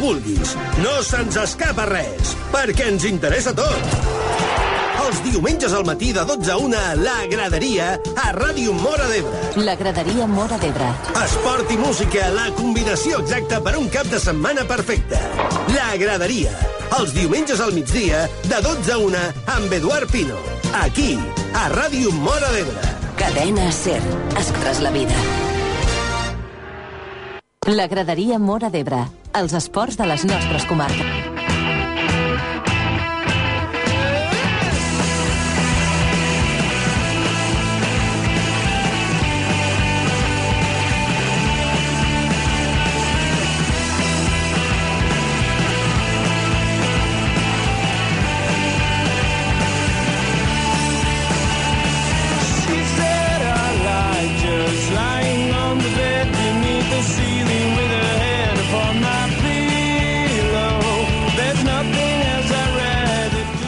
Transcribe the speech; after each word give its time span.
que 0.00 0.06
vulguis. 0.06 0.56
No 0.82 1.00
se'ns 1.04 1.36
escapa 1.36 1.84
res, 1.88 2.34
perquè 2.52 2.88
ens 2.90 3.04
interessa 3.08 3.52
tot. 3.56 3.96
Els 5.00 5.20
diumenges 5.24 5.72
al 5.74 5.84
matí 5.84 6.12
de 6.14 6.22
12 6.24 6.52
a 6.52 6.56
1, 6.60 6.80
la 7.02 7.16
graderia 7.30 7.94
a 8.14 8.30
Ràdio 8.36 8.72
Mora 8.76 9.08
d'Ebre. 9.10 9.64
La 9.64 9.74
graderia 9.76 10.26
Mora 10.30 10.58
d'Ebre. 10.60 10.90
Esport 11.24 11.72
i 11.72 11.78
música, 11.80 12.28
la 12.36 12.48
combinació 12.56 13.20
exacta 13.24 13.60
per 13.64 13.76
un 13.80 13.88
cap 13.90 14.06
de 14.12 14.20
setmana 14.22 14.66
perfecte. 14.68 15.18
La 15.74 15.90
graderia, 15.98 16.54
els 17.00 17.14
diumenges 17.16 17.60
al 17.60 17.74
migdia, 17.74 18.26
de 18.46 18.62
12 18.62 18.94
a 18.94 18.98
1, 19.02 19.26
amb 19.56 19.78
Eduard 19.80 20.10
Pino. 20.12 20.38
Aquí, 20.84 21.16
a 21.58 21.68
Ràdio 21.74 22.12
Mora 22.22 22.52
d'Ebre. 22.54 22.96
Cadena 23.18 23.70
Ser. 23.72 24.00
Escoltes 24.38 24.80
la 24.80 24.94
vida. 24.94 25.16
La 27.66 27.86
graderia 27.88 28.38
Mora 28.38 28.70
d'Ebre. 28.70 29.19
Els 29.38 29.52
esports 29.54 29.94
de 29.94 30.08
les 30.10 30.24
nostres 30.26 30.64
comarques. 30.66 31.19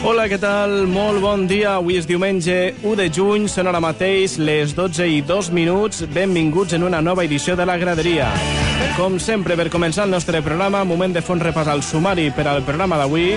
Hola, 0.03 0.25
què 0.27 0.35
tal? 0.35 0.81
Molt 0.91 1.21
bon 1.23 1.45
dia. 1.47 1.77
Avui 1.77 1.95
és 1.95 2.03
diumenge 2.03 2.73
1 2.83 2.97
de 2.99 3.05
juny, 3.07 3.45
són 3.47 3.69
ara 3.71 3.79
mateix 3.79 4.33
les 4.35 4.73
12 4.75 5.05
i 5.07 5.21
2 5.23 5.47
minuts. 5.55 6.01
Benvinguts 6.11 6.75
en 6.75 6.83
una 6.83 6.99
nova 6.99 7.23
edició 7.23 7.55
de 7.55 7.63
La 7.63 7.77
Graderia. 7.79 8.27
Com 8.97 9.15
sempre, 9.15 9.55
per 9.55 9.69
començar 9.71 10.03
el 10.03 10.11
nostre 10.11 10.41
programa, 10.43 10.83
moment 10.83 11.15
de 11.15 11.23
un 11.31 11.39
repàs 11.39 11.71
al 11.71 11.85
sumari 11.87 12.27
per 12.35 12.49
al 12.51 12.65
programa 12.67 12.99
d'avui, 12.99 13.31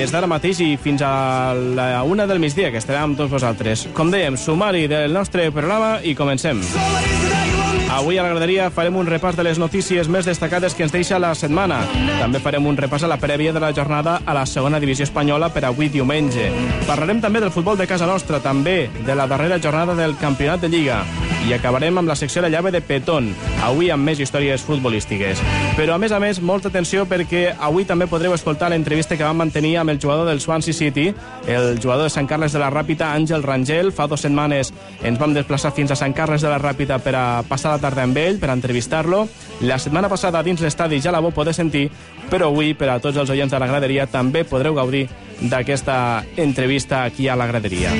des 0.00 0.08
d'ara 0.08 0.30
mateix 0.32 0.64
i 0.64 0.70
fins 0.80 1.04
a 1.04 1.52
la 1.52 2.00
una 2.08 2.24
del 2.26 2.40
migdia, 2.40 2.72
que 2.72 2.80
estarem 2.80 3.10
amb 3.10 3.20
tots 3.20 3.36
vosaltres. 3.36 3.84
Com 3.92 4.08
dèiem, 4.08 4.40
sumari 4.40 4.88
del 4.88 5.12
nostre 5.12 5.50
programa 5.52 5.98
i 6.00 6.16
comencem. 6.16 6.64
Avui 7.88 8.18
a 8.18 8.22
la 8.22 8.28
graderia 8.28 8.68
farem 8.68 8.98
un 9.00 9.08
repàs 9.08 9.36
de 9.36 9.44
les 9.46 9.58
notícies 9.58 10.10
més 10.12 10.26
destacades 10.28 10.74
que 10.76 10.84
ens 10.84 10.92
deixa 10.92 11.18
la 11.18 11.30
setmana. 11.34 11.80
També 12.18 12.42
farem 12.44 12.66
un 12.68 12.76
repàs 12.76 13.06
a 13.06 13.08
la 13.08 13.16
prèvia 13.16 13.54
de 13.56 13.62
la 13.64 13.72
jornada 13.72 14.18
a 14.26 14.36
la 14.36 14.44
segona 14.46 14.80
divisió 14.80 15.08
espanyola 15.08 15.48
per 15.54 15.64
avui 15.64 15.88
diumenge. 15.88 16.50
Parlarem 16.86 17.24
també 17.24 17.40
del 17.40 17.54
futbol 17.54 17.80
de 17.80 17.88
casa 17.88 18.06
nostra, 18.06 18.42
també 18.44 18.90
de 19.06 19.16
la 19.16 19.26
darrera 19.26 19.58
jornada 19.58 19.96
del 19.96 20.18
campionat 20.20 20.60
de 20.60 20.68
Lliga. 20.68 21.02
I 21.48 21.54
acabarem 21.56 21.96
amb 21.96 22.10
la 22.10 22.14
secció 22.16 22.42
de 22.44 22.50
llave 22.52 22.68
de 22.68 22.82
Petón, 22.84 23.30
avui 23.64 23.88
amb 23.88 24.04
més 24.04 24.18
històries 24.20 24.60
futbolístiques. 24.68 25.40
Però, 25.78 25.94
a 25.94 25.98
més 25.98 26.12
a 26.12 26.18
més, 26.20 26.42
molta 26.44 26.68
atenció 26.68 27.06
perquè 27.08 27.54
avui 27.56 27.86
també 27.88 28.04
podreu 28.04 28.34
escoltar 28.36 28.68
l'entrevista 28.68 29.16
que 29.16 29.24
vam 29.24 29.40
mantenir 29.40 29.78
amb 29.80 29.94
el 29.94 30.00
jugador 30.02 30.28
del 30.28 30.42
Swansea 30.44 30.76
City, 30.76 31.06
el 31.48 31.80
jugador 31.80 32.04
de 32.04 32.12
Sant 32.12 32.28
Carles 32.28 32.52
de 32.52 32.60
la 32.60 32.68
Ràpita, 32.68 33.14
Àngel 33.16 33.46
Rangel. 33.46 33.94
Fa 33.96 34.04
dues 34.12 34.26
setmanes 34.26 34.74
ens 35.00 35.16
vam 35.18 35.32
desplaçar 35.32 35.72
fins 35.72 35.94
a 35.94 35.96
Sant 35.96 36.12
Carles 36.12 36.44
de 36.44 36.52
la 36.52 36.60
Ràpita 36.60 37.00
per 37.00 37.16
a 37.16 37.24
passar 37.48 37.78
la 37.78 37.82
tarda 37.86 38.04
amb 38.04 38.20
ell, 38.20 38.36
per 38.36 38.52
entrevistar-lo. 38.52 39.24
La 39.64 39.80
setmana 39.80 40.12
passada 40.12 40.44
dins 40.44 40.60
l'estadi 40.60 41.00
ja 41.00 41.16
la 41.16 41.24
vau 41.24 41.32
poder 41.32 41.56
sentir, 41.56 41.86
però 42.28 42.52
avui, 42.52 42.74
per 42.76 42.92
a 42.92 43.00
tots 43.00 43.16
els 43.16 43.32
oients 43.32 43.56
de 43.56 43.64
la 43.64 43.72
graderia, 43.72 44.04
també 44.04 44.44
podreu 44.44 44.76
gaudir 44.76 45.06
d'aquesta 45.40 46.26
entrevista 46.36 47.06
aquí 47.08 47.32
a 47.32 47.40
la 47.40 47.48
graderia. 47.48 47.96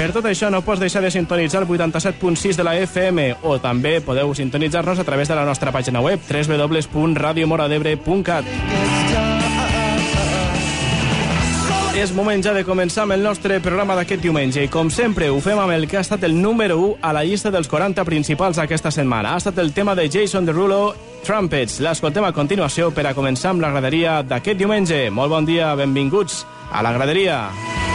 Per 0.00 0.14
tot 0.16 0.24
això 0.24 0.48
no 0.48 0.64
pots 0.64 0.80
deixar 0.80 1.04
de 1.04 1.12
sintonitzar 1.12 1.60
el 1.60 1.68
87.6 1.68 2.56
de 2.56 2.64
la 2.64 2.72
FM 2.80 3.44
o 3.44 3.60
també 3.60 4.00
podeu 4.00 4.32
sintonitzar-nos 4.32 4.96
a 4.96 5.04
través 5.04 5.28
de 5.28 5.36
la 5.36 5.44
nostra 5.44 5.68
pàgina 5.76 6.00
web 6.00 6.16
www.radiomoradebre.cat 6.24 8.48
És 12.00 12.16
moment 12.16 12.40
ja 12.40 12.56
de 12.56 12.64
començar 12.64 13.04
amb 13.04 13.12
el 13.18 13.20
nostre 13.20 13.60
programa 13.60 13.92
d'aquest 13.98 14.22
diumenge 14.24 14.64
i 14.64 14.72
com 14.72 14.88
sempre 14.88 15.28
ho 15.28 15.36
fem 15.44 15.60
amb 15.60 15.76
el 15.76 15.84
que 15.84 16.00
ha 16.00 16.04
estat 16.06 16.24
el 16.24 16.40
número 16.40 16.80
1 16.80 17.04
a 17.04 17.12
la 17.12 17.20
llista 17.28 17.52
dels 17.52 17.68
40 17.68 18.00
principals 18.08 18.56
aquesta 18.56 18.88
setmana. 18.88 19.34
Ha 19.34 19.38
estat 19.44 19.60
el 19.60 19.76
tema 19.76 19.92
de 19.94 20.08
Jason 20.08 20.48
Derulo, 20.48 20.96
Trumpets. 21.28 21.76
L'escoltem 21.84 22.24
a 22.24 22.32
continuació 22.32 22.88
per 22.88 23.04
a 23.04 23.12
començar 23.12 23.52
amb 23.52 23.60
la 23.60 23.68
graderia 23.76 24.24
d'aquest 24.24 24.64
diumenge. 24.64 25.12
Molt 25.12 25.28
bon 25.36 25.44
dia, 25.44 25.76
benvinguts 25.76 26.48
a 26.72 26.80
la 26.80 26.96
graderia. 26.96 27.52
Every 27.60 27.89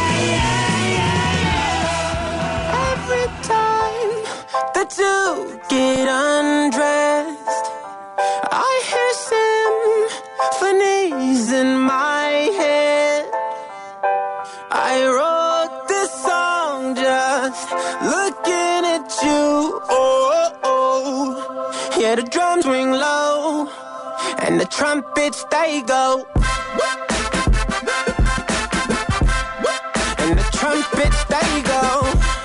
you 4.98 5.60
get 5.70 6.08
undressed, 6.08 7.66
I 8.52 8.72
hear 8.90 9.12
symphonies 10.62 11.52
in 11.52 11.78
my 11.80 12.28
head. 12.60 13.26
I 14.72 14.96
wrote 15.16 15.88
this 15.88 16.12
song 16.24 16.96
just 16.96 17.72
looking 18.14 18.82
at 18.96 19.08
you. 19.24 19.82
Oh, 19.90 20.52
Oh, 20.64 20.64
oh. 20.64 21.98
yeah, 22.00 22.16
the 22.16 22.24
drums 22.24 22.66
ring 22.66 22.92
low 22.92 23.68
and 24.40 24.60
the 24.60 24.66
trumpets 24.66 25.44
they 25.52 25.82
go. 25.82 26.26
And 30.20 30.38
the 30.40 30.48
trumpets 30.54 31.24
they 31.26 31.62
go. 31.64 32.45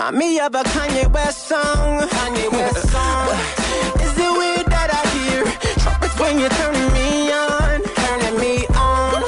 Remind 0.00 0.16
me 0.16 0.40
of 0.40 0.54
a 0.54 0.62
Kanye 0.62 1.12
West 1.12 1.46
song? 1.48 2.00
Kanye 2.08 2.50
West 2.52 2.88
song. 2.90 3.28
Is 4.00 4.16
it 4.16 4.32
weird 4.40 4.66
that 4.72 4.88
I 4.90 5.02
hear 5.16 5.44
trumpets 5.82 6.18
when 6.18 6.38
you're 6.38 6.56
turning 6.60 6.92
me 6.94 7.30
on? 7.30 7.82
Turning 7.82 8.40
me 8.40 8.66
on. 8.76 9.22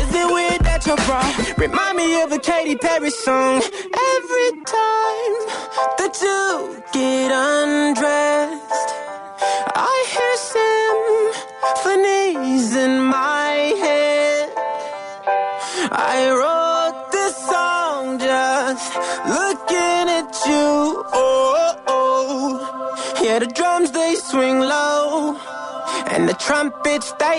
Is 0.00 0.14
it 0.14 0.26
weird 0.32 0.62
that 0.64 0.86
your 0.86 0.96
bra 1.04 1.20
remind 1.58 1.96
me 1.98 2.22
of 2.22 2.32
a 2.32 2.38
Katy 2.38 2.76
Perry 2.76 3.10
song? 3.10 3.60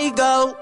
Go. 0.07 0.55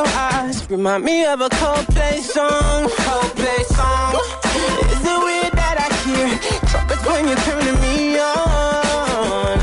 Eyes 0.00 0.68
remind 0.70 1.04
me 1.04 1.24
of 1.26 1.40
a 1.40 1.48
Coldplay 1.50 2.18
song. 2.20 2.88
Coldplay 2.88 3.64
song. 3.76 4.14
Is 4.90 5.04
it 5.04 5.18
weird 5.24 5.52
that 5.52 5.76
I 5.78 5.88
hear 6.04 6.38
trumpets 6.70 7.04
when 7.04 7.28
you're 7.28 7.36
turning 7.36 7.78
me 7.82 8.18
on? 8.18 9.58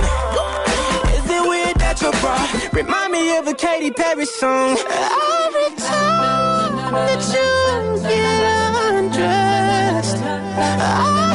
Is 1.17 1.29
it 1.29 1.49
weird 1.49 1.77
that 1.77 2.01
your 2.01 2.11
bra 2.21 2.37
remind 2.73 3.11
me 3.11 3.37
of 3.37 3.47
a 3.47 3.53
Katy 3.53 3.91
Perry 3.91 4.25
song? 4.25 4.77
Every 4.77 5.75
time 5.77 6.75
that 6.93 7.21
you 7.33 8.01
get 8.03 8.75
undressed, 8.93 10.17
I 10.17 11.28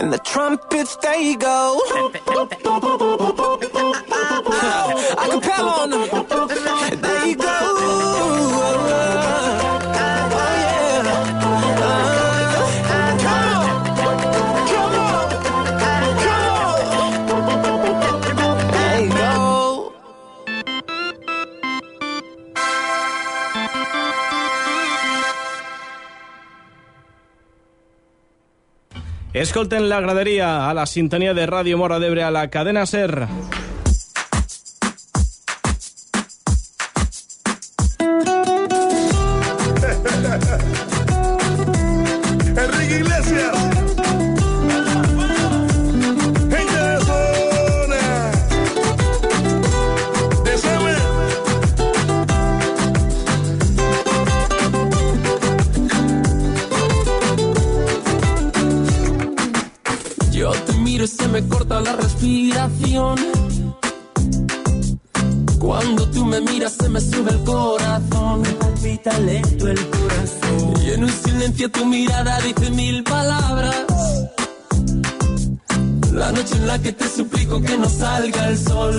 and 0.00 0.10
the 0.10 0.18
trumpets 0.18 0.96
they 0.96 1.34
go. 1.34 1.78
Escolten 29.40 29.88
la 29.88 30.02
graderia 30.02 30.68
a 30.68 30.74
la 30.74 30.84
sintonia 30.84 31.32
de 31.32 31.46
Ràdio 31.48 31.78
Mora 31.80 31.96
d'Ebre 31.96 32.26
a 32.26 32.30
la 32.34 32.44
cadena 32.52 32.84
SER. 32.84 33.59
Me 61.40 61.48
corta 61.48 61.80
la 61.80 61.92
respiración. 61.94 63.16
Cuando 65.58 66.08
tú 66.10 66.24
me 66.24 66.40
miras 66.40 66.72
se 66.72 66.88
me 66.88 67.00
sube 67.00 67.30
el 67.30 67.44
corazón. 67.44 68.42
Me 68.42 68.50
palpita 68.50 69.18
lento 69.20 69.68
el 69.68 69.86
corazón. 69.88 70.82
Y 70.84 70.90
en 70.90 71.08
silencio 71.08 71.70
tu 71.70 71.84
mirada 71.86 72.40
dice 72.40 72.70
mil 72.70 73.02
palabras. 73.04 73.86
La 76.12 76.32
noche 76.32 76.56
en 76.56 76.66
la 76.66 76.78
que 76.78 76.92
te 76.92 77.08
suplico 77.08 77.60
que 77.60 77.78
no 77.78 77.88
salga 77.88 78.48
el 78.48 78.58
sol. 78.58 78.98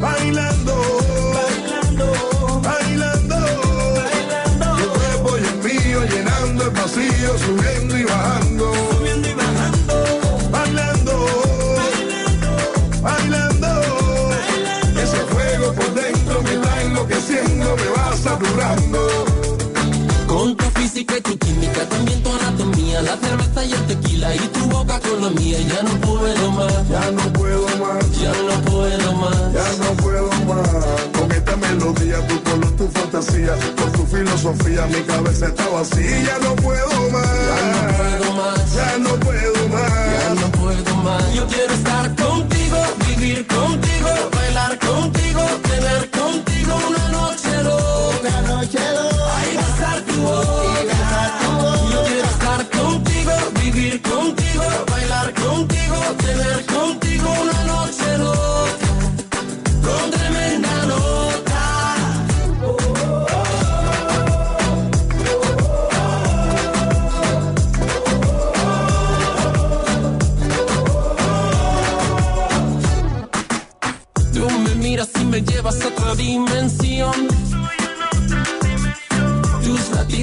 Bailando. 0.00 1.09
Con 25.10 25.22
la 25.22 25.30
mía. 25.30 25.58
Ya 25.60 25.82
no 25.82 25.90
puedo 26.00 26.50
más, 26.52 26.88
Ya 26.88 27.10
no 27.10 27.32
puedo 27.32 27.66
más. 27.78 28.20
ya 28.20 28.32
no 28.32 28.62
puedo 28.70 29.12
más. 29.14 29.52
Ya 29.52 29.84
no 29.84 29.90
puedo 30.02 30.30
más 30.46 30.68
con 31.18 31.32
esta 31.32 31.56
melodía, 31.56 32.26
tu 32.26 32.42
color, 32.42 32.70
tu 32.76 32.88
fantasía, 32.88 33.54
con 33.76 33.92
tu 33.92 34.06
filosofía, 34.06 34.86
mi 34.86 35.00
cabeza 35.02 35.46
está 35.46 35.68
vacía. 35.68 36.22
Ya 36.22 36.38
no 36.38 36.54
puedo 36.56 37.10
más, 37.10 37.26
Ya 37.50 37.58
no 37.68 37.96
puedo 37.96 38.32
más. 38.36 38.74
ya 38.74 38.98
no 38.98 39.10
puedo 39.20 39.68
más. 39.68 39.90
Ya 40.22 40.34
no 40.40 40.52
puedo 40.52 40.94
más. 41.02 41.34
Yo 41.34 41.46
quiero 41.46 41.72
estar 41.74 42.14
contigo, 42.16 42.76
vivir 43.08 43.46
contigo, 43.46 44.08
bailar 44.36 44.78
contigo, 44.78 45.40
tener 45.70 46.09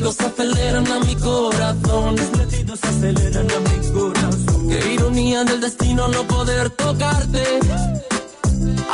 latidos 0.07 0.19
aceleran 0.21 0.87
a 0.87 0.99
mi 0.99 1.15
corazón. 1.15 2.15
Tus 2.15 2.37
latidos 2.37 2.79
aceleran 2.83 3.47
a 3.51 3.59
mi 3.59 3.91
corazón. 3.91 4.69
Qué 4.69 4.93
ironía 4.93 5.43
del 5.43 5.59
destino 5.59 6.07
no 6.07 6.23
poder 6.23 6.69
tocarte, 6.69 7.43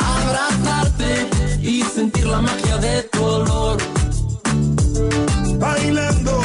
abrazarte 0.00 1.28
y 1.62 1.82
sentir 1.82 2.26
la 2.26 2.40
magia 2.40 2.78
de 2.78 3.02
tu 3.04 3.22
olor. 3.22 3.78
Bailando, 5.58 6.43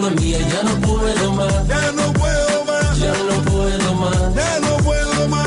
la 0.00 0.10
mía. 0.10 0.38
Ya 0.38 0.62
no 0.62 0.74
puedo 0.86 1.32
más, 1.32 1.68
Ya 1.68 1.92
no 1.92 2.12
puedo 2.12 2.64
más. 2.64 2.98
ya 2.98 3.12
no 3.28 3.42
puedo 3.50 3.94
más. 3.94 4.34
Ya 4.34 4.60
no 4.60 4.76
puedo 4.78 5.28
más 5.28 5.46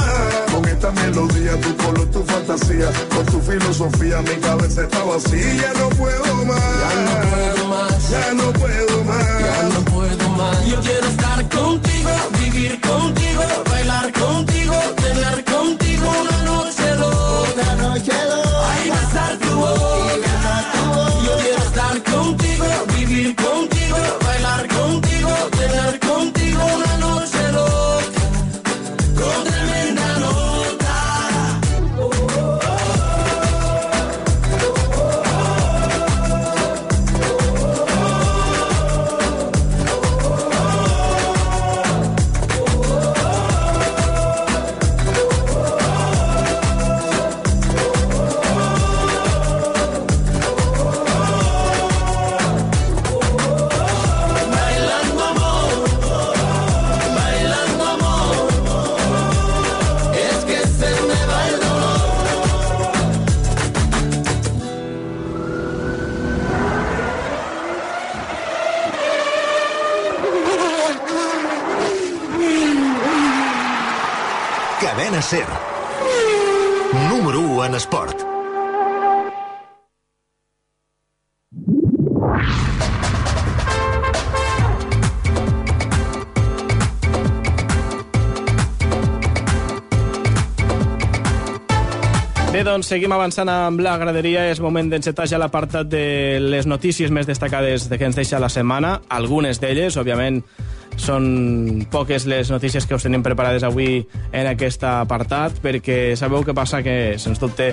con 0.54 0.66
esta 0.68 0.92
melodía, 0.92 1.60
tu 1.62 1.76
color, 1.78 2.06
tu 2.12 2.24
fantasía, 2.24 2.90
con 3.16 3.26
tu 3.28 3.40
filosofía, 3.40 4.22
mi 4.22 4.36
cabeza 4.42 4.82
está 4.84 5.04
vacía. 5.04 5.54
Ya 5.62 5.74
no 5.80 5.90
puedo 5.90 6.46
más, 6.46 6.60
Ya 6.82 6.94
no 7.06 7.30
puedo 7.30 7.68
más. 7.68 8.10
ya 8.10 8.34
no 8.34 8.54
puedo 8.54 9.04
más. 9.04 9.40
Ya 9.40 9.64
no 9.74 9.80
puedo 9.86 10.30
más. 10.38 10.66
Yo 10.68 10.80
quiero 10.82 11.08
estar 11.08 11.50
contigo, 11.50 12.10
vivir 12.42 12.82
contigo, 12.82 13.44
bailar 13.70 14.12
contigo, 14.14 14.76
tener 14.98 15.46
contigo 15.46 16.06
una 16.22 16.44
noche 16.44 16.96
loca. 16.96 17.76
noche 17.76 18.14
loca. 18.30 18.72
Ay, 18.72 18.90
besar 18.90 19.38
tu 19.38 19.56
boca. 19.56 20.36
Yo 21.26 21.38
quiero 21.42 21.64
estar 21.70 22.04
contigo, 22.04 22.66
vivir 22.98 23.36
contigo, 23.36 23.79
don't 24.80 25.09
Ser. 75.30 75.46
Número 77.08 77.40
1 77.40 77.66
en 77.66 77.76
esport. 77.76 78.18
Bé, 92.50 92.64
doncs 92.66 92.90
seguim 92.90 93.14
avançant 93.14 93.46
amb 93.54 93.84
la 93.86 94.00
graderia. 94.02 94.48
És 94.50 94.58
moment 94.58 94.90
d'encetar 94.90 95.28
ja 95.30 95.38
l'apartat 95.38 95.94
de 95.94 96.40
les 96.42 96.66
notícies 96.66 97.14
més 97.14 97.30
destacades 97.30 97.86
de 97.86 98.02
que 98.02 98.10
ens 98.10 98.18
deixa 98.18 98.42
la 98.42 98.50
setmana. 98.50 98.96
Algunes 99.14 99.62
d'elles, 99.62 99.94
òbviament, 99.94 100.42
són 101.00 101.88
poques 101.92 102.28
les 102.30 102.52
notícies 102.52 102.86
que 102.86 102.98
us 102.98 103.06
tenim 103.08 103.24
preparades 103.26 103.64
avui 103.64 104.02
en 104.32 104.50
aquest 104.52 104.84
apartat, 104.88 105.62
perquè 105.64 106.16
sabeu 106.20 106.44
què 106.46 106.56
passa? 106.56 106.84
Que, 106.86 107.16
sens 107.22 107.40
dubte, 107.42 107.72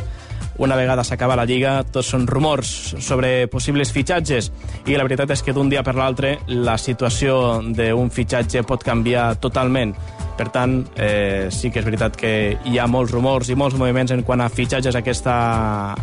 una 0.58 0.76
vegada 0.78 1.04
s'acaba 1.04 1.36
la 1.36 1.44
Lliga, 1.44 1.80
tots 1.92 2.14
són 2.14 2.26
rumors 2.30 2.70
sobre 3.04 3.48
possibles 3.52 3.92
fitxatges 3.92 4.50
i 4.86 4.96
la 4.96 5.04
veritat 5.04 5.34
és 5.34 5.42
que 5.44 5.52
d'un 5.56 5.68
dia 5.68 5.84
per 5.84 5.96
l'altre 5.98 6.36
la 6.48 6.78
situació 6.80 7.60
d'un 7.66 8.12
fitxatge 8.14 8.64
pot 8.64 8.86
canviar 8.86 9.34
totalment. 9.42 9.92
Per 10.36 10.48
tant, 10.52 10.78
eh, 11.00 11.48
sí 11.50 11.70
que 11.72 11.80
és 11.80 11.86
veritat 11.86 12.16
que 12.18 12.30
hi 12.68 12.78
ha 12.78 12.86
molts 12.86 13.12
rumors 13.14 13.48
i 13.48 13.56
molts 13.56 13.76
moviments 13.78 14.12
en 14.12 14.22
quant 14.26 14.42
a 14.44 14.50
fitxatges 14.52 14.98
aquesta, 14.98 15.36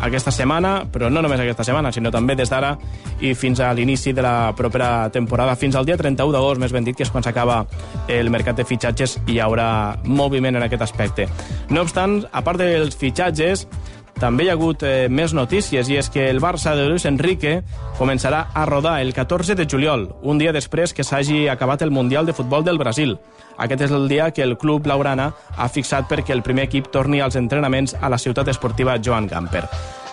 aquesta 0.01 0.33
setmana, 0.33 0.73
però 0.91 1.11
no 1.13 1.21
només 1.21 1.39
aquesta 1.39 1.65
setmana, 1.67 1.91
sinó 1.93 2.11
també 2.11 2.35
des 2.35 2.49
d'ara 2.49 2.73
i 3.21 3.35
fins 3.37 3.61
a 3.61 3.71
l'inici 3.77 4.13
de 4.13 4.25
la 4.25 4.53
propera 4.57 5.09
temporada, 5.13 5.55
fins 5.55 5.75
al 5.75 5.85
dia 5.85 5.97
31 5.97 6.33
d'agost, 6.33 6.61
més 6.61 6.73
ben 6.73 6.83
dit, 6.83 6.97
que 6.97 7.05
és 7.05 7.13
quan 7.13 7.23
s'acaba 7.23 7.63
el 8.07 8.31
mercat 8.33 8.57
de 8.57 8.65
fitxatges 8.65 9.19
hi 9.27 9.39
haurà 9.39 9.99
moviment 10.03 10.57
en 10.57 10.65
aquest 10.65 10.81
aspecte. 10.81 11.27
No 11.69 11.85
obstant, 11.85 12.23
a 12.31 12.41
part 12.41 12.61
dels 12.61 12.97
fitxatges, 12.97 13.67
també 14.19 14.45
hi 14.45 14.51
ha 14.51 14.57
hagut 14.57 14.83
eh, 14.85 15.07
més 15.09 15.33
notícies 15.33 15.89
i 15.89 15.97
és 15.99 16.09
que 16.13 16.29
el 16.29 16.41
Barça 16.43 16.75
de 16.77 16.85
Luis 16.89 17.05
Enrique 17.09 17.61
començarà 17.97 18.45
a 18.53 18.65
rodar 18.69 18.99
el 19.01 19.13
14 19.13 19.55
de 19.55 19.67
juliol, 19.69 20.09
un 20.21 20.37
dia 20.37 20.53
després 20.53 20.93
que 20.93 21.03
s'hagi 21.03 21.47
acabat 21.49 21.81
el 21.81 21.91
Mundial 21.91 22.25
de 22.25 22.33
Futbol 22.37 22.63
del 22.63 22.77
Brasil. 22.77 23.17
Aquest 23.57 23.89
és 23.89 23.91
el 23.91 24.07
dia 24.09 24.31
que 24.31 24.43
el 24.43 24.57
club 24.57 24.83
blaugrana 24.83 25.33
ha 25.57 25.69
fixat 25.69 26.09
perquè 26.09 26.33
el 26.33 26.45
primer 26.45 26.69
equip 26.69 26.91
torni 26.93 27.21
als 27.21 27.35
entrenaments 27.35 27.97
a 27.99 28.09
la 28.09 28.21
ciutat 28.21 28.49
esportiva 28.53 28.99
Joan 29.01 29.27
Gamper. 29.27 29.67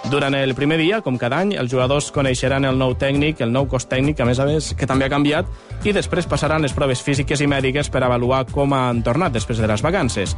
Durant 0.09 0.35
el 0.35 0.55
primer 0.57 0.79
dia, 0.81 1.03
com 1.05 1.19
cada 1.21 1.39
any, 1.45 1.53
els 1.61 1.71
jugadors 1.71 2.09
coneixeran 2.11 2.65
el 2.65 2.79
nou 2.81 2.95
tècnic, 2.99 3.43
el 3.45 3.53
nou 3.53 3.67
cos 3.69 3.85
tècnic, 3.87 4.19
a 4.21 4.27
més 4.27 4.41
a 4.41 4.47
més, 4.49 4.73
que 4.75 4.89
també 4.89 5.05
ha 5.07 5.13
canviat, 5.13 5.47
i 5.85 5.93
després 5.93 6.27
passaran 6.27 6.65
les 6.65 6.73
proves 6.75 7.03
físiques 7.05 7.41
i 7.41 7.47
mèdiques 7.47 7.93
per 7.93 8.03
avaluar 8.03 8.47
com 8.51 8.73
han 8.75 9.05
tornat 9.07 9.37
després 9.37 9.61
de 9.61 9.69
les 9.69 9.85
vacances. 9.85 10.35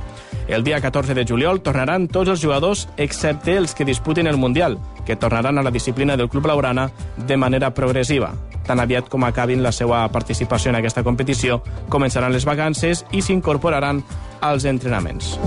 El 0.49 0.67
dia 0.67 0.81
14 0.83 1.15
de 1.15 1.25
juliol 1.25 1.63
tornaran 1.63 2.09
tots 2.11 2.35
els 2.35 2.43
jugadors, 2.43 2.89
excepte 2.97 3.57
els 3.57 3.75
que 3.75 3.87
disputin 3.87 4.27
el 4.27 4.37
Mundial, 4.37 4.79
que 5.07 5.17
tornaran 5.17 5.59
a 5.59 5.63
la 5.63 5.71
disciplina 5.71 6.17
del 6.17 6.29
club 6.29 6.51
laurana 6.51 6.91
de 7.17 7.37
manera 7.37 7.73
progressiva. 7.73 8.35
Tan 8.67 8.83
aviat 8.83 9.09
com 9.09 9.25
acabin 9.25 9.63
la 9.63 9.73
seva 9.73 10.05
participació 10.13 10.71
en 10.71 10.83
aquesta 10.83 11.07
competició, 11.07 11.63
començaran 11.89 12.35
les 12.35 12.47
vacances 12.47 13.07
i 13.13 13.23
s'incorporaran 13.23 14.03
als 14.43 14.67
entrenaments. 14.67 15.39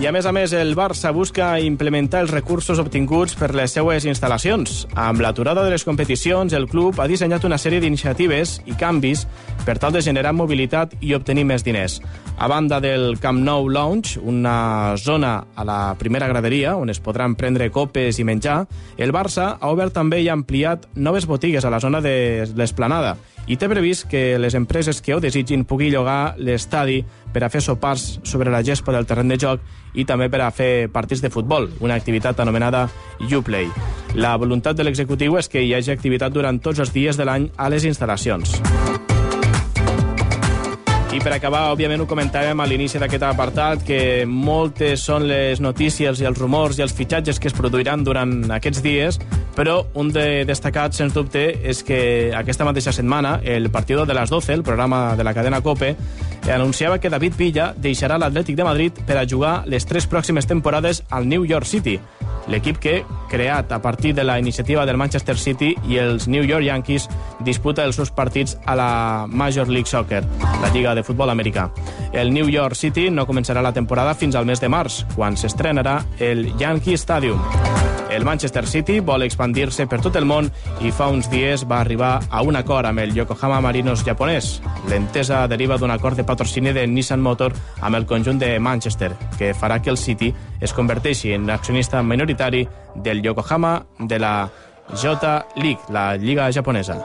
I 0.00 0.06
a 0.08 0.12
més 0.16 0.24
a 0.24 0.30
més, 0.32 0.54
el 0.56 0.70
Barça 0.72 1.10
busca 1.12 1.50
implementar 1.60 2.22
els 2.24 2.30
recursos 2.32 2.78
obtinguts 2.80 3.34
per 3.36 3.50
les 3.52 3.74
seues 3.76 4.06
instal·lacions. 4.08 4.86
Amb 4.96 5.20
l'aturada 5.20 5.60
de 5.60 5.74
les 5.74 5.84
competicions, 5.84 6.54
el 6.56 6.64
club 6.70 6.96
ha 7.04 7.08
dissenyat 7.10 7.44
una 7.44 7.58
sèrie 7.60 7.82
d'iniciatives 7.84 8.54
i 8.64 8.78
canvis 8.80 9.26
per 9.66 9.74
tal 9.76 9.92
de 9.92 10.00
generar 10.00 10.32
mobilitat 10.32 10.94
i 11.04 11.12
obtenir 11.12 11.44
més 11.44 11.66
diners. 11.66 11.98
A 12.40 12.48
banda 12.48 12.78
del 12.80 13.18
Camp 13.20 13.42
Nou 13.44 13.68
Lounge, 13.68 14.16
una 14.24 14.96
zona 14.96 15.34
a 15.52 15.66
la 15.68 15.80
primera 16.00 16.32
graderia 16.32 16.78
on 16.80 16.88
es 16.88 17.02
podran 17.04 17.36
prendre 17.36 17.68
copes 17.68 18.16
i 18.16 18.24
menjar, 18.24 18.62
el 18.96 19.12
Barça 19.12 19.58
ha 19.60 19.68
obert 19.68 19.92
també 19.92 20.22
i 20.24 20.32
ampliat 20.32 20.88
noves 20.96 21.28
botigues 21.28 21.68
a 21.68 21.74
la 21.76 21.82
zona 21.84 22.00
de 22.00 22.48
l'Esplanada 22.56 23.18
i 23.50 23.56
té 23.58 23.66
previst 23.66 24.06
que 24.06 24.38
les 24.38 24.54
empreses 24.54 25.00
que 25.02 25.16
ho 25.16 25.18
desitgin 25.20 25.64
pugui 25.66 25.88
llogar 25.90 26.36
l'estadi 26.38 27.00
per 27.34 27.42
a 27.42 27.50
fer 27.50 27.62
sopars 27.64 28.20
sobre 28.22 28.52
la 28.54 28.62
gespa 28.62 28.94
del 28.94 29.08
terreny 29.10 29.34
de 29.34 29.40
joc 29.42 29.66
i 29.98 30.06
també 30.06 30.30
per 30.30 30.44
a 30.46 30.52
fer 30.54 30.86
partits 30.94 31.24
de 31.24 31.34
futbol, 31.34 31.66
una 31.82 31.98
activitat 31.98 32.38
anomenada 32.38 32.86
Uplay. 33.26 33.66
La 34.14 34.36
voluntat 34.38 34.78
de 34.78 34.86
l'executiu 34.86 35.38
és 35.38 35.50
que 35.50 35.66
hi 35.66 35.74
hagi 35.74 35.90
activitat 35.90 36.32
durant 36.32 36.62
tots 36.62 36.78
els 36.78 36.94
dies 36.94 37.18
de 37.18 37.26
l'any 37.26 37.50
a 37.56 37.68
les 37.74 37.90
instal·lacions. 37.90 38.60
I 41.10 41.18
per 41.18 41.32
acabar, 41.34 41.64
òbviament, 41.72 42.04
ho 42.04 42.06
comentàvem 42.06 42.60
a 42.62 42.64
l'inici 42.70 43.00
d'aquest 43.02 43.24
apartat, 43.26 43.80
que 43.82 44.22
moltes 44.30 45.02
són 45.08 45.24
les 45.26 45.58
notícies 45.58 46.20
i 46.22 46.28
els 46.28 46.38
rumors 46.38 46.78
i 46.78 46.84
els 46.84 46.94
fitxatges 46.94 47.40
que 47.42 47.50
es 47.50 47.56
produiran 47.56 48.04
durant 48.06 48.44
aquests 48.54 48.78
dies, 48.84 49.18
però 49.56 49.80
un 49.98 50.12
de 50.14 50.44
destacat, 50.46 50.94
sens 50.94 51.10
dubte, 51.16 51.42
és 51.66 51.82
que 51.82 52.30
aquesta 52.38 52.64
mateixa 52.68 52.94
setmana, 52.94 53.40
el 53.42 53.72
Partido 53.74 54.06
de 54.06 54.14
las 54.14 54.30
12, 54.30 54.54
el 54.54 54.62
programa 54.62 55.16
de 55.18 55.26
la 55.26 55.34
cadena 55.34 55.60
COPE, 55.60 55.96
anunciava 56.54 57.00
que 57.02 57.10
David 57.10 57.34
Villa 57.36 57.72
deixarà 57.76 58.14
l'Atlètic 58.16 58.54
de 58.54 58.70
Madrid 58.70 59.02
per 59.06 59.18
a 59.18 59.26
jugar 59.26 59.64
les 59.66 59.90
tres 59.90 60.06
pròximes 60.06 60.46
temporades 60.46 61.02
al 61.10 61.26
New 61.26 61.42
York 61.44 61.66
City, 61.66 61.98
l'equip 62.50 62.78
que, 62.78 63.04
creat 63.30 63.72
a 63.72 63.80
partir 63.82 64.14
de 64.14 64.24
la 64.24 64.38
iniciativa 64.38 64.86
del 64.86 64.96
Manchester 64.96 65.36
City 65.38 65.74
i 65.88 65.98
els 65.98 66.28
New 66.28 66.44
York 66.44 66.64
Yankees, 66.64 67.08
disputa 67.46 67.84
els 67.84 67.96
seus 67.96 68.10
partits 68.10 68.56
a 68.66 68.76
la 68.76 69.26
Major 69.28 69.68
League 69.68 69.88
Soccer, 69.90 70.24
la 70.62 70.70
lliga 70.74 70.94
de 70.94 70.99
futbol 71.06 71.30
americà. 71.30 71.70
El 72.12 72.32
New 72.34 72.48
York 72.48 72.76
City 72.76 73.08
no 73.10 73.26
començarà 73.26 73.62
la 73.62 73.74
temporada 73.76 74.14
fins 74.14 74.34
al 74.34 74.46
mes 74.46 74.60
de 74.60 74.68
març, 74.68 75.04
quan 75.16 75.36
s'estrenarà 75.36 76.00
el 76.18 76.50
Yankee 76.58 76.98
Stadium. 76.98 77.40
El 78.10 78.24
Manchester 78.24 78.66
City 78.66 78.98
vol 79.00 79.22
expandir-se 79.22 79.86
per 79.86 80.00
tot 80.02 80.16
el 80.18 80.26
món 80.26 80.48
i 80.82 80.90
fa 80.90 81.06
uns 81.14 81.28
dies 81.30 81.62
va 81.70 81.78
arribar 81.80 82.16
a 82.28 82.42
un 82.42 82.58
acord 82.58 82.88
amb 82.88 82.98
el 83.04 83.14
Yokohama 83.14 83.60
Marinos 83.62 84.02
japonès. 84.04 84.56
L'entesa 84.90 85.44
deriva 85.48 85.78
d'un 85.78 85.94
acord 85.94 86.18
de 86.18 86.26
patrocini 86.26 86.74
de 86.74 86.86
Nissan 86.90 87.22
Motor 87.22 87.54
amb 87.80 87.96
el 87.96 88.08
conjunt 88.10 88.42
de 88.42 88.56
Manchester, 88.58 89.12
que 89.38 89.54
farà 89.54 89.78
que 89.80 89.94
el 89.94 89.98
City 89.98 90.34
es 90.60 90.74
converteixi 90.74 91.36
en 91.38 91.48
accionista 91.50 92.02
minoritari 92.02 92.66
del 92.96 93.22
Yokohama 93.22 93.86
de 94.00 94.18
la 94.18 94.50
J-League, 94.90 95.80
la 95.88 96.16
lliga 96.16 96.50
japonesa. 96.52 96.98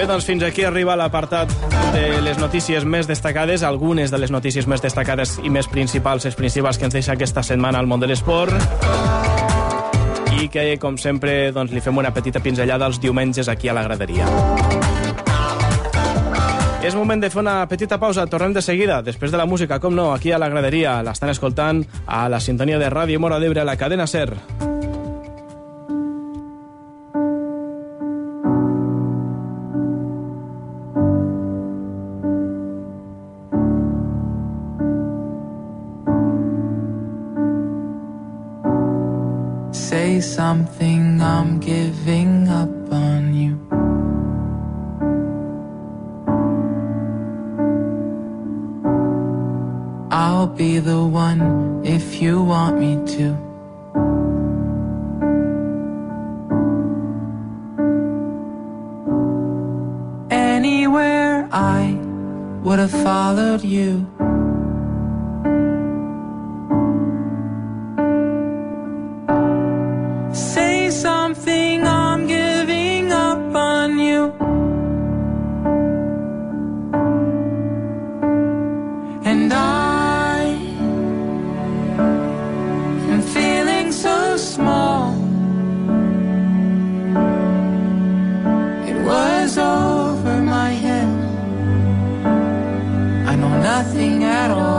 Bé, 0.00 0.06
doncs 0.08 0.24
fins 0.24 0.40
aquí 0.40 0.62
arriba 0.64 0.94
l'apartat 0.96 1.50
de 1.92 2.22
les 2.24 2.38
notícies 2.40 2.86
més 2.88 3.04
destacades, 3.04 3.60
algunes 3.60 4.08
de 4.08 4.16
les 4.16 4.30
notícies 4.32 4.64
més 4.64 4.80
destacades 4.80 5.34
i 5.44 5.50
més 5.52 5.68
principals, 5.68 6.24
les 6.24 6.38
principals 6.38 6.78
que 6.80 6.88
ens 6.88 6.96
deixa 6.96 7.12
aquesta 7.12 7.42
setmana 7.44 7.82
al 7.82 7.90
món 7.90 8.00
de 8.00 8.08
l'esport. 8.08 8.54
I 10.40 10.48
que, 10.48 10.64
com 10.80 10.96
sempre, 10.96 11.52
doncs, 11.52 11.76
li 11.76 11.84
fem 11.84 12.00
una 12.00 12.14
petita 12.16 12.40
pinzellada 12.40 12.88
els 12.88 12.96
diumenges 13.02 13.52
aquí 13.52 13.68
a 13.68 13.76
la 13.76 13.84
graderia. 13.84 14.24
És 16.80 16.96
moment 16.96 17.20
de 17.20 17.28
fer 17.28 17.42
una 17.44 17.58
petita 17.68 18.00
pausa, 18.00 18.24
tornem 18.24 18.56
de 18.56 18.64
seguida, 18.64 19.02
després 19.04 19.28
de 19.28 19.36
la 19.36 19.44
música, 19.44 19.82
com 19.84 19.92
no, 19.92 20.14
aquí 20.14 20.32
a 20.32 20.40
la 20.40 20.48
graderia. 20.48 21.02
L'estan 21.04 21.36
escoltant 21.36 21.84
a 22.06 22.24
la 22.32 22.40
sintonia 22.40 22.80
de 22.80 22.88
Ràdio 22.88 23.20
Mora 23.20 23.36
d'Ebre, 23.36 23.60
a 23.60 23.68
la 23.68 23.76
cadena 23.76 24.08
SER. 24.08 24.69
nothing 93.62 94.24
at 94.24 94.50
all. 94.50 94.69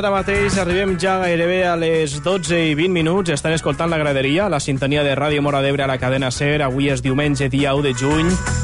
Ara 0.00 0.10
mateix 0.14 0.54
arribem 0.56 0.94
ja 1.00 1.18
gairebé 1.20 1.58
a 1.68 1.74
les 1.76 2.14
12 2.24 2.56
i 2.70 2.72
20 2.78 2.94
minuts. 2.94 3.34
Estan 3.34 3.52
escoltant 3.52 3.92
la 3.92 3.98
graderia, 4.00 4.48
la 4.48 4.60
sintonia 4.60 5.04
de 5.04 5.12
Ràdio 5.18 5.44
Mora 5.44 5.60
d'Ebre 5.60 5.84
a 5.84 5.90
la 5.90 5.98
cadena 6.00 6.32
SER. 6.32 6.62
Avui 6.64 6.88
és 6.88 7.04
diumenge, 7.04 7.52
dia 7.52 7.76
1 7.76 7.84
de 7.90 7.94
juny. 8.00 8.59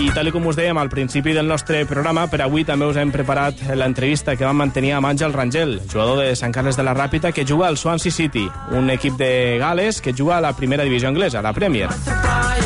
I 0.00 0.08
tal 0.16 0.30
com 0.32 0.46
us 0.48 0.56
dèiem 0.56 0.78
al 0.80 0.88
principi 0.88 1.34
del 1.36 1.44
nostre 1.44 1.82
programa, 1.84 2.22
per 2.32 2.38
avui 2.40 2.64
també 2.64 2.86
us 2.88 2.96
hem 2.96 3.10
preparat 3.12 3.58
l'entrevista 3.76 4.32
que 4.32 4.46
vam 4.46 4.56
mantenir 4.56 4.94
amb 4.96 5.10
Àngel 5.10 5.34
Rangel, 5.36 5.74
jugador 5.92 6.22
de 6.22 6.30
Sant 6.40 6.54
Carles 6.56 6.78
de 6.78 6.86
la 6.86 6.94
Ràpita, 6.96 7.34
que 7.36 7.44
juga 7.44 7.68
al 7.68 7.76
Swansea 7.76 8.12
City, 8.12 8.46
un 8.72 8.88
equip 8.94 9.18
de 9.20 9.58
Gales 9.60 10.00
que 10.00 10.14
juga 10.16 10.38
a 10.38 10.40
la 10.40 10.54
primera 10.56 10.88
divisió 10.88 11.12
anglesa, 11.12 11.44
la 11.44 11.52
Premier, 11.52 11.90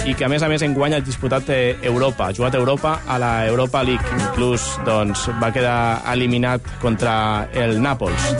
i 0.06 0.14
que 0.14 0.28
a 0.28 0.30
més 0.30 0.46
a 0.46 0.52
més 0.52 0.62
enguany 0.62 0.94
ha 0.94 1.02
disputat 1.02 1.50
eh, 1.50 1.74
Europa, 1.82 2.30
ha 2.30 2.38
jugat 2.38 2.54
a 2.54 2.62
Europa 2.62 3.00
a 3.02 3.18
la 3.18 3.34
Europa 3.50 3.82
League, 3.82 4.16
inclús 4.20 4.70
doncs, 4.86 5.26
va 5.42 5.50
quedar 5.50 6.04
eliminat 6.14 6.62
contra 6.78 7.48
el 7.50 7.80
Nàpols. 7.82 8.30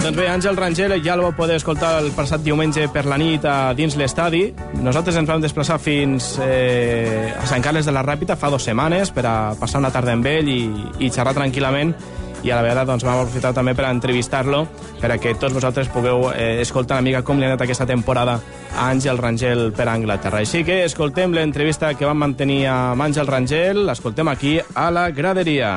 Doncs 0.00 0.16
bé, 0.16 0.30
Àngel 0.32 0.56
Rangel 0.56 0.94
ja 1.04 1.12
el 1.12 1.20
vau 1.20 1.34
poder 1.36 1.58
escoltar 1.60 1.98
el 2.00 2.06
passat 2.16 2.40
diumenge 2.40 2.86
per 2.88 3.02
la 3.04 3.18
nit 3.20 3.44
a 3.44 3.74
dins 3.76 3.98
l'estadi. 4.00 4.46
Nosaltres 4.80 5.18
ens 5.20 5.28
vam 5.28 5.42
desplaçar 5.44 5.76
fins 5.76 6.32
eh, 6.40 7.28
a 7.36 7.44
Sant 7.50 7.60
Carles 7.60 7.84
de 7.84 7.92
la 7.92 8.00
Ràpita 8.06 8.38
fa 8.40 8.48
dues 8.48 8.64
setmanes 8.64 9.12
per 9.12 9.26
a 9.28 9.34
passar 9.60 9.82
una 9.84 9.92
tarda 9.92 10.16
amb 10.16 10.24
ell 10.30 10.48
i, 10.48 10.62
i 11.04 11.12
xerrar 11.12 11.36
tranquil·lament 11.36 11.92
i 12.40 12.48
a 12.48 12.56
la 12.56 12.64
vegada 12.64 12.86
doncs, 12.88 13.04
vam 13.04 13.20
aprofitar 13.20 13.52
també 13.52 13.76
per 13.76 13.90
entrevistar-lo 13.90 14.64
per 15.02 15.12
a 15.12 15.20
que 15.20 15.34
tots 15.36 15.52
vosaltres 15.52 15.92
pugueu 15.92 16.30
eh, 16.32 16.62
escoltar 16.64 16.96
una 16.96 17.04
mica 17.10 17.20
com 17.20 17.36
li 17.36 17.44
ha 17.44 17.52
anat 17.52 17.68
aquesta 17.68 17.84
temporada 17.84 18.38
a 18.72 18.88
Àngel 18.88 19.20
Rangel 19.20 19.66
per 19.76 19.84
a 19.84 19.98
Anglaterra. 20.00 20.40
Així 20.40 20.64
que 20.64 20.80
escoltem 20.86 21.36
l'entrevista 21.36 21.92
que 21.92 22.08
vam 22.08 22.24
mantenir 22.24 22.62
amb 22.72 23.04
Àngel 23.04 23.28
Rangel, 23.28 23.84
l'escoltem 23.90 24.32
aquí 24.32 24.56
a 24.72 24.88
la 24.94 25.10
graderia. 25.12 25.74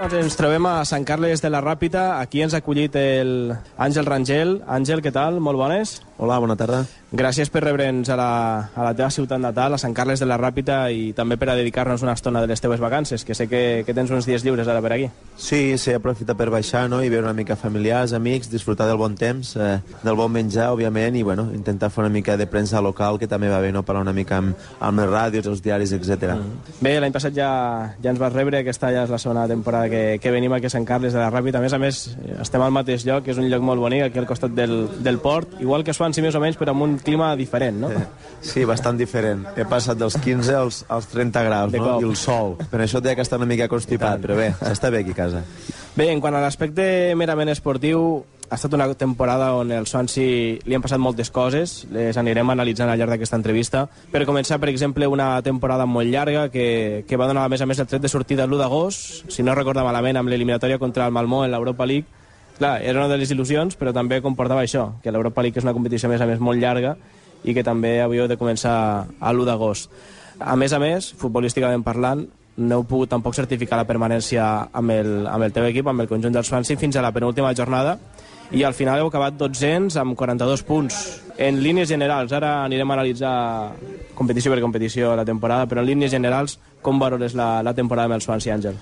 Doncs 0.00 0.14
ens 0.16 0.36
trobem 0.38 0.64
a 0.64 0.78
Sant 0.88 1.02
Carles 1.04 1.42
de 1.44 1.50
la 1.52 1.58
Ràpita. 1.60 2.22
Aquí 2.22 2.40
ens 2.40 2.54
ha 2.56 2.62
acollit 2.62 2.94
el 2.96 3.50
Àngel 3.76 4.06
Rangel. 4.08 4.54
Àngel, 4.64 5.02
què 5.04 5.12
tal? 5.12 5.36
Molt 5.44 5.60
bones. 5.60 5.98
Hola, 6.20 6.36
bona 6.36 6.52
tarda. 6.52 6.82
Gràcies 7.16 7.48
per 7.48 7.62
rebre'ns 7.64 8.10
a, 8.12 8.16
la, 8.18 8.32
a 8.76 8.82
la 8.84 8.90
teva 8.92 9.08
ciutat 9.08 9.40
natal, 9.40 9.72
a 9.72 9.78
Sant 9.80 9.94
Carles 9.96 10.20
de 10.20 10.26
la 10.28 10.36
Ràpita, 10.36 10.82
i 10.92 11.14
també 11.16 11.38
per 11.40 11.48
a 11.48 11.54
dedicar-nos 11.56 12.04
una 12.04 12.12
estona 12.12 12.42
de 12.44 12.50
les 12.50 12.60
teves 12.60 12.78
vacances, 12.78 13.24
que 13.24 13.32
sé 13.34 13.46
que, 13.48 13.82
que 13.86 13.94
tens 13.96 14.12
uns 14.12 14.28
dies 14.28 14.44
lliures 14.44 14.68
ara 14.68 14.82
per 14.84 14.92
aquí. 14.92 15.08
Sí, 15.40 15.78
sí, 15.80 15.94
aprofitar 15.96 16.36
per 16.36 16.50
baixar 16.52 16.84
no? 16.92 16.98
i 17.00 17.08
veure 17.08 17.24
una 17.24 17.32
mica 17.34 17.56
familiars, 17.56 18.12
amics, 18.12 18.50
disfrutar 18.52 18.86
del 18.90 18.98
bon 19.00 19.16
temps, 19.16 19.54
eh, 19.56 19.78
del 20.02 20.18
bon 20.18 20.28
menjar, 20.34 20.68
òbviament, 20.74 21.16
i 21.16 21.24
bueno, 21.24 21.46
intentar 21.56 21.88
fer 21.88 22.04
una 22.04 22.12
mica 22.12 22.36
de 22.36 22.46
premsa 22.52 22.84
local, 22.84 23.16
que 23.18 23.26
també 23.26 23.48
va 23.48 23.62
bé, 23.64 23.72
no? 23.72 23.82
parlar 23.88 24.04
una 24.04 24.14
mica 24.14 24.42
amb, 24.42 24.68
amb 24.78 25.00
les 25.00 25.08
ràdios, 25.08 25.48
els 25.48 25.64
diaris, 25.64 25.96
etc. 25.96 26.36
Mm. 26.36 26.76
Bé, 26.84 26.94
l'any 27.00 27.16
passat 27.16 27.32
ja, 27.32 27.48
ja 27.96 28.12
ens 28.12 28.20
vas 28.20 28.36
rebre, 28.36 28.60
aquesta 28.60 28.92
ja 28.92 29.06
és 29.08 29.16
la 29.16 29.22
segona 29.24 29.48
temporada 29.48 29.88
que, 29.88 30.04
que 30.20 30.36
venim 30.36 30.52
aquí 30.52 30.68
a 30.68 30.74
Sant 30.76 30.84
Carles 30.84 31.16
de 31.16 31.24
la 31.24 31.32
Ràpita. 31.32 31.64
A 31.64 31.64
més 31.64 31.72
a 31.72 31.80
més, 31.80 32.04
estem 32.36 32.60
al 32.60 32.76
mateix 32.76 33.08
lloc, 33.08 33.24
que 33.24 33.32
és 33.32 33.40
un 33.40 33.48
lloc 33.48 33.64
molt 33.64 33.80
bonic, 33.80 34.04
aquí 34.10 34.20
al 34.20 34.28
costat 34.28 34.52
del, 34.52 34.84
del 35.00 35.18
port, 35.24 35.56
igual 35.64 35.82
que 35.82 35.96
Swansea 36.10 36.26
més 36.26 36.34
o 36.34 36.40
menys, 36.42 36.58
però 36.58 36.74
amb 36.74 36.82
un 36.86 36.96
clima 36.98 37.30
diferent, 37.38 37.78
no? 37.84 37.90
Sí, 38.50 38.64
bastant 38.64 38.96
diferent. 38.96 39.44
He 39.54 39.66
passat 39.68 39.98
dels 40.00 40.16
15 40.16 40.54
als, 40.56 40.82
als 40.88 41.06
30 41.12 41.42
graus, 41.44 41.74
no? 41.76 41.98
I 42.00 42.08
el 42.08 42.16
sol. 42.16 42.56
Per 42.70 42.80
això 42.80 43.02
té 43.04 43.14
que 43.14 43.22
estar 43.22 43.38
una 43.38 43.48
mica 43.48 43.68
constipat, 43.68 44.22
però 44.22 44.38
bé, 44.38 44.50
s'està 44.58 44.90
bé 44.90 45.04
aquí 45.04 45.12
a 45.12 45.18
casa. 45.18 45.42
Bé, 45.94 46.08
en 46.10 46.22
quant 46.24 46.34
a 46.34 46.40
l'aspecte 46.40 46.84
merament 47.20 47.52
esportiu, 47.52 48.24
ha 48.48 48.56
estat 48.56 48.72
una 48.74 48.88
temporada 48.98 49.52
on 49.54 49.70
el 49.76 49.86
Swansea 49.86 50.56
li 50.66 50.74
han 50.74 50.82
passat 50.82 50.98
moltes 50.98 51.30
coses, 51.30 51.84
les 51.92 52.16
anirem 52.18 52.50
analitzant 52.50 52.90
al 52.90 52.98
llarg 52.98 53.12
d'aquesta 53.14 53.38
entrevista. 53.38 53.84
Per 54.10 54.24
començar, 54.26 54.58
per 54.58 54.72
exemple, 54.72 55.06
una 55.06 55.34
temporada 55.46 55.86
molt 55.86 56.10
llarga 56.10 56.48
que, 56.50 57.04
que 57.06 57.20
va 57.20 57.28
donar, 57.28 57.44
a 57.44 57.52
més 57.52 57.60
a 57.60 57.68
més, 57.68 57.78
el 57.78 57.90
tret 57.90 58.02
de 58.02 58.10
sortida 58.10 58.48
l'1 58.48 58.58
d'agost, 58.64 59.28
si 59.30 59.44
no 59.46 59.54
recordo 59.54 59.84
malament, 59.86 60.18
amb 60.18 60.32
l'eliminatòria 60.32 60.80
contra 60.80 61.06
el 61.06 61.14
Malmö 61.14 61.44
en 61.44 61.54
l'Europa 61.54 61.86
League. 61.86 62.08
Clar, 62.60 62.82
era 62.84 62.98
una 63.00 63.08
de 63.08 63.16
les 63.16 63.30
il·lusions, 63.32 63.72
però 63.80 63.88
també 63.96 64.18
comportava 64.20 64.60
això, 64.60 64.82
que 65.00 65.08
l'Europa 65.08 65.40
League 65.40 65.56
és 65.56 65.64
una 65.64 65.72
competició, 65.72 66.10
a 66.10 66.12
més 66.12 66.20
a 66.20 66.26
més, 66.28 66.42
molt 66.44 66.60
llarga, 66.60 66.90
i 67.40 67.54
que 67.56 67.64
també 67.64 67.94
havíeu 68.04 68.26
de 68.28 68.36
començar 68.36 68.74
a 69.08 69.32
l'1 69.32 69.46
d'agost. 69.48 69.88
A 70.44 70.58
més 70.60 70.74
a 70.76 70.80
més, 70.82 71.08
futbolísticament 71.16 71.80
parlant, 71.86 72.26
no 72.60 72.76
heu 72.76 72.84
pogut 72.84 73.08
tampoc 73.08 73.32
certificar 73.38 73.78
la 73.80 73.86
permanència 73.88 74.44
amb 74.76 74.92
el, 74.92 75.10
amb 75.24 75.48
el 75.48 75.56
teu 75.56 75.70
equip, 75.70 75.88
amb 75.88 76.04
el 76.04 76.12
conjunt 76.12 76.36
del 76.36 76.44
Swansea, 76.44 76.76
fins 76.76 77.00
a 77.00 77.06
la 77.06 77.14
penúltima 77.16 77.54
jornada, 77.56 77.96
i 78.52 78.60
al 78.68 78.76
final 78.76 79.00
heu 79.00 79.08
acabat 79.08 79.40
200 79.40 79.96
amb 79.96 80.12
42 80.20 80.68
punts. 80.68 81.02
En 81.40 81.62
línies 81.64 81.88
generals, 81.88 82.36
ara 82.36 82.58
anirem 82.66 82.92
a 82.92 83.00
analitzar 83.00 83.34
competició 84.12 84.52
per 84.52 84.60
competició 84.60 85.16
la 85.16 85.24
temporada, 85.24 85.64
però 85.64 85.80
en 85.80 85.88
línies 85.94 86.12
generals, 86.12 86.58
com 86.84 87.00
valores 87.00 87.32
la, 87.32 87.62
la 87.64 87.72
temporada 87.72 88.10
amb 88.12 88.20
el 88.20 88.26
Swansea, 88.28 88.60
Àngel? 88.60 88.76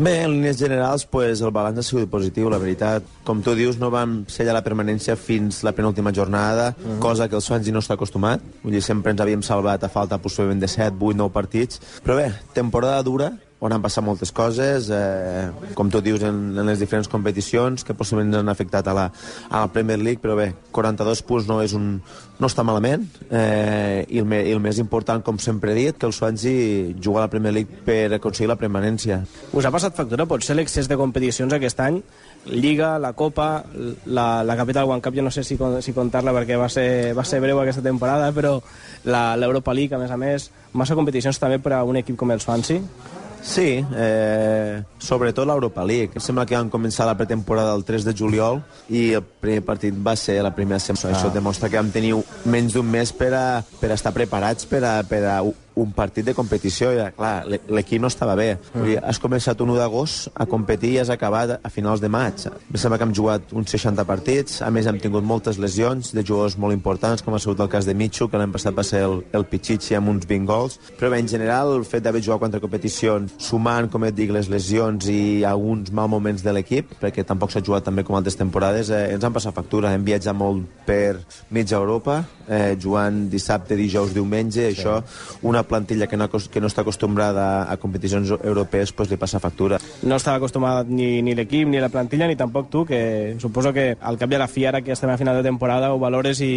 Bé, 0.00 0.22
en 0.22 0.30
línies 0.30 0.56
generals, 0.56 1.02
pues, 1.04 1.42
el 1.44 1.50
balanç 1.52 1.82
ha 1.82 1.82
sigut 1.84 2.08
positiu, 2.08 2.48
la 2.48 2.56
veritat. 2.56 3.04
Com 3.28 3.42
tu 3.44 3.52
dius, 3.52 3.76
no 3.76 3.90
vam 3.92 4.22
sellar 4.32 4.54
la 4.56 4.62
permanència 4.64 5.12
fins 5.20 5.58
la 5.60 5.74
penúltima 5.76 6.08
jornada, 6.16 6.70
uh 6.72 6.86
-huh. 6.86 6.98
cosa 6.98 7.28
que 7.28 7.36
el 7.36 7.42
Swansea 7.42 7.74
no 7.74 7.80
està 7.80 7.98
acostumat. 7.98 8.40
Vull 8.62 8.72
dir, 8.72 8.80
sempre 8.80 9.10
ens 9.10 9.20
havíem 9.20 9.42
salvat 9.42 9.84
a 9.84 9.90
falta 9.90 10.16
possiblement 10.16 10.58
de 10.58 10.68
7, 10.68 10.96
8, 10.98 11.16
9 11.18 11.30
partits. 11.30 11.80
Però 12.02 12.16
bé, 12.16 12.32
temporada 12.54 13.02
dura, 13.02 13.32
on 13.60 13.74
han 13.76 13.82
passat 13.84 14.04
moltes 14.04 14.32
coses, 14.32 14.88
eh, 14.88 15.72
com 15.76 15.90
tu 15.92 16.00
dius, 16.00 16.22
en, 16.24 16.38
en 16.56 16.66
les 16.66 16.80
diferents 16.80 17.08
competicions, 17.12 17.84
que 17.84 17.94
possiblement 17.96 18.40
han 18.40 18.48
afectat 18.48 18.88
a 18.88 18.94
la, 18.96 19.06
a 19.50 19.60
la 19.60 19.68
Premier 19.72 19.98
League, 20.00 20.20
però 20.22 20.36
bé, 20.38 20.48
42 20.72 21.20
punts 21.28 21.48
no, 21.50 21.60
és 21.60 21.74
un, 21.76 21.98
no 22.40 22.48
està 22.48 22.64
malament, 22.64 23.04
eh, 23.28 24.06
i, 24.08 24.22
el, 24.22 24.24
me, 24.24 24.40
i 24.48 24.56
el 24.56 24.64
més 24.64 24.80
important, 24.80 25.20
com 25.24 25.36
sempre 25.38 25.74
he 25.74 25.76
dit, 25.76 26.00
que 26.00 26.08
el 26.08 26.16
Swansea 26.16 26.94
juga 26.96 27.20
a 27.20 27.26
la 27.26 27.32
Premier 27.32 27.52
League 27.58 27.84
per 27.84 28.16
aconseguir 28.16 28.48
la 28.48 28.56
permanència. 28.60 29.20
Us 29.52 29.68
ha 29.68 29.74
passat 29.74 29.98
factura 29.98 30.28
potser 30.30 30.56
l'excés 30.56 30.88
de 30.88 30.96
competicions 30.96 31.52
aquest 31.52 31.84
any? 31.84 32.00
Lliga, 32.48 32.94
la 32.98 33.12
Copa, 33.12 33.66
la, 34.08 34.28
la 34.42 34.56
Capital 34.56 34.88
One 34.88 35.04
Cup, 35.04 35.12
jo 35.12 35.26
no 35.26 35.30
sé 35.30 35.44
si, 35.44 35.60
si 35.60 35.92
contar-la 35.92 36.32
perquè 36.32 36.56
va 36.56 36.72
ser, 36.72 37.12
va 37.12 37.28
ser 37.28 37.44
breu 37.44 37.60
aquesta 37.60 37.84
temporada, 37.84 38.32
però 38.32 38.56
l'Europa 39.04 39.76
League, 39.76 39.92
a 39.92 40.00
més 40.00 40.10
a 40.10 40.16
més, 40.16 40.48
massa 40.72 40.96
competicions 40.96 41.36
també 41.36 41.60
per 41.60 41.76
a 41.76 41.84
un 41.84 42.00
equip 42.00 42.16
com 42.16 42.32
el 42.32 42.40
Swansea? 42.40 43.19
Sí, 43.42 43.84
eh, 43.96 44.82
sobretot 44.98 45.46
l'Europa 45.48 45.84
League. 45.84 46.20
Sembla 46.20 46.46
que 46.46 46.58
van 46.58 46.70
començar 46.70 47.06
la 47.08 47.16
pretemporada 47.18 47.74
el 47.74 47.84
3 47.88 48.04
de 48.04 48.14
juliol 48.16 48.60
i 48.88 49.10
el 49.18 49.24
primer 49.24 49.64
partit 49.64 49.96
va 49.96 50.14
ser 50.16 50.40
la 50.44 50.54
primera 50.54 50.80
setmana. 50.80 51.16
Ah. 51.16 51.18
Això 51.18 51.32
demostra 51.32 51.70
que 51.70 51.80
vam 51.80 51.90
tenir 51.94 52.14
menys 52.44 52.76
d'un 52.76 52.86
mes 52.86 53.12
per 53.16 53.32
a, 53.34 53.46
per 53.80 53.90
a 53.90 53.98
estar 53.98 54.12
preparats 54.16 54.68
per 54.68 54.84
a, 54.84 54.94
per 55.08 55.24
a 55.24 55.40
un 55.82 55.92
partit 55.96 56.26
de 56.26 56.34
competició 56.36 56.92
i, 56.94 57.00
clar, 57.16 57.44
l'equip 57.48 58.02
no 58.02 58.10
estava 58.10 58.36
bé. 58.38 58.52
Mm. 58.74 58.86
Dir, 58.86 58.98
has 59.02 59.20
començat 59.22 59.60
un 59.64 59.72
1 59.74 59.80
d'agost 59.80 60.30
a 60.34 60.46
competir 60.50 60.94
i 60.94 61.00
has 61.02 61.10
acabat 61.12 61.56
a 61.58 61.72
finals 61.72 62.02
de 62.02 62.10
maig. 62.12 62.46
Em 62.50 62.78
sembla 62.80 62.98
que 62.98 63.08
hem 63.08 63.14
jugat 63.16 63.54
uns 63.56 63.72
60 63.74 64.04
partits, 64.08 64.60
a 64.62 64.70
més 64.74 64.88
hem 64.90 65.00
tingut 65.02 65.26
moltes 65.26 65.58
lesions 65.62 66.12
de 66.16 66.24
jugadors 66.26 66.56
molt 66.60 66.76
importants, 66.76 67.24
com 67.24 67.34
ha 67.34 67.42
sigut 67.42 67.60
el 67.60 67.70
cas 67.72 67.88
de 67.88 67.94
Mitchu, 67.94 68.28
que 68.30 68.40
l'any 68.40 68.52
passat 68.54 68.76
va 68.76 68.84
ser 68.86 69.02
el, 69.06 69.20
el 69.36 69.46
Pichichi 69.50 69.96
amb 69.98 70.12
uns 70.12 70.26
20 70.28 70.48
gols, 70.48 70.78
però 70.98 71.10
bé, 71.12 71.20
en 71.22 71.30
general 71.30 71.74
el 71.76 71.86
fet 71.88 72.04
d'haver 72.04 72.22
jugat 72.24 72.44
quatre 72.44 72.62
competicions, 72.62 73.36
sumant, 73.42 73.90
com 73.92 74.06
et 74.08 74.16
dic, 74.16 74.32
les 74.34 74.50
lesions 74.52 75.08
i 75.10 75.42
alguns 75.48 75.92
mal 75.94 76.10
moments 76.12 76.44
de 76.44 76.54
l'equip, 76.54 76.94
perquè 77.00 77.24
tampoc 77.26 77.52
s'ha 77.52 77.64
jugat 77.64 77.86
també 77.88 78.04
com 78.06 78.18
altres 78.18 78.38
temporades, 78.38 78.90
eh, 78.90 79.08
ens 79.14 79.24
han 79.24 79.34
passat 79.34 79.56
factura, 79.56 79.94
hem 79.94 80.06
viatjat 80.06 80.36
molt 80.36 80.66
per 80.86 81.20
mitja 81.50 81.78
Europa, 81.78 82.20
eh, 82.48 82.76
jugant 82.80 83.28
dissabte, 83.30 83.76
dijous, 83.78 84.14
diumenge, 84.14 84.66
sí. 84.66 84.74
això, 84.74 85.00
una 85.46 85.62
plantilla 85.70 86.08
que 86.10 86.18
no, 86.18 86.28
que 86.28 86.60
no 86.60 86.70
està 86.70 86.82
acostumbrada 86.82 87.46
a 87.70 87.76
competicions 87.80 88.34
europees 88.36 88.92
pues, 88.92 89.10
li 89.10 89.18
passa 89.20 89.40
factura. 89.42 89.78
No 90.02 90.18
estava 90.18 90.40
acostumat 90.40 90.90
ni, 90.90 91.22
ni 91.22 91.36
l'equip, 91.38 91.68
ni 91.70 91.80
la 91.82 91.92
plantilla, 91.92 92.28
ni 92.28 92.38
tampoc 92.38 92.68
tu, 92.72 92.84
que 92.88 93.36
suposo 93.40 93.72
que 93.76 93.94
al 94.00 94.18
cap 94.18 94.30
de 94.30 94.42
la 94.42 94.50
fi, 94.50 94.66
ara 94.66 94.82
que 94.82 94.92
estem 94.96 95.10
a 95.10 95.18
final 95.20 95.38
de 95.38 95.46
temporada, 95.46 95.92
ho 95.94 96.02
valores 96.02 96.42
i, 96.44 96.52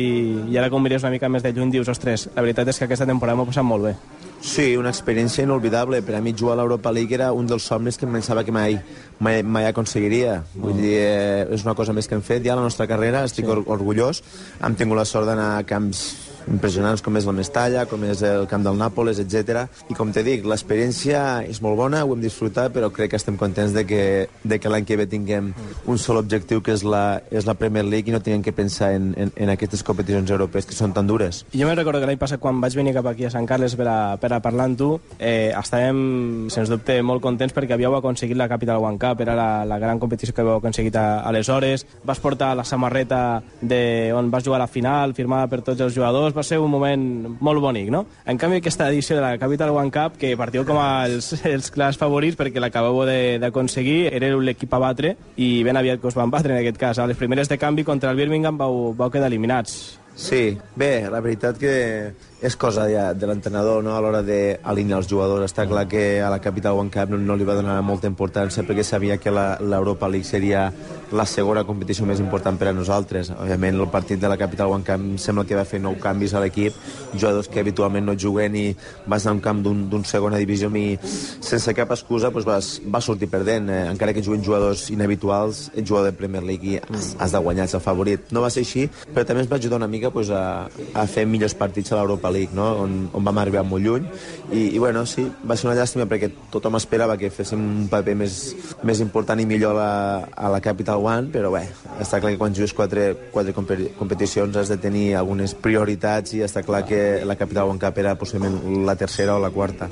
i 0.49 0.59
ara 0.59 0.73
com 0.73 0.83
mires 0.83 1.05
una 1.05 1.13
mica 1.13 1.31
més 1.31 1.45
de 1.45 1.53
lluny 1.53 1.71
dius, 1.77 1.93
ostres, 1.93 2.27
la 2.35 2.45
veritat 2.45 2.73
és 2.73 2.81
que 2.81 2.89
aquesta 2.89 3.09
temporada 3.09 3.39
m'ho 3.39 3.49
passat 3.49 3.67
molt 3.67 3.91
bé. 3.91 3.97
Sí, 4.43 4.75
una 4.75 4.91
experiència 4.91 5.45
inolvidable. 5.47 6.01
Per 6.03 6.17
a 6.17 6.21
mi 6.21 6.33
jugar 6.35 6.57
a 6.57 6.59
l'Europa 6.59 6.91
League 6.91 7.15
era 7.15 7.31
un 7.31 7.47
dels 7.47 7.63
somnis 7.63 7.95
que 7.97 8.05
em 8.05 8.17
pensava 8.17 8.43
que 8.43 8.51
mai, 8.51 8.75
mai, 9.23 9.39
mai 9.39 9.69
aconseguiria. 9.69 10.41
Vull 10.59 10.75
dir, 10.81 10.97
eh, 10.99 11.47
és 11.55 11.63
una 11.63 11.77
cosa 11.79 11.95
més 11.95 12.11
que 12.11 12.17
hem 12.19 12.25
fet 12.27 12.43
ja 12.43 12.51
a 12.57 12.59
la 12.59 12.67
nostra 12.67 12.87
carrera, 12.91 13.23
estic 13.23 13.47
sí. 13.47 13.55
orgullós. 13.77 14.19
Hem 14.59 14.75
tingut 14.75 14.99
la 14.99 15.07
sort 15.07 15.31
d'anar 15.31 15.53
a 15.55 15.63
camps 15.63 16.03
impressionants 16.51 17.03
com 17.03 17.17
és 17.17 17.27
la 17.27 17.35
Mestalla, 17.35 17.85
com 17.89 18.03
és 18.07 18.23
el 18.27 18.47
camp 18.51 18.65
del 18.65 18.79
Nàpoles, 18.79 19.19
etc. 19.21 19.65
I 19.89 19.97
com 19.97 20.11
te 20.13 20.23
dic, 20.25 20.45
l'experiència 20.47 21.43
és 21.49 21.61
molt 21.63 21.77
bona, 21.79 22.03
ho 22.03 22.15
hem 22.15 22.23
disfrutat, 22.23 22.73
però 22.75 22.89
crec 22.93 23.13
que 23.13 23.19
estem 23.19 23.37
contents 23.39 23.73
de 23.75 23.85
que, 23.87 24.03
de 24.43 24.59
que 24.59 24.71
l'any 24.71 24.87
que 24.87 24.97
ve 24.99 25.07
tinguem 25.09 25.51
un 25.87 26.01
sol 26.01 26.19
objectiu, 26.21 26.63
que 26.63 26.75
és 26.75 26.83
la, 26.87 27.21
és 27.31 27.47
la 27.47 27.55
Premier 27.59 27.85
League, 27.85 28.09
i 28.09 28.15
no 28.15 28.21
tinguem 28.23 28.43
que 28.45 28.55
pensar 28.55 28.93
en, 28.97 29.11
en, 29.17 29.33
en 29.35 29.53
aquestes 29.53 29.83
competicions 29.85 30.31
europees 30.31 30.67
que 30.69 30.77
són 30.77 30.93
tan 30.95 31.07
dures. 31.09 31.43
Jo 31.53 31.67
me'n 31.67 31.79
recordo 31.79 32.01
que 32.01 32.09
l'any 32.09 32.21
passat, 32.21 32.41
quan 32.43 32.61
vaig 32.63 32.75
venir 32.77 32.95
cap 32.95 33.07
aquí 33.11 33.27
a 33.27 33.33
Sant 33.33 33.47
Carles 33.49 33.77
per 33.79 33.87
a, 33.89 33.97
per 34.21 34.31
a 34.33 34.41
parlar 34.43 34.69
amb 34.71 34.79
tu, 34.79 34.89
eh, 35.19 35.51
estàvem, 35.57 36.49
sens 36.53 36.71
dubte, 36.71 36.99
molt 37.05 37.23
contents 37.23 37.55
perquè 37.55 37.77
havíeu 37.77 37.95
aconseguit 37.97 38.39
la 38.39 38.49
Capital 38.51 38.83
One 38.83 38.99
Cup, 39.01 39.21
era 39.25 39.35
la, 39.37 39.49
la 39.69 39.79
gran 39.81 40.01
competició 40.01 40.35
que 40.35 40.43
havíeu 40.43 40.59
aconseguit 40.59 40.97
a, 40.99 41.21
aleshores, 41.29 41.85
vas 42.03 42.21
portar 42.23 42.53
la 42.57 42.65
samarreta 42.67 43.43
de, 43.61 44.11
on 44.15 44.31
vas 44.31 44.43
jugar 44.45 44.61
a 44.61 44.65
la 44.65 44.71
final, 44.71 45.13
firmada 45.17 45.49
per 45.51 45.61
tots 45.61 45.81
els 45.81 45.95
jugadors, 45.95 46.32
va 46.35 46.43
ser 46.45 46.59
un 46.59 46.71
moment 46.71 47.03
molt 47.39 47.61
bonic, 47.63 47.89
no? 47.93 48.03
En 48.25 48.39
canvi, 48.41 48.59
aquesta 48.61 48.89
edició 48.89 49.17
de 49.17 49.23
la 49.23 49.37
Capital 49.41 49.73
One 49.75 49.91
Cup, 49.93 50.17
que 50.19 50.33
partiu 50.39 50.65
com 50.67 50.79
els, 50.81 51.31
els 51.53 51.71
clars 51.73 51.99
favorits 52.01 52.37
perquè 52.39 52.61
l'acabeu 52.61 53.03
d'aconseguir, 53.41 54.07
era 54.13 54.31
l'equip 54.35 54.73
a 54.73 54.81
batre 54.83 55.15
i 55.37 55.49
ben 55.63 55.77
aviat 55.79 56.01
que 56.01 56.09
us 56.09 56.17
van 56.17 56.33
batre 56.33 56.55
en 56.55 56.61
aquest 56.61 56.79
cas. 56.81 56.99
A 56.99 57.07
les 57.09 57.19
primeres 57.19 57.49
de 57.49 57.59
canvi 57.61 57.85
contra 57.87 58.11
el 58.11 58.19
Birmingham 58.19 58.57
vau, 58.57 58.93
vau 58.97 59.11
quedar 59.13 59.31
eliminats. 59.31 59.99
Sí, 60.15 60.57
bé, 60.77 61.09
la 61.09 61.23
veritat 61.25 61.57
que 61.57 61.73
és 62.43 62.57
cosa 62.59 62.89
ja 62.91 63.13
de 63.15 63.27
l'entrenador 63.29 63.79
no? 63.83 63.93
a 63.95 64.01
l'hora 64.03 64.19
d'alinear 64.25 64.99
els 64.99 65.07
jugadors. 65.07 65.45
Està 65.47 65.63
clar 65.69 65.85
que 65.87 66.19
a 66.19 66.27
la 66.33 66.41
Capital 66.43 66.75
One 66.75 66.91
Cup 66.91 67.13
no, 67.13 67.17
no 67.17 67.37
li 67.39 67.47
va 67.47 67.55
donar 67.55 67.77
molta 67.87 68.09
importància 68.11 68.65
perquè 68.67 68.83
sabia 68.83 69.15
que 69.17 69.31
l'Europa 69.31 70.09
League 70.11 70.27
seria 70.27 70.65
la 71.13 71.25
segona 71.29 71.63
competició 71.63 72.07
més 72.09 72.19
important 72.19 72.57
per 72.59 72.67
a 72.71 72.73
nosaltres. 72.75 73.29
Òbviament, 73.31 73.79
el 73.79 73.91
partit 73.93 74.19
de 74.19 74.27
la 74.27 74.37
Capital 74.41 74.73
One 74.75 74.83
Cup 74.83 75.05
sembla 75.23 75.45
que 75.47 75.55
va 75.55 75.63
fer 75.69 75.79
nou 75.79 75.95
canvis 76.01 76.33
a 76.35 76.41
l'equip, 76.43 76.75
jugadors 77.13 77.47
que 77.47 77.61
habitualment 77.63 78.09
no 78.09 78.17
juguen 78.19 78.57
i 78.59 78.65
vas 79.07 79.23
anar 79.23 79.37
a 79.37 79.37
un 79.37 79.43
camp 79.45 79.63
d'un 79.63 80.03
segona 80.09 80.41
divisió 80.41 80.67
i 80.73 80.97
sense 80.99 81.71
cap 81.77 81.91
excusa 81.95 82.31
doncs 82.33 82.47
vas, 82.47 82.73
vas 82.83 83.07
sortir 83.07 83.29
perdent. 83.31 83.69
Eh, 83.71 83.79
encara 83.93 84.11
que 84.11 84.23
juguen 84.25 84.43
jugadors 84.43 84.89
inhabituals, 84.91 85.69
ets 85.75 85.87
jugador 85.87 86.11
de 86.11 86.17
Premier 86.17 86.43
League 86.43 86.75
i 86.75 86.79
has, 86.81 87.13
has 87.19 87.31
de 87.31 87.39
guanyar, 87.39 87.69
ets 87.69 87.77
el 87.79 87.85
favorit. 87.85 88.27
No 88.35 88.43
va 88.43 88.51
ser 88.51 88.65
així, 88.65 88.89
però 89.13 89.23
també 89.23 89.45
ens 89.45 89.51
va 89.51 89.61
ajudar 89.61 89.79
una 89.79 89.91
mica 89.91 90.11
doncs, 90.11 90.33
a, 90.33 90.67
a 90.99 91.07
fer 91.07 91.27
millors 91.29 91.55
partits 91.55 91.93
a 91.93 92.01
l'Europa 92.01 92.32
League, 92.33 92.53
no? 92.57 92.67
on, 92.83 92.97
on 93.13 93.23
vam 93.25 93.39
arribar 93.41 93.63
molt 93.67 93.85
lluny. 93.85 94.07
I, 94.51 94.73
I 94.75 94.81
bueno, 94.81 95.05
sí, 95.09 95.25
va 95.47 95.57
ser 95.57 95.69
una 95.69 95.77
llàstima 95.77 96.07
perquè 96.09 96.31
tothom 96.53 96.77
esperava 96.79 97.17
que 97.19 97.31
féssim 97.33 97.61
un 97.61 97.87
paper 97.91 98.17
més, 98.19 98.39
més 98.83 99.01
important 99.03 99.39
i 99.39 99.47
millor 99.49 99.77
a 99.77 99.79
la, 99.79 99.91
a 100.35 100.51
la 100.53 100.61
Capital 100.65 101.01
One, 101.03 101.31
però 101.33 101.53
bé, 101.53 101.63
està 102.03 102.19
clar 102.19 102.33
que 102.33 102.41
quan 102.41 102.55
jugues 102.55 102.75
quatre, 102.75 103.11
quatre 103.33 103.53
competicions 103.53 104.57
has 104.59 104.73
de 104.73 104.79
tenir 104.81 105.13
algunes 105.19 105.55
prioritats 105.55 106.35
i 106.37 106.43
està 106.45 106.63
clar 106.65 106.83
que 106.89 107.23
la 107.25 107.37
Capital 107.39 107.69
One 107.69 107.81
Cup 107.81 107.97
era 108.03 108.15
possiblement 108.19 108.85
la 108.85 108.97
tercera 108.99 109.37
o 109.37 109.41
la 109.41 109.51
quarta. 109.53 109.89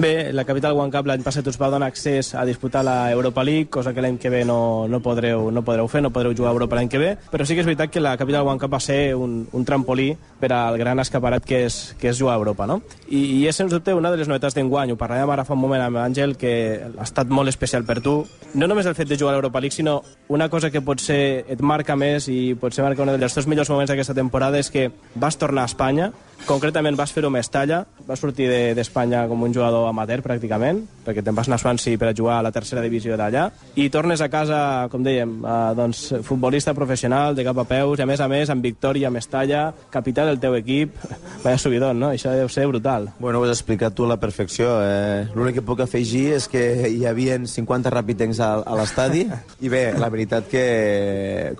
Bé, 0.00 0.32
la 0.32 0.46
Capital 0.48 0.78
One 0.78 0.92
Cup 0.94 1.10
l'any 1.10 1.24
passat 1.26 1.46
us 1.50 1.58
va 1.60 1.68
donar 1.72 1.90
accés 1.90 2.32
a 2.34 2.46
disputar 2.48 2.84
la 2.86 3.10
Europa 3.12 3.44
League, 3.44 3.68
cosa 3.68 3.92
que 3.92 4.00
l'any 4.00 4.18
que 4.18 4.30
ve 4.32 4.44
no, 4.48 4.88
no, 4.88 5.02
podreu, 5.04 5.50
no 5.52 5.64
podreu 5.66 5.88
fer, 5.92 6.02
no 6.02 6.12
podreu 6.14 6.32
jugar 6.36 6.52
a 6.52 6.56
Europa 6.56 6.78
l'any 6.78 6.88
que 6.88 7.00
ve, 7.02 7.10
però 7.30 7.44
sí 7.44 7.56
que 7.56 7.64
és 7.64 7.68
veritat 7.68 7.92
que 7.92 8.00
la 8.00 8.16
Capital 8.16 8.48
One 8.48 8.60
Cup 8.62 8.72
va 8.72 8.80
ser 8.80 9.14
un, 9.16 9.42
un 9.52 9.66
trampolí 9.68 10.12
per 10.40 10.52
al 10.56 10.78
gran 10.80 11.02
escaparat 11.02 11.44
que 11.44 11.64
és, 11.66 11.79
que 12.00 12.10
és 12.10 12.18
jugar 12.18 12.34
a 12.36 12.40
Europa, 12.40 12.66
no? 12.66 12.80
I, 13.08 13.20
i 13.20 13.38
és, 13.48 13.56
sens 13.56 13.72
dubte, 13.72 13.94
una 13.96 14.10
de 14.12 14.20
les 14.20 14.30
novetats 14.30 14.56
d'enguany. 14.56 14.92
Ho 14.94 14.98
parlàvem 15.00 15.34
ara 15.34 15.44
fa 15.48 15.56
un 15.56 15.62
moment 15.62 15.82
amb 15.84 16.00
Àngel, 16.02 16.36
que 16.40 16.52
ha 16.80 17.06
estat 17.06 17.30
molt 17.32 17.52
especial 17.52 17.86
per 17.88 18.00
tu. 18.04 18.20
No 18.54 18.68
només 18.70 18.88
el 18.90 18.96
fet 18.98 19.10
de 19.10 19.18
jugar 19.18 19.34
a 19.34 19.38
l'Europa 19.38 19.62
League, 19.62 19.76
sinó 19.76 20.00
una 20.28 20.48
cosa 20.48 20.70
que 20.70 20.82
potser 20.84 21.20
et 21.48 21.62
marca 21.62 21.96
més 21.96 22.28
i 22.28 22.54
potser 22.60 22.84
marca 22.86 23.04
un 23.04 23.14
dels 23.20 23.36
teus 23.36 23.48
millors 23.50 23.70
moments 23.72 23.90
d'aquesta 23.90 24.16
temporada 24.16 24.58
és 24.60 24.70
que 24.70 24.90
vas 25.14 25.38
tornar 25.38 25.66
a 25.66 25.72
Espanya, 25.72 26.10
Concretament 26.48 26.96
vas 26.98 27.12
fer-ho 27.14 27.28
a 27.28 27.34
Mestalla, 27.34 27.84
vas 28.08 28.18
sortir 28.18 28.48
d'Espanya 28.74 29.22
de, 29.22 29.28
com 29.30 29.44
un 29.46 29.52
jugador 29.54 29.86
amateur 29.88 30.18
pràcticament, 30.24 30.80
perquè 31.04 31.22
te'n 31.22 31.36
vas 31.36 31.48
anar 31.48 31.60
a 31.60 31.62
Swansea 31.62 31.98
per 32.00 32.08
a 32.10 32.14
jugar 32.16 32.38
a 32.40 32.44
la 32.46 32.50
tercera 32.54 32.82
divisió 32.82 33.16
d'allà, 33.18 33.44
i 33.78 33.88
tornes 33.92 34.20
a 34.20 34.28
casa, 34.32 34.88
com 34.90 35.04
dèiem, 35.06 35.36
eh, 35.44 35.58
doncs, 35.78 36.02
futbolista 36.26 36.74
professional 36.74 37.36
de 37.38 37.44
cap 37.46 37.60
a 37.62 37.66
peus, 37.68 38.00
i 38.00 38.02
a 38.02 38.08
més 38.10 38.20
a 38.20 38.28
més 38.30 38.50
amb 38.50 38.66
victòria 38.66 39.08
a 39.08 39.14
Mestalla, 39.14 39.68
capità 39.90 40.24
del 40.26 40.40
teu 40.42 40.56
equip, 40.58 40.96
vaya 41.44 41.58
subidon, 41.58 42.00
no? 42.02 42.10
Això 42.10 42.34
deu 42.34 42.50
ser 42.50 42.66
brutal. 42.70 43.10
Bueno, 43.20 43.38
ho 43.38 43.46
has 43.46 43.54
explicat 43.58 43.94
tu 43.94 44.08
a 44.08 44.10
la 44.14 44.18
perfecció. 44.20 44.72
Eh? 44.82 45.28
L'únic 45.36 45.60
que 45.60 45.66
puc 45.66 45.84
afegir 45.84 46.32
és 46.38 46.48
que 46.50 46.64
hi 46.90 47.04
havia 47.06 47.38
50 47.46 47.94
rapitencs 47.94 48.42
a, 48.42 48.50
a 48.64 48.80
l'estadi, 48.80 49.26
i 49.66 49.70
bé, 49.70 49.84
la 49.98 50.10
veritat 50.10 50.50
que, 50.50 50.66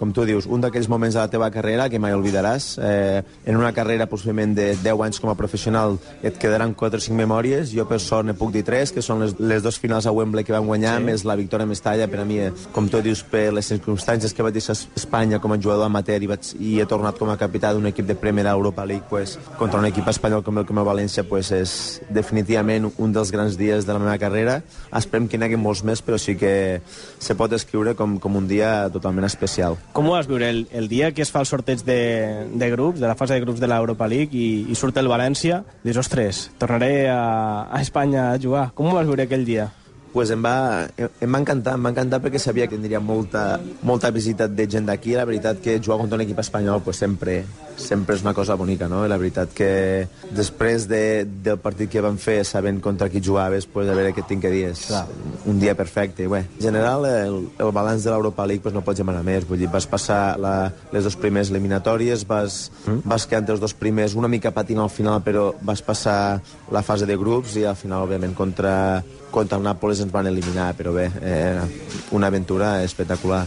com 0.00 0.14
tu 0.16 0.26
dius, 0.26 0.50
un 0.50 0.66
d'aquells 0.66 0.90
moments 0.90 1.14
de 1.14 1.22
la 1.22 1.30
teva 1.30 1.50
carrera 1.54 1.88
que 1.92 2.02
mai 2.02 2.16
oblidaràs, 2.16 2.72
eh, 2.82 3.22
en 3.46 3.60
una 3.60 3.74
carrera 3.76 4.10
possiblement 4.10 4.56
de 4.56 4.69
de 4.70 4.90
10 4.90 5.04
anys 5.06 5.20
com 5.20 5.30
a 5.33 5.37
professional 5.38 5.98
et 6.22 6.38
quedaran 6.38 6.74
4 6.74 6.98
o 6.98 7.04
5 7.06 7.16
memòries. 7.16 7.72
Jo, 7.74 7.87
per 7.90 8.00
sort, 8.02 8.26
ne 8.28 8.35
puc 8.37 8.52
dir 8.54 8.62
3, 8.66 8.94
que 8.94 9.02
són 9.04 9.24
les, 9.24 9.35
les 9.40 9.62
dues 9.64 9.78
finals 9.80 10.06
a 10.06 10.14
Wembley 10.14 10.46
que 10.46 10.54
vam 10.54 10.68
guanyar, 10.70 10.98
sí. 10.98 11.06
més 11.09 11.24
la 11.28 11.37
victòria 11.38 11.66
a 11.66 11.70
Mestalla. 11.70 12.09
Per 12.11 12.22
a 12.22 12.26
mi, 12.28 12.40
eh, 12.44 12.52
com 12.74 12.88
tu 12.90 13.02
dius, 13.04 13.22
per 13.26 13.48
les 13.56 13.70
circumstàncies 13.72 14.35
que 14.37 14.46
vaig 14.46 14.56
deixar 14.56 14.76
a 14.76 15.00
Espanya 15.00 15.40
com 15.42 15.54
a 15.54 15.59
jugador 15.61 15.88
amateur 15.88 16.20
i, 16.22 16.30
vaig, 16.30 16.52
i 16.61 16.78
he 16.80 16.87
tornat 16.88 17.18
com 17.18 17.30
a 17.33 17.38
capità 17.40 17.72
d'un 17.74 17.88
equip 17.90 18.06
de 18.09 18.16
Primera 18.18 18.54
Europa 18.56 18.87
League 18.87 19.06
pues, 19.11 19.37
contra 19.59 19.80
un 19.80 19.88
equip 19.88 20.09
espanyol 20.11 20.44
com 20.46 20.61
el, 20.61 20.66
com 20.68 20.78
el 20.80 20.87
València 20.87 21.24
pues, 21.26 21.52
és 21.56 21.74
definitivament 22.11 22.90
un 22.98 23.14
dels 23.14 23.33
grans 23.35 23.59
dies 23.61 23.87
de 23.87 23.96
la 23.96 24.02
meva 24.02 24.18
carrera. 24.22 24.61
Esperem 24.96 25.28
que 25.28 25.38
n'hi 25.38 25.50
hagi 25.50 25.61
molts 25.61 25.85
més, 25.87 26.02
però 26.04 26.18
sí 26.20 26.37
que 26.40 26.80
se 27.18 27.37
pot 27.38 27.52
escriure 27.56 27.94
com, 27.98 28.18
com 28.22 28.37
un 28.37 28.48
dia 28.50 28.90
totalment 28.92 29.26
especial. 29.28 29.78
Com 29.96 30.09
ho 30.09 30.16
vas 30.16 30.28
viure 30.30 30.50
el, 30.50 30.66
el 30.72 30.88
dia 30.90 31.12
que 31.16 31.22
es 31.24 31.33
fa 31.33 31.42
el 31.44 31.48
sorteig 31.48 31.85
de, 31.87 32.00
de 32.54 32.70
grups, 32.72 33.00
de 33.00 33.09
la 33.09 33.16
fase 33.18 33.35
de 33.35 33.44
grups 33.44 33.61
de 33.61 33.68
l'Europa 33.70 34.09
League 34.11 34.37
i, 34.37 34.60
i 34.68 34.77
surt 34.79 35.01
el 35.01 35.09
València? 35.11 35.62
Dius, 35.85 36.01
ostres, 36.05 36.49
tornaré 36.61 37.09
a, 37.09 37.66
a 37.70 37.81
Espanya 37.81 38.31
a 38.31 38.40
jugar. 38.42 38.70
Com 38.75 38.90
ho 38.90 38.96
vas 38.96 39.09
viure 39.09 39.29
aquell 39.29 39.46
dia? 39.49 39.70
pues 40.12 40.31
em 40.35 40.42
va, 40.42 40.88
em 40.99 41.35
va 41.35 41.38
encantar, 41.38 41.77
em 41.79 41.85
va 41.87 41.92
encantar 41.92 42.18
perquè 42.23 42.40
sabia 42.42 42.66
que 42.66 42.75
tindria 42.75 43.01
molta, 43.01 43.61
molta 43.87 44.11
visita 44.11 44.49
de 44.49 44.66
gent 44.66 44.88
d'aquí. 44.88 45.14
La 45.14 45.27
veritat 45.29 45.61
que 45.62 45.79
jugar 45.79 46.01
contra 46.01 46.18
un 46.18 46.25
equip 46.25 46.40
espanyol 46.42 46.83
pues, 46.83 46.99
sempre, 46.99 47.44
sempre 47.80 48.16
és 48.16 48.22
una 48.24 48.34
cosa 48.36 48.54
bonica, 48.54 48.88
no? 48.88 49.02
La 49.08 49.18
veritat 49.20 49.52
que 49.56 49.70
després 50.36 50.86
de, 50.90 51.24
del 51.44 51.58
partit 51.62 51.90
que 51.90 52.02
vam 52.04 52.18
fer, 52.20 52.40
sabent 52.46 52.80
contra 52.84 53.08
qui 53.10 53.22
jugaves, 53.24 53.66
pues, 53.70 53.88
a 53.88 53.96
veure 53.96 54.12
què 54.16 54.24
tinc 54.28 54.44
que 54.44 54.52
dir, 54.52 54.66
és 54.70 54.84
Clar. 54.90 55.04
un 55.50 55.60
dia 55.62 55.74
perfecte. 55.78 56.28
Bé, 56.30 56.44
en 56.58 56.66
general, 56.68 57.06
el, 57.08 57.38
el 57.58 57.72
balanç 57.74 58.06
de 58.06 58.12
l'Europa 58.12 58.46
League 58.46 58.62
pues, 58.62 58.74
no 58.76 58.84
pots 58.86 59.00
demanar 59.00 59.24
més. 59.26 59.46
Vull 59.48 59.60
dir, 59.62 59.70
vas 59.72 59.88
passar 59.90 60.36
la, 60.40 60.54
les 60.94 61.06
dos 61.06 61.16
primers 61.20 61.50
eliminatòries, 61.50 62.26
vas, 62.28 62.62
mm. 62.84 63.02
vas 63.08 63.26
quedar 63.26 63.44
entre 63.44 63.56
els 63.56 63.64
dos 63.64 63.74
primers, 63.74 64.16
una 64.18 64.30
mica 64.30 64.54
patint 64.54 64.82
al 64.82 64.92
final, 64.92 65.22
però 65.26 65.50
vas 65.66 65.82
passar 65.82 66.40
la 66.70 66.84
fase 66.86 67.08
de 67.08 67.18
grups 67.18 67.56
i 67.60 67.66
al 67.66 67.78
final, 67.78 68.06
òbviament, 68.06 68.36
contra, 68.38 68.74
contra 69.34 69.58
el 69.58 69.66
Nàpoles 69.66 70.04
ens 70.04 70.12
van 70.14 70.30
eliminar, 70.30 70.72
però 70.78 70.94
bé, 70.96 71.10
eh, 71.20 71.60
una 72.16 72.30
aventura 72.30 72.78
espectacular. 72.84 73.46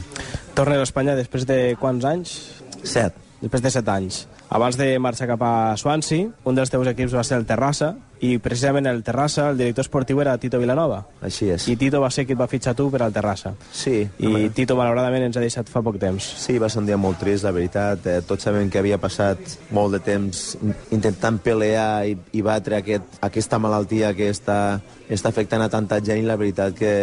Tornes 0.53 0.81
a 0.81 0.87
Espanya 0.87 1.17
després 1.17 1.47
de 1.49 1.59
quants 1.81 2.05
anys? 2.05 2.37
Set. 2.83 3.22
Després 3.43 3.63
de 3.65 3.71
set 3.75 3.89
anys. 3.91 4.21
Abans 4.49 4.77
de 4.77 4.99
marxar 4.99 5.27
cap 5.27 5.41
a 5.41 5.53
Swansea, 5.77 6.27
un 6.45 6.55
dels 6.55 6.69
teus 6.69 6.87
equips 6.87 7.15
va 7.15 7.23
ser 7.23 7.39
el 7.41 7.45
Terrassa, 7.49 7.93
i 8.23 8.37
precisament 8.39 8.85
el 8.87 9.01
Terrassa, 9.03 9.49
el 9.51 9.57
director 9.57 9.83
esportiu 9.83 10.21
era 10.23 10.37
Tito 10.39 10.59
Vilanova. 10.61 11.01
Així 11.25 11.49
és. 11.51 11.65
I 11.67 11.73
Tito 11.75 11.99
va 11.99 12.07
ser 12.13 12.23
qui 12.25 12.31
et 12.37 12.39
va 12.39 12.45
fitxar 12.47 12.71
tu 12.77 12.85
per 12.93 13.01
al 13.03 13.11
Terrassa. 13.11 13.51
Sí. 13.75 13.97
I 14.19 14.27
home. 14.29 14.43
Tito, 14.55 14.77
malauradament, 14.79 15.25
ens 15.27 15.35
ha 15.35 15.41
deixat 15.43 15.67
fa 15.67 15.81
poc 15.83 15.97
temps. 15.99 16.23
Sí, 16.39 16.55
va 16.61 16.69
ser 16.71 16.79
un 16.79 16.87
dia 16.87 16.95
molt 17.01 17.19
trist, 17.19 17.43
la 17.43 17.51
veritat. 17.51 18.05
Eh, 18.07 18.21
tots 18.23 18.45
sabem 18.47 18.69
que 18.71 18.79
havia 18.79 18.99
passat 19.01 19.41
molt 19.75 19.97
de 19.97 19.99
temps 20.05 20.43
in- 20.61 20.75
intentant 20.95 21.41
pelear 21.43 22.05
i, 22.07 22.15
i 22.31 22.41
batre 22.45 22.77
aquest, 22.79 23.17
aquesta 23.27 23.59
malaltia 23.59 24.13
que 24.15 24.29
està, 24.31 24.79
està 25.11 25.33
afectant 25.33 25.65
a 25.65 25.67
tanta 25.73 25.99
gent 25.99 26.21
i 26.21 26.27
la 26.29 26.37
veritat 26.39 26.77
que 26.79 26.93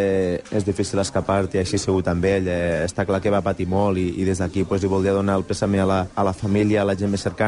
és 0.41 0.65
difícil 0.65 1.03
escapar-te 1.05 1.59
i 1.59 1.65
així 1.67 1.77
ha 1.77 1.85
sigut 1.85 2.09
amb 2.09 2.25
ell. 2.31 2.49
Eh, 2.49 2.87
està 2.89 3.05
clar 3.05 3.21
que 3.21 3.35
va 3.35 3.43
patir 3.45 3.69
molt 3.69 4.01
i, 4.01 4.07
i 4.23 4.25
des 4.25 4.41
d'aquí 4.41 4.65
pues, 4.65 4.81
li 4.81 4.89
volia 4.89 5.13
donar 5.19 5.37
el 5.37 5.45
pèsame 5.45 5.83
a 5.85 5.91
la, 5.91 6.01
a 6.15 6.25
la 6.25 6.33
família, 6.33 6.81
a 6.81 6.89
la 6.89 6.97
gent 6.97 7.11
més 7.13 7.21
cercana 7.21 7.39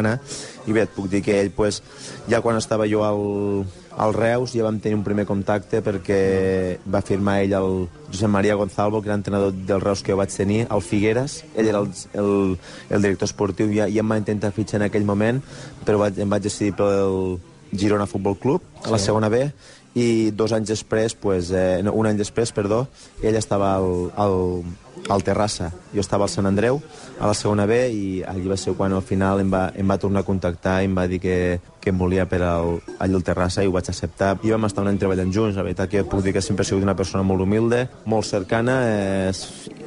i 0.66 0.72
bé, 0.72 0.82
et 0.86 0.90
puc 0.94 1.08
dir 1.10 1.20
que 1.22 1.34
ell 1.40 1.50
pues, 1.50 1.82
ja 2.30 2.40
quan 2.40 2.56
estava 2.56 2.86
jo 2.88 3.02
al, 3.04 3.66
al 3.98 4.14
Reus 4.14 4.54
ja 4.56 4.64
vam 4.64 4.78
tenir 4.80 4.96
un 4.96 5.02
primer 5.04 5.26
contacte 5.28 5.82
perquè 5.84 6.78
va 6.88 7.02
firmar 7.04 7.40
ell 7.42 7.52
el 7.58 7.88
Josep 8.12 8.30
Maria 8.32 8.54
Gonzalvo, 8.54 9.02
que 9.02 9.08
era 9.10 9.16
entrenador 9.18 9.52
del 9.52 9.80
Reus 9.82 10.02
que 10.02 10.12
jo 10.12 10.18
vaig 10.18 10.32
tenir, 10.32 10.66
al 10.70 10.80
Figueres. 10.82 11.42
Ell 11.56 11.68
era 11.68 11.80
el, 11.84 11.90
el, 12.14 12.58
el 12.90 13.02
director 13.02 13.26
esportiu 13.28 13.68
i, 13.70 13.76
ja- 13.82 13.88
i 13.92 13.98
em 14.00 14.10
va 14.10 14.18
intentar 14.20 14.52
fitxar 14.56 14.80
en 14.80 14.86
aquell 14.88 15.04
moment, 15.04 15.42
però 15.84 15.98
vaig, 16.06 16.18
em 16.24 16.30
vaig 16.30 16.42
decidir 16.48 16.72
pel 16.78 17.38
Girona 17.72 18.06
Futbol 18.06 18.36
Club, 18.38 18.62
a 18.84 18.90
la 18.92 18.98
Sí. 18.98 19.06
segona 19.10 19.28
B, 19.32 19.46
i 19.94 20.30
dos 20.32 20.52
anys 20.52 20.70
després, 20.72 21.14
pues, 21.14 21.50
eh, 21.52 21.82
no, 21.84 21.92
un 21.92 22.08
any 22.08 22.16
després, 22.16 22.52
perdó, 22.52 22.86
ell 23.22 23.36
estava 23.36 23.74
al, 23.76 24.10
al, 24.16 24.64
al 25.12 25.24
Terrassa, 25.24 25.70
jo 25.92 26.00
estava 26.00 26.24
al 26.24 26.32
Sant 26.32 26.48
Andreu, 26.48 26.80
a 27.20 27.28
la 27.28 27.34
segona 27.36 27.66
B, 27.68 27.78
i 27.92 28.22
allí 28.24 28.48
va 28.48 28.56
ser 28.56 28.72
quan 28.78 28.94
al 28.96 29.04
final 29.04 29.42
em 29.42 29.52
va, 29.52 29.66
em 29.76 29.88
va 29.88 29.98
tornar 30.00 30.22
a 30.22 30.28
contactar 30.28 30.80
i 30.82 30.88
em 30.88 30.96
va 30.96 31.06
dir 31.10 31.20
que, 31.20 31.36
que 31.80 31.92
em 31.92 31.98
volia 31.98 32.24
per 32.30 32.40
al, 32.46 32.78
allà 32.98 33.20
al 33.20 33.26
Terrassa 33.26 33.64
i 33.64 33.68
ho 33.68 33.74
vaig 33.74 33.90
acceptar. 33.92 34.36
I 34.42 34.54
vam 34.54 34.68
estar 34.68 34.84
un 34.84 34.92
any 34.92 35.00
treballant 35.02 35.32
junts, 35.34 35.58
la 35.58 35.66
veritat 35.66 35.92
que 35.92 36.06
puc 36.08 36.24
dir 36.24 36.32
que 36.32 36.44
sempre 36.44 36.64
he 36.64 36.70
sigut 36.70 36.86
una 36.86 36.96
persona 36.96 37.24
molt 37.26 37.44
humilde, 37.44 37.84
molt 38.06 38.28
cercana, 38.28 38.78
eh, 38.88 39.32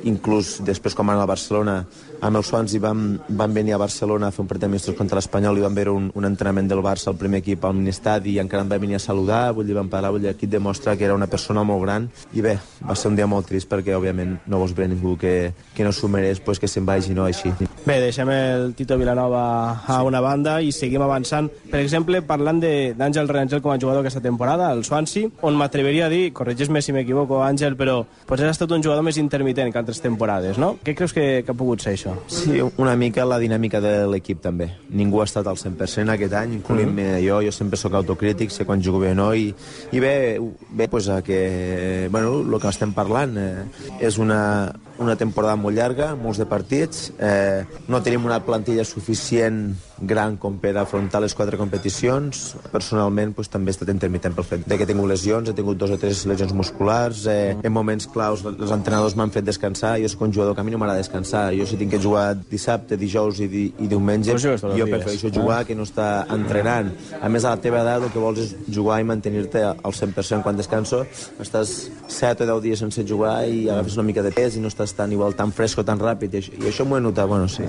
inclús 0.05 0.59
després 0.65 0.93
quan 0.93 1.09
anar 1.09 1.25
a 1.25 1.33
Barcelona 1.33 1.79
amb 2.21 2.39
Swans 2.43 2.73
i 2.73 2.79
vam, 2.79 3.17
van 3.29 3.53
venir 3.53 3.73
a 3.75 3.77
Barcelona 3.81 4.27
a 4.27 4.31
fer 4.31 4.41
un 4.43 4.47
partit 4.47 4.65
amistos 4.67 4.95
contra 4.95 5.17
l'Espanyol 5.19 5.57
i 5.59 5.63
vam 5.65 5.75
veure 5.75 5.91
un, 5.91 6.11
un 6.15 6.25
entrenament 6.25 6.67
del 6.69 6.81
Barça 6.85 7.09
al 7.11 7.17
primer 7.19 7.39
equip 7.43 7.65
al 7.65 7.75
Ministadi 7.77 8.35
i 8.35 8.39
encara 8.39 8.63
em 8.63 8.69
va 8.71 8.77
venir 8.81 8.95
a 8.95 8.99
saludar, 9.03 9.51
vull 9.53 9.65
dir, 9.67 9.75
vam 9.77 9.89
parlar, 9.89 10.11
vull 10.15 10.21
dir, 10.23 10.29
aquí 10.31 10.45
et 10.47 10.51
demostra 10.55 10.95
que 10.97 11.05
era 11.05 11.15
una 11.15 11.27
persona 11.27 11.63
molt 11.63 11.83
gran 11.83 12.07
i 12.33 12.41
bé, 12.41 12.57
va 12.87 12.95
ser 12.95 13.09
un 13.11 13.15
dia 13.19 13.27
molt 13.27 13.47
trist 13.49 13.69
perquè 13.71 13.95
òbviament 13.97 14.37
no 14.47 14.59
vols 14.61 14.73
veure 14.77 14.93
ningú 14.93 15.15
que, 15.17 15.51
que 15.75 15.83
no 15.83 15.91
s'ho 15.93 16.07
mereix 16.09 16.39
pues, 16.45 16.59
que 16.59 16.67
se'n 16.71 16.85
vagi, 16.85 17.13
no 17.13 17.25
així. 17.25 17.51
Bé, 17.85 17.99
deixem 18.01 18.29
el 18.33 18.73
Tito 18.75 18.97
Vilanova 18.97 19.43
a 19.85 19.99
una 20.03 20.21
banda 20.21 20.57
i 20.61 20.71
seguim 20.73 21.03
avançant. 21.05 21.49
Per 21.69 21.79
exemple, 21.79 22.21
parlant 22.25 22.59
de- 22.63 22.93
d'Àngel 22.97 23.27
Rangel 23.29 23.61
com 23.61 23.71
a 23.71 23.77
jugador 23.79 24.01
aquesta 24.01 24.21
temporada, 24.21 24.69
al 24.71 24.83
Swansea, 24.83 25.29
on 25.45 25.55
m'atreveria 25.59 26.07
a 26.07 26.09
dir, 26.09 26.31
corregeix-me 26.33 26.81
si 26.81 26.93
m'equivoco, 26.95 27.43
Àngel, 27.45 27.75
però 27.77 27.99
potser 28.25 28.47
ha 28.47 28.55
estat 28.55 28.71
un 28.71 28.81
jugador 28.83 29.03
més 29.05 29.17
intermitent 29.21 29.71
que 29.71 29.77
altres 29.79 30.01
temporades, 30.01 30.57
no? 30.57 30.75
Què 30.83 30.95
creus 30.95 31.13
que, 31.13 31.43
que 31.45 31.51
ha 31.53 31.57
pogut 31.57 31.81
ser 31.85 31.93
això? 32.05 32.15
Sí, 32.29 32.61
una 32.77 32.95
mica 32.95 33.25
la 33.25 33.39
dinàmica 33.41 33.81
de 33.81 34.05
l'equip 34.07 34.41
també. 34.43 34.69
Ningú 34.89 35.21
ha 35.21 35.25
estat 35.25 35.47
al 35.47 35.57
100% 35.57 36.13
aquest 36.13 36.33
any, 36.33 36.53
incloent-me 36.59 37.05
Mm. 37.15 37.25
jo, 37.25 37.41
jo 37.41 37.51
sempre 37.51 37.77
sóc 37.77 37.93
autocrític, 37.93 38.51
sé 38.51 38.65
quan 38.65 38.81
jugo 38.83 38.99
bé 38.99 39.11
o 39.11 39.15
no, 39.15 39.33
i, 39.33 39.53
i 39.91 39.99
bé, 39.99 40.39
bé 40.71 40.87
pues, 40.87 41.09
a 41.09 41.21
que, 41.21 42.07
bueno, 42.11 42.41
el 42.41 42.61
que 42.61 42.67
estem 42.69 42.93
parlant 42.93 43.37
eh, 43.37 43.65
és 43.99 44.17
una, 44.17 44.71
una 44.99 45.15
temporada 45.19 45.55
molt 45.59 45.75
llarga, 45.77 46.13
molts 46.15 46.39
de 46.41 46.47
partits, 46.49 47.11
eh, 47.19 47.65
no 47.87 48.01
tenim 48.03 48.25
una 48.25 48.39
plantilla 48.45 48.85
suficient 48.85 49.75
gran 49.99 50.35
com 50.37 50.57
per 50.59 50.75
afrontar 50.77 51.21
les 51.23 51.33
quatre 51.35 51.57
competicions. 51.57 52.55
Personalment, 52.71 53.33
pues, 53.35 53.49
també 53.49 53.71
he 53.71 53.75
estat 53.75 53.89
intermitent 53.91 54.35
pel 54.35 54.47
fet 54.47 54.65
de 54.67 54.77
que 54.77 54.83
he 54.83 54.89
tingut 54.89 55.07
lesions, 55.09 55.49
he 55.49 55.55
tingut 55.55 55.77
dos 55.77 55.91
o 55.91 55.97
tres 55.97 56.25
lesions 56.25 56.53
musculars, 56.53 57.25
eh, 57.27 57.55
en 57.61 57.73
moments 57.73 58.07
claus 58.07 58.43
els 58.45 58.71
entrenadors 58.71 59.15
m'han 59.15 59.31
fet 59.31 59.45
descansar, 59.45 59.97
jo 60.01 60.09
soc 60.09 60.21
un 60.21 60.33
jugador 60.33 60.55
que 60.55 60.61
a 60.61 60.63
mi 60.63 60.71
no 60.71 60.77
m'agrada 60.77 60.99
descansar, 60.99 61.53
jo 61.55 61.65
si 61.65 61.77
tinc 61.77 61.91
que 61.91 61.99
jugar 61.99 62.35
dissabte, 62.49 62.97
dijous 62.97 63.39
i, 63.39 63.47
di 63.47 63.65
i 63.79 63.87
diumenge, 63.87 64.31
els 64.31 64.43
jo 64.43 64.87
prefereixo 64.87 65.31
jugar 65.33 65.65
que 65.65 65.75
no 65.75 65.83
estar 65.83 66.27
entrenant. 66.29 66.91
A 67.21 67.29
més, 67.29 67.45
a 67.45 67.55
la 67.55 67.61
teva 67.61 67.81
edat 67.81 68.03
el 68.03 68.11
que 68.11 68.19
vols 68.19 68.39
és 68.39 68.55
jugar 68.71 68.99
i 69.01 69.07
mantenir-te 69.07 69.63
al 69.63 69.93
100%. 69.93 70.43
Quan 70.43 70.57
descanso 70.57 71.05
estàs 71.41 71.89
7 72.07 72.43
o 72.43 72.47
10 72.47 72.63
dies 72.63 72.79
sense 72.79 73.05
jugar 73.07 73.47
i 73.47 73.69
agafes 73.69 73.95
una 73.97 74.07
mica 74.07 74.23
de 74.25 74.31
pes 74.35 74.55
i 74.55 74.63
no 74.63 74.67
estàs 74.67 74.84
tan 74.93 75.11
igual 75.11 75.35
tan 75.35 75.51
fresco, 75.55 75.83
tan 75.87 75.99
ràpid. 75.99 76.35
I 76.35 76.41
això, 76.41 76.53
i 76.61 76.69
això 76.69 76.85
m'ho 76.85 76.99
he 76.99 77.01
notat, 77.01 77.27
bueno, 77.31 77.47
sí. 77.49 77.65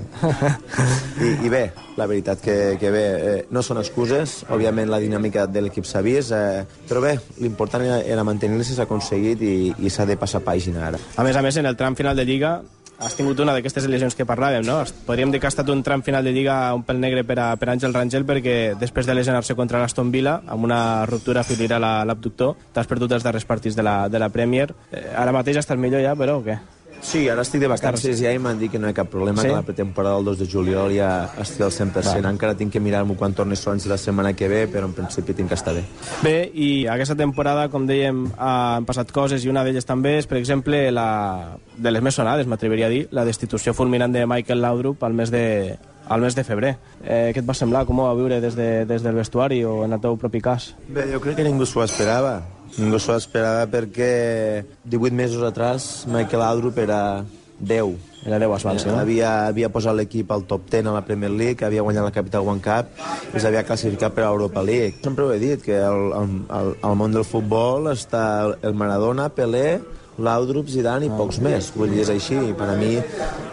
I, 1.25 1.33
I 1.47 1.53
bé, 1.53 1.65
la 1.97 2.07
veritat 2.11 2.43
que, 2.45 2.77
que 2.81 2.93
bé, 2.93 3.05
eh, 3.17 3.43
no 3.51 3.65
són 3.65 3.81
excuses, 3.81 4.43
òbviament 4.53 4.93
la 4.93 5.01
dinàmica 5.01 5.47
de 5.49 5.65
l'equip 5.65 5.89
s'ha 5.89 6.05
vist, 6.05 6.35
eh, 6.37 6.65
però 6.89 7.01
bé, 7.05 7.17
l'important 7.41 7.87
era, 7.87 8.01
era 8.05 8.27
mantenir-se, 8.27 8.77
s'ha 8.77 8.85
aconseguit 8.85 9.43
i, 9.43 9.57
i 9.79 9.93
s'ha 9.93 10.05
de 10.09 10.19
passar 10.21 10.45
pàgina 10.45 10.89
ara. 10.91 11.01
A 11.17 11.25
més 11.27 11.37
a 11.37 11.45
més, 11.45 11.57
en 11.57 11.71
el 11.71 11.79
tram 11.79 11.97
final 11.97 12.17
de 12.17 12.29
Lliga 12.29 12.59
has 12.99 13.17
tingut 13.17 13.41
una 13.45 13.53
d'aquestes 13.57 13.87
lesions 13.91 14.17
que 14.17 14.27
parlàvem, 14.29 14.65
no? 14.65 14.79
Podríem 15.07 15.33
dir 15.33 15.41
que 15.41 15.49
ha 15.49 15.53
estat 15.53 15.69
un 15.73 15.83
tram 15.85 16.03
final 16.07 16.25
de 16.25 16.33
Lliga 16.33 16.57
un 16.75 16.85
pèl 16.87 17.01
negre 17.01 17.25
per 17.29 17.39
a, 17.43 17.49
per 17.61 17.69
Àngel 17.73 17.95
Rangel 17.95 18.25
perquè 18.29 18.57
després 18.81 19.09
de 19.09 19.17
lesionar-se 19.17 19.57
contra 19.59 19.83
l'Aston 19.83 20.13
Villa 20.15 20.39
amb 20.47 20.65
una 20.65 20.81
ruptura 21.09 21.45
filial 21.45 21.85
a 21.85 21.93
l'abductor 22.09 22.57
t'has 22.73 22.89
perdut 22.89 23.13
els 23.13 23.27
darrers 23.27 23.45
partits 23.45 23.77
de 23.77 23.85
la, 23.85 24.09
de 24.09 24.23
la 24.23 24.31
Premier. 24.33 24.71
Eh, 24.91 25.05
ara 25.13 25.35
mateix 25.37 25.61
estàs 25.61 25.81
millor 25.81 26.05
ja, 26.05 26.17
però 26.17 26.41
o 26.41 26.47
què? 26.47 26.57
Sí, 27.01 27.29
ara 27.29 27.43
estic 27.43 27.61
de 27.61 27.69
vacances 27.71 28.19
ja 28.19 28.33
i 28.35 28.39
m'han 28.43 28.59
dit 28.59 28.71
que 28.73 28.79
no 28.79 28.89
hi 28.89 28.91
ha 28.91 28.95
cap 28.95 29.09
problema, 29.09 29.41
Sí? 29.43 29.49
que 29.49 29.55
la 29.55 29.63
pretemporada 29.63 30.17
del 30.17 30.25
2 30.25 30.39
de 30.41 30.47
juliol 30.51 30.93
ja 30.97 31.31
estic 31.41 31.61
al 31.63 31.71
100%. 31.71 32.23
Va. 32.25 32.31
Encara 32.31 32.55
tinc 32.57 32.73
que 32.73 32.81
mirar-m'ho 32.81 33.15
quan 33.17 33.35
torni 33.35 33.57
Swansea 33.57 33.91
la 33.93 33.99
setmana 33.99 34.33
que 34.35 34.49
ve, 34.49 34.67
però 34.69 34.87
en 34.87 34.93
principi 34.93 35.35
tinc 35.35 35.49
que 35.49 35.55
estar 35.55 35.75
bé. 35.75 35.85
Bé, 36.23 36.51
i 36.55 36.87
aquesta 36.87 37.15
temporada, 37.15 37.69
com 37.69 37.87
dèiem, 37.87 38.27
han 38.39 38.85
passat 38.85 39.13
coses 39.13 39.45
i 39.45 39.49
una 39.53 39.63
d'elles 39.65 39.85
també 39.87 40.17
és, 40.19 40.27
per 40.27 40.39
exemple, 40.39 40.91
la, 40.91 41.57
de 41.77 41.91
les 41.91 42.03
més 42.03 42.15
sonades, 42.15 42.47
m'atreviria 42.47 42.87
a 42.87 42.91
dir, 42.91 43.07
la 43.13 43.25
destitució 43.25 43.75
fulminant 43.75 44.13
de 44.13 44.27
Michael 44.27 44.61
Laudrup 44.63 45.05
al 45.05 45.15
mes 45.15 45.31
de, 45.31 45.77
al 46.09 46.21
mes 46.21 46.35
de 46.35 46.45
febrer. 46.45 46.77
Eh, 47.05 47.31
què 47.35 47.39
et 47.43 47.47
va 47.49 47.55
semblar? 47.55 47.85
Com 47.87 48.01
ho 48.01 48.09
va 48.09 48.15
viure 48.19 48.41
des, 48.41 48.55
de, 48.57 48.85
des 48.87 49.03
del 49.03 49.15
vestuari 49.15 49.63
o 49.65 49.85
en 49.85 49.93
el 49.93 50.01
teu 50.01 50.17
propi 50.17 50.41
cas? 50.41 50.75
Bé, 50.89 51.07
jo 51.13 51.21
crec 51.21 51.37
que 51.37 51.45
ningú 51.47 51.67
s'ho 51.67 51.85
esperava. 51.85 52.41
Ningú 52.77 52.99
s'ho 53.01 53.17
esperava 53.17 53.65
perquè 53.73 54.65
18 54.85 55.17
mesos 55.17 55.43
atrás 55.47 56.05
Michael 56.13 56.43
Laudrup 56.43 56.77
era 56.83 57.25
10. 57.59 57.97
Era 58.27 58.39
10 58.43 58.53
a 58.53 58.59
Swansea, 58.59 58.93
no? 58.93 58.99
Havia, 59.01 59.31
havia 59.47 59.71
posat 59.73 59.97
l'equip 59.97 60.33
al 60.35 60.45
top 60.51 60.67
10 60.69 60.91
a 60.91 60.97
la 60.99 61.05
Premier 61.07 61.31
League, 61.31 61.65
havia 61.65 61.85
guanyat 61.87 62.05
la 62.05 62.13
Capital 62.13 62.45
One 62.45 62.61
Cup 62.61 62.91
i 63.33 63.41
s'havia 63.41 63.65
classificat 63.65 64.13
per 64.13 64.27
a 64.27 64.33
l'Europa 64.33 64.65
League. 64.67 64.99
Sempre 65.05 65.25
ho 65.25 65.33
he 65.33 65.39
dit, 65.41 65.63
que 65.63 65.79
al, 65.81 66.11
al, 66.13 66.35
al, 66.53 66.73
al 66.85 66.99
món 66.99 67.17
del 67.17 67.25
futbol 67.25 67.89
està 67.95 68.25
el 68.61 68.77
Maradona, 68.77 69.31
Pelé 69.31 69.79
Laudrup, 70.19 70.69
Zidane 70.73 71.09
i 71.09 71.13
pocs 71.13 71.41
més. 71.45 71.71
Vull 71.77 71.93
dir, 71.95 72.03
és 72.05 72.13
així. 72.13 72.37
I 72.51 72.55
per 72.57 72.69
a 72.73 72.77
mi 72.79 72.95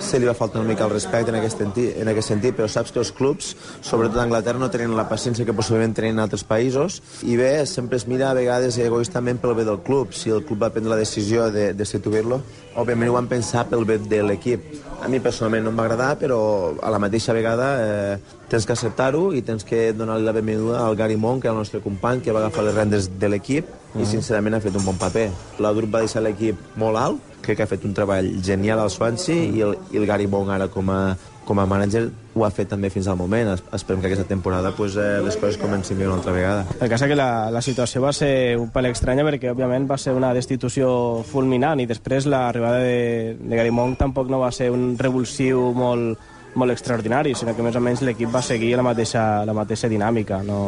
se 0.03 0.19
li 0.19 0.27
va 0.29 0.35
faltar 0.37 0.61
una 0.61 0.69
mica 0.71 0.85
el 0.87 0.93
respecte 0.93 1.31
en 1.31 1.39
aquest, 1.39 1.61
sentit, 1.63 1.97
en 2.01 2.11
aquest 2.11 2.33
sentit, 2.33 2.55
però 2.57 2.67
saps 2.71 2.91
que 2.91 3.01
els 3.01 3.13
clubs, 3.15 3.53
sobretot 3.81 4.19
a 4.19 4.25
Anglaterra, 4.27 4.61
no 4.61 4.71
tenen 4.73 4.95
la 4.97 5.07
paciència 5.09 5.45
que 5.47 5.55
possiblement 5.55 5.95
tenen 5.95 6.17
en 6.17 6.23
altres 6.25 6.43
països 6.47 7.01
i 7.23 7.37
bé, 7.39 7.65
sempre 7.69 7.99
es 7.99 8.07
mira 8.07 8.29
a 8.29 8.37
vegades 8.37 8.77
egoistament 8.81 9.41
pel 9.41 9.55
bé 9.57 9.67
del 9.67 9.81
club. 9.85 10.13
Si 10.17 10.31
el 10.33 10.43
club 10.47 10.63
va 10.63 10.71
prendre 10.73 10.93
la 10.93 11.01
decisió 11.01 11.49
de, 11.51 11.69
de 11.73 11.83
destituir-lo, 11.83 12.41
òbviament 12.79 13.11
ho 13.11 13.17
van 13.17 13.29
pensar 13.31 13.67
pel 13.69 13.85
bé 13.85 13.99
de 14.01 14.23
l'equip. 14.25 14.65
A 15.03 15.09
mi 15.11 15.19
personalment 15.23 15.65
no 15.67 15.73
em 15.73 15.79
va 15.79 15.87
agradar, 15.87 16.13
però 16.19 16.39
a 16.81 16.91
la 16.93 17.01
mateixa 17.01 17.35
vegada 17.35 17.67
eh, 17.83 18.17
tens 18.53 18.67
que 18.69 18.73
acceptar-ho 18.77 19.31
i 19.33 19.41
tens 19.41 19.65
que 19.65 19.89
donar-li 19.97 20.27
la 20.27 20.31
benvinguda 20.35 20.83
al 20.85 20.95
Gary 20.99 21.17
Monk, 21.17 21.41
que 21.41 21.47
era 21.49 21.55
el 21.57 21.61
nostre 21.63 21.81
company, 21.81 22.21
que 22.21 22.31
va 22.31 22.43
agafar 22.45 22.63
les 22.67 22.75
rendes 22.77 23.09
de 23.19 23.29
l'equip 23.33 23.65
i 23.97 24.05
sincerament 24.05 24.55
ha 24.57 24.61
fet 24.61 24.77
un 24.77 24.85
bon 24.85 24.97
paper. 25.01 25.27
La 25.61 25.73
Drup 25.73 25.89
va 25.93 26.01
deixar 26.05 26.21
l'equip 26.25 26.59
molt 26.81 26.97
alt, 27.01 27.21
crec 27.43 27.57
que 27.59 27.65
ha 27.65 27.69
fet 27.69 27.83
un 27.85 27.93
treball 27.97 28.29
genial 28.45 28.79
al 28.79 28.89
Swansea 28.93 29.49
i 29.49 29.61
el, 29.65 29.73
i 29.91 29.97
el 30.01 30.05
Gary 30.09 30.27
Monk 30.29 30.49
ara 30.53 30.67
com 30.71 30.89
a, 30.93 31.15
com 31.45 31.59
a 31.59 31.65
manager 31.67 32.05
ho 32.33 32.45
ha 32.45 32.49
fet 32.53 32.69
també 32.71 32.89
fins 32.89 33.05
al 33.11 33.17
moment. 33.19 33.49
Es- 33.55 33.63
Esperem 33.77 34.01
que 34.01 34.07
aquesta 34.11 34.25
temporada 34.29 34.71
pues, 34.77 34.95
eh, 34.97 35.19
les 35.25 35.35
coses 35.37 35.57
comencin 35.61 35.97
bé 35.99 36.07
una 36.07 36.15
altra 36.21 36.31
vegada. 36.33 36.63
El 36.79 36.89
cas 36.89 37.01
és 37.03 37.09
que 37.11 37.17
la, 37.19 37.49
la 37.53 37.61
situació 37.61 38.01
va 38.05 38.13
ser 38.15 38.55
un 38.57 38.69
pel 38.73 38.87
estranya 38.89 39.25
perquè, 39.27 39.51
òbviament, 39.51 39.85
va 39.89 39.97
ser 40.01 40.13
una 40.17 40.31
destitució 40.33 41.23
fulminant 41.29 41.81
i 41.83 41.85
després 41.89 42.25
l'arribada 42.29 42.79
de, 42.85 43.35
de 43.41 43.55
Gary 43.59 43.71
Monk 43.75 43.99
tampoc 43.99 44.29
no 44.31 44.39
va 44.45 44.51
ser 44.55 44.69
un 44.73 44.93
revulsiu 44.97 45.71
molt, 45.77 46.17
molt 46.55 46.73
extraordinari, 46.75 47.33
sinó 47.35 47.55
que 47.55 47.65
més 47.65 47.75
o 47.75 47.81
menys 47.83 48.03
l'equip 48.05 48.31
va 48.33 48.41
seguir 48.45 48.75
la 48.77 48.85
mateixa, 48.85 49.45
la 49.45 49.55
mateixa 49.57 49.89
dinàmica. 49.91 50.41
No... 50.45 50.59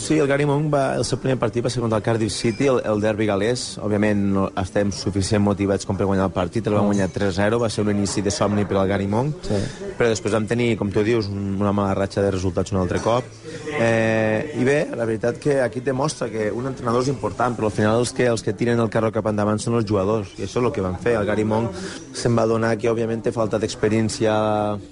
Sí, 0.00 0.16
el 0.18 0.26
Gary 0.26 0.46
Monk 0.48 0.70
va, 0.72 0.94
el 0.96 1.04
seu 1.04 1.18
primer 1.20 1.36
partit 1.38 1.62
va 1.62 1.70
ser 1.70 1.82
contra 1.84 1.98
el 2.00 2.02
Cardiff 2.02 2.32
City, 2.32 2.66
el, 2.72 2.78
el 2.88 3.02
derbi 3.04 3.26
galès. 3.28 3.76
Òbviament 3.84 4.22
no 4.32 4.46
estem 4.58 4.88
suficient 4.96 5.42
motivats 5.44 5.84
com 5.86 5.94
per 5.98 6.06
guanyar 6.08 6.24
el 6.30 6.32
partit, 6.34 6.66
el 6.66 6.74
vam 6.74 6.88
guanyar 6.88 7.10
3-0, 7.12 7.58
va 7.60 7.68
ser 7.70 7.84
un 7.84 7.90
inici 7.92 8.22
de 8.24 8.32
somni 8.32 8.64
per 8.66 8.78
al 8.80 8.88
Gary 8.90 9.06
Monk, 9.06 9.36
sí. 9.46 9.58
però 9.98 10.08
després 10.08 10.32
vam 10.34 10.46
tenir, 10.50 10.70
com 10.80 10.90
tu 10.90 11.04
dius, 11.06 11.28
un- 11.30 11.58
una 11.60 11.70
mala 11.76 11.92
ratxa 11.94 12.24
de 12.24 12.30
resultats 12.32 12.72
un 12.72 12.80
altre 12.80 12.98
cop. 13.04 13.28
Eh, 13.78 14.54
I 14.58 14.64
bé, 14.66 14.78
la 14.96 15.04
veritat 15.04 15.38
que 15.38 15.60
aquí 15.62 15.80
demostra 15.84 16.30
que 16.32 16.50
un 16.50 16.66
entrenador 16.72 17.02
és 17.04 17.12
important, 17.12 17.54
però 17.56 17.68
al 17.68 17.76
final 17.76 18.00
els 18.00 18.14
que, 18.16 18.26
els 18.26 18.42
que 18.42 18.54
tiren 18.56 18.80
el 18.80 18.90
carro 18.90 19.12
cap 19.12 19.28
endavant 19.30 19.60
són 19.60 19.76
els 19.78 19.86
jugadors, 19.86 20.32
i 20.38 20.46
això 20.46 20.58
és 20.58 20.64
el 20.64 20.72
que 20.72 20.82
van 20.82 20.96
fer. 20.98 21.14
El 21.20 21.28
Gary 21.28 21.44
Monk 21.44 21.76
se'n 22.16 22.34
va 22.40 22.48
donar 22.50 22.72
que, 22.80 22.88
òbviament, 22.90 23.22
té 23.28 23.32
falta 23.36 23.60
d'experiència 23.62 24.32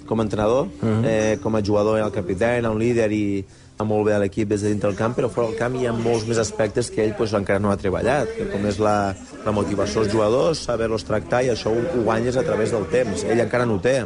com 0.07 0.21
a 0.21 0.29
entrenador, 0.29 0.69
eh, 1.03 1.39
com 1.43 1.57
a 1.57 1.63
jugador 1.65 1.97
era 1.99 2.07
el 2.07 2.13
capità, 2.13 2.53
era 2.61 2.71
un 2.71 2.79
líder 2.79 3.09
i 3.13 3.25
va 3.41 3.65
molt 3.87 4.07
bé 4.09 4.15
a 4.15 4.19
l'equip 4.19 4.49
des 4.51 4.63
de 4.65 4.73
dintre 4.73 4.89
del 4.91 4.97
camp, 4.99 5.15
però 5.15 5.29
fora 5.31 5.47
del 5.49 5.57
camp 5.59 5.77
hi 5.79 5.87
ha 5.87 5.93
molts 5.95 6.25
més 6.27 6.39
aspectes 6.43 6.89
que 6.91 7.05
ell 7.05 7.13
pues, 7.15 7.31
encara 7.37 7.61
no 7.63 7.71
ha 7.71 7.77
treballat, 7.79 8.31
que 8.35 8.49
com 8.51 8.65
és 8.67 8.79
la, 8.83 9.15
la 9.47 9.53
motivació 9.55 10.03
dels 10.03 10.13
jugadors, 10.13 10.65
saber-los 10.67 11.05
tractar, 11.07 11.45
i 11.47 11.53
això 11.53 11.71
ho, 11.71 11.85
ho 11.95 12.03
guanyes 12.03 12.37
a 12.37 12.43
través 12.43 12.73
del 12.75 12.87
temps. 12.91 13.23
Ell 13.25 13.39
encara 13.45 13.67
no 13.67 13.77
ho 13.79 13.83
té, 13.85 14.01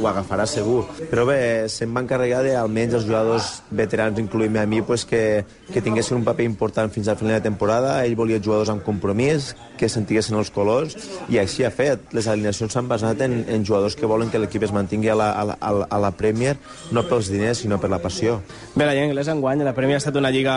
ho 0.00 0.08
agafarà 0.10 0.44
segur. 0.48 0.82
Però 1.10 1.24
bé, 1.28 1.38
se'n 1.72 1.94
va 1.96 2.02
encarregar 2.04 2.42
de, 2.44 2.52
almenys 2.60 2.98
els 3.00 3.06
jugadors 3.08 3.48
veterans, 3.70 4.18
incloent-me 4.20 4.60
a 4.60 4.66
mi, 4.68 4.82
pues, 4.82 5.06
que, 5.08 5.44
que 5.72 5.80
tinguessin 5.84 6.18
un 6.20 6.24
paper 6.28 6.44
important 6.48 6.92
fins 6.92 7.08
al 7.08 7.16
final 7.20 7.38
de 7.38 7.46
temporada. 7.48 7.96
Ell 8.04 8.16
volia 8.18 8.42
jugadors 8.44 8.68
amb 8.72 8.84
compromís, 8.84 9.54
que 9.80 9.88
sentiguessin 9.90 10.36
els 10.38 10.52
colors, 10.54 10.94
i 11.32 11.40
així 11.40 11.64
ha 11.64 11.72
fet. 11.74 12.12
Les 12.14 12.28
alineacions 12.30 12.72
s'han 12.76 12.86
basat 12.92 13.24
en, 13.24 13.40
en 13.48 13.64
jugadors 13.66 13.96
que 13.96 14.06
volen 14.06 14.28
que 14.30 14.38
l'equip 14.38 14.62
es 14.68 14.72
mantingui 14.76 15.08
a 15.10 15.16
la, 15.18 15.32
a, 15.32 15.44
la, 15.48 15.58
a 15.88 15.98
la- 15.98 16.12
Premier, 16.14 16.54
no 16.94 17.02
pels 17.08 17.26
diners, 17.32 17.58
sinó 17.64 17.80
per 17.82 17.88
la 17.90 17.98
passió. 17.98 18.36
Bé, 18.76 18.84
la 18.86 18.92
lliga 18.94 19.08
anglesa 19.14 19.32
enguany, 19.32 19.62
la 19.64 19.72
Premier 19.76 19.96
ha 19.96 20.02
estat 20.02 20.16
una 20.18 20.30
lliga, 20.34 20.54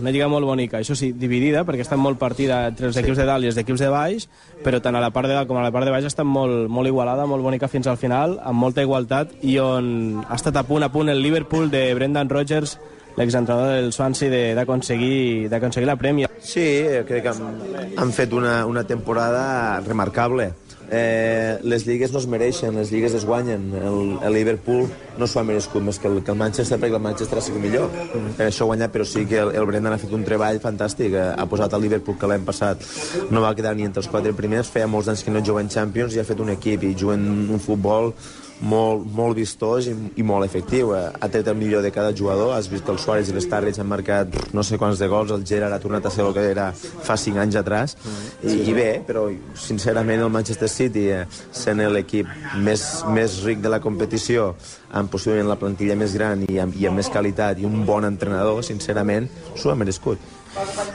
una 0.00 0.10
lliga 0.10 0.26
molt 0.32 0.48
bonica, 0.48 0.80
això 0.80 0.96
sí, 0.96 1.12
dividida, 1.12 1.62
perquè 1.68 1.84
està 1.84 1.96
molt 2.00 2.18
partida 2.18 2.64
entre 2.72 2.88
els 2.88 2.96
equips 2.96 3.20
de 3.20 3.26
dalt 3.28 3.44
i 3.44 3.50
els 3.52 3.60
equips 3.60 3.84
de 3.84 3.90
baix, 3.92 4.26
però 4.64 4.80
tant 4.82 4.96
a 4.96 5.02
la 5.04 5.10
part 5.14 5.28
de 5.28 5.36
dalt 5.36 5.46
com 5.48 5.60
a 5.60 5.62
la 5.62 5.70
part 5.74 5.84
de 5.86 5.92
baix 5.92 6.08
ha 6.08 6.12
estat 6.12 6.26
molt, 6.26 6.66
molt 6.72 6.88
igualada, 6.88 7.26
molt 7.28 7.44
bonica 7.44 7.68
fins 7.68 7.86
al 7.86 8.00
final, 8.00 8.38
amb 8.42 8.58
molta 8.58 8.82
igualtat, 8.82 9.36
i 9.44 9.58
on 9.60 10.24
ha 10.26 10.34
estat 10.40 10.56
a 10.56 10.64
punt 10.64 10.82
a 10.82 10.90
punt 10.90 11.12
el 11.12 11.20
Liverpool 11.22 11.68
de 11.70 11.92
Brendan 11.94 12.28
Rodgers, 12.32 12.78
l'exentrenador 13.18 13.74
del 13.74 13.92
Swansea, 13.92 14.30
de- 14.30 14.54
d'aconseguir 14.54 15.48
d'aconseguir 15.50 15.86
la 15.88 15.96
Premier. 15.96 16.30
Sí, 16.40 16.60
eh, 16.62 17.04
crec 17.06 17.22
que 17.24 17.28
han, 17.28 17.60
han 17.98 18.12
fet 18.12 18.32
una, 18.32 18.64
una 18.66 18.84
temporada 18.84 19.80
remarcable. 19.80 20.52
Eh, 20.90 21.58
les 21.68 21.84
lligues 21.84 22.12
no 22.14 22.20
es 22.22 22.26
mereixen, 22.30 22.76
les 22.78 22.90
lligues 22.92 23.14
es 23.14 23.26
guanyen. 23.28 23.68
El, 23.76 24.16
el 24.24 24.32
Liverpool 24.32 24.86
no 25.18 25.28
s'ho 25.28 25.42
ha 25.42 25.44
merescut 25.44 25.84
més 25.84 26.00
que 26.00 26.08
el, 26.08 26.22
que 26.24 26.32
el 26.32 26.40
Manchester, 26.40 26.78
perquè 26.80 26.96
el 26.96 27.04
Manchester 27.04 27.38
ha 27.38 27.44
sigut 27.44 27.62
millor. 27.62 27.92
Per 28.38 28.48
això 28.48 28.64
ha 28.64 28.70
guanyat, 28.72 28.94
però 28.94 29.04
sí 29.08 29.26
que 29.28 29.40
el, 29.42 29.52
el 29.58 29.68
Brendan 29.68 29.96
ha 29.96 30.00
fet 30.00 30.14
un 30.16 30.24
treball 30.24 30.62
fantàstic. 30.64 31.12
Eh, 31.12 31.26
Ha 31.38 31.46
posat 31.46 31.74
el 31.76 31.84
Liverpool, 31.84 32.16
que 32.18 32.26
l'any 32.30 32.44
passat 32.46 32.82
no 33.30 33.44
va 33.44 33.54
quedar 33.54 33.74
ni 33.76 33.86
entre 33.86 34.02
els 34.02 34.10
quatre 34.10 34.32
primers, 34.34 34.70
feia 34.72 34.88
molts 34.90 35.08
anys 35.12 35.22
que 35.24 35.34
no 35.34 35.44
juguen 35.44 35.68
Champions 35.70 36.16
i 36.16 36.22
ha 36.22 36.26
fet 36.26 36.40
un 36.40 36.50
equip 36.54 36.82
i 36.88 36.94
juguen 36.98 37.28
un 37.52 37.60
futbol 37.62 38.12
molt, 38.60 39.04
molt 39.14 39.36
vistós 39.38 39.86
i, 39.90 39.94
i 40.18 40.24
molt 40.26 40.46
efectiu. 40.46 40.94
Eh, 40.96 41.06
Ha 41.18 41.28
tret 41.30 41.48
el 41.48 41.56
millor 41.58 41.82
de 41.82 41.90
cada 41.94 42.12
jugador. 42.14 42.54
Has 42.56 42.68
vist 42.70 42.84
que 42.84 42.92
el 42.92 42.98
Suárez 42.98 43.30
i 43.30 43.34
l'Starrich 43.34 43.78
han 43.80 43.88
marcat 43.90 44.34
no 44.54 44.62
sé 44.62 44.78
quants 44.78 44.98
de 44.98 45.08
gols. 45.10 45.32
El 45.34 45.44
Gerrard 45.46 45.74
ha 45.74 45.82
tornat 45.82 46.06
a 46.06 46.12
ser 46.14 46.24
el 46.26 46.32
que 46.34 46.44
era 46.50 46.70
fa 46.74 47.16
5 47.16 47.40
anys 47.42 47.58
atrás. 47.60 47.96
I, 48.42 48.54
i 48.70 48.74
bé, 48.74 48.88
però 49.06 49.28
sincerament 49.58 50.22
el 50.22 50.32
Manchester 50.32 50.68
City, 50.68 51.08
eh, 51.14 51.24
sent 51.52 51.82
l'equip 51.92 52.28
més, 52.64 52.84
més 53.14 53.40
ric 53.46 53.62
de 53.64 53.70
la 53.72 53.80
competició, 53.80 54.54
amb 54.92 55.10
possiblement 55.12 55.48
la 55.48 55.58
plantilla 55.60 55.96
més 55.98 56.14
gran 56.16 56.42
i 56.48 56.58
amb, 56.58 56.74
i 56.78 56.88
amb 56.88 56.98
més 56.98 57.10
qualitat 57.12 57.60
i 57.60 57.68
un 57.68 57.84
bon 57.86 58.06
entrenador, 58.08 58.62
sincerament, 58.66 59.28
s'ho 59.54 59.70
ha 59.70 59.78
merescut. 59.78 60.18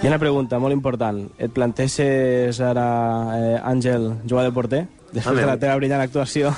I 0.01 0.09
una 0.09 0.19
pregunta 0.19 0.59
molt 0.59 0.73
important. 0.75 1.21
Et 1.37 1.51
planteges 1.53 2.59
ara, 2.59 2.87
eh, 3.37 3.61
Àngel, 3.63 4.09
jugar 4.27 4.43
de 4.43 4.51
porter? 4.51 4.81
Després 5.13 5.39
de 5.43 5.45
la 5.45 5.55
teva 5.61 5.75
brillant 5.77 6.01
actuació 6.01 6.49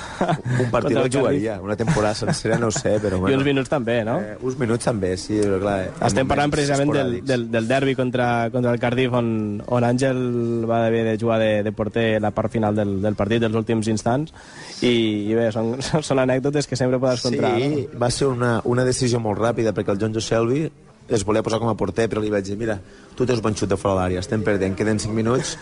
Un 0.62 0.70
partit 0.72 0.96
el 0.96 1.10
jugaria, 1.12 1.58
una 1.62 1.76
temporada 1.76 2.14
sencera 2.16 2.56
no 2.58 2.70
sé, 2.72 2.94
però 3.02 3.18
I 3.18 3.20
bueno. 3.20 3.36
uns 3.36 3.44
minuts 3.46 3.68
també, 3.72 3.98
no? 4.06 4.14
Eh, 4.22 4.36
uns 4.40 4.56
minuts 4.58 4.88
també, 4.88 5.10
sí, 5.20 5.36
però 5.42 5.58
clar... 5.60 5.76
eh, 5.84 5.90
Estem 6.08 6.30
parlant 6.30 6.54
precisament 6.54 6.92
del, 6.96 7.12
del, 7.26 7.46
del 7.52 7.68
derbi 7.68 7.94
contra, 7.98 8.48
contra 8.54 8.72
el 8.72 8.80
Cardiff 8.80 9.12
on, 9.18 9.28
on 9.66 9.84
Àngel 9.84 10.22
va 10.68 10.86
haver 10.86 11.04
de 11.10 11.16
jugar 11.20 11.38
de, 11.42 11.50
de 11.66 11.72
porter 11.76 12.06
la 12.22 12.32
part 12.32 12.52
final 12.52 12.74
del, 12.78 12.96
del 13.04 13.18
partit, 13.18 13.42
dels 13.44 13.54
últims 13.60 13.88
instants 13.92 14.32
i, 14.80 14.94
i 15.28 15.36
bé, 15.36 15.50
són, 15.52 15.74
són 16.08 16.24
anècdotes 16.24 16.66
que 16.66 16.78
sempre 16.80 17.00
podes 17.02 17.22
contar 17.28 17.54
Sí, 17.60 17.68
no? 17.92 18.00
va 18.00 18.10
ser 18.10 18.30
una, 18.32 18.56
una 18.64 18.84
decisió 18.88 19.20
molt 19.20 19.38
ràpida 19.42 19.74
perquè 19.76 19.92
el 19.94 20.00
John 20.00 20.16
Joe 20.16 20.24
Shelby 20.24 20.64
es 21.08 21.24
volia 21.24 21.42
posar 21.42 21.58
com 21.62 21.68
a 21.68 21.76
porter, 21.78 22.08
però 22.10 22.20
li 22.20 22.30
vaig 22.30 22.44
dir, 22.44 22.56
mira, 22.58 22.78
tu 23.16 23.24
tens 23.24 23.40
bon 23.40 23.54
xut 23.56 23.68
de 23.70 23.76
fora 23.78 23.94
de 23.94 24.00
l'àrea, 24.00 24.20
estem 24.20 24.42
perdent, 24.44 24.74
queden 24.76 24.98
5 25.00 25.14
minuts, 25.14 25.56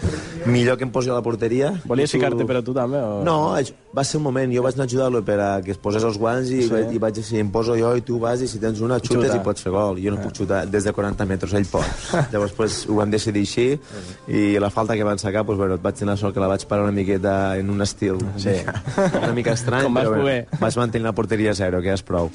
millor 0.47 0.77
que 0.79 0.85
em 0.85 0.91
posi 0.91 1.11
a 1.11 1.15
la 1.15 1.23
porteria. 1.23 1.73
Volies 1.87 2.11
tu- 2.11 2.17
ficar-te 2.19 2.45
però 2.49 2.63
tu 2.65 2.73
també? 2.75 2.99
O... 2.99 3.23
No, 3.27 3.55
va 3.95 4.05
ser 4.05 4.19
un 4.19 4.25
moment, 4.25 4.51
jo 4.55 4.63
vaig 4.65 4.75
anar 4.75 4.87
a 4.87 4.91
ajudar-lo 4.91 5.21
per 5.25 5.37
a 5.41 5.51
que 5.63 5.71
es 5.71 5.79
posés 5.79 6.03
els 6.05 6.19
guants 6.19 6.51
i, 6.51 6.63
Sí. 6.67 6.81
i 6.97 6.99
vaig 6.99 7.15
dir, 7.15 7.23
si 7.25 7.39
em 7.39 7.51
poso 7.53 7.77
jo 7.79 7.93
i 7.97 8.01
tu 8.03 8.19
vas 8.19 8.41
i 8.43 8.49
si 8.49 8.59
tens 8.59 8.81
una 8.81 8.99
xutes 8.99 9.29
Xuta. 9.31 9.37
i 9.37 9.45
pots 9.45 9.63
fer 9.63 9.71
gol. 9.73 10.01
Jo 10.03 10.11
no 10.17 10.21
puc 10.23 10.35
xutar 10.35 10.65
des 10.67 10.85
de 10.85 10.93
40 10.93 11.27
metres, 11.27 11.53
ell 11.55 11.67
pot. 11.71 11.85
Llavors 12.33 12.53
pues, 12.57 12.81
ho 12.89 12.97
vam 12.97 13.11
decidir 13.13 13.45
així 13.45 13.69
i 14.29 14.59
la 14.59 14.71
falta 14.71 14.97
que 14.97 15.05
van 15.05 15.19
sacar, 15.19 15.45
pues, 15.47 15.59
bueno, 15.59 15.79
vaig 15.79 15.95
tenir 15.95 16.11
la 16.11 16.17
sort 16.17 16.35
que 16.35 16.41
la 16.41 16.49
vaig 16.49 16.67
parar 16.67 16.85
una 16.89 16.93
miqueta 16.93 17.57
en 17.59 17.71
un 17.71 17.83
estil 17.83 18.19
sí. 18.37 18.57
una 19.23 19.33
mica 19.33 19.53
estrany, 19.53 19.85
Com 19.85 19.95
vas 19.95 20.09
però 20.09 20.23
bueno, 20.23 20.47
vaig 20.61 20.77
mantenir 20.81 21.05
la 21.07 21.13
porteria 21.15 21.53
a 21.53 21.55
zero, 21.55 21.81
que 21.83 21.93
és 21.93 22.03
prou. 22.03 22.31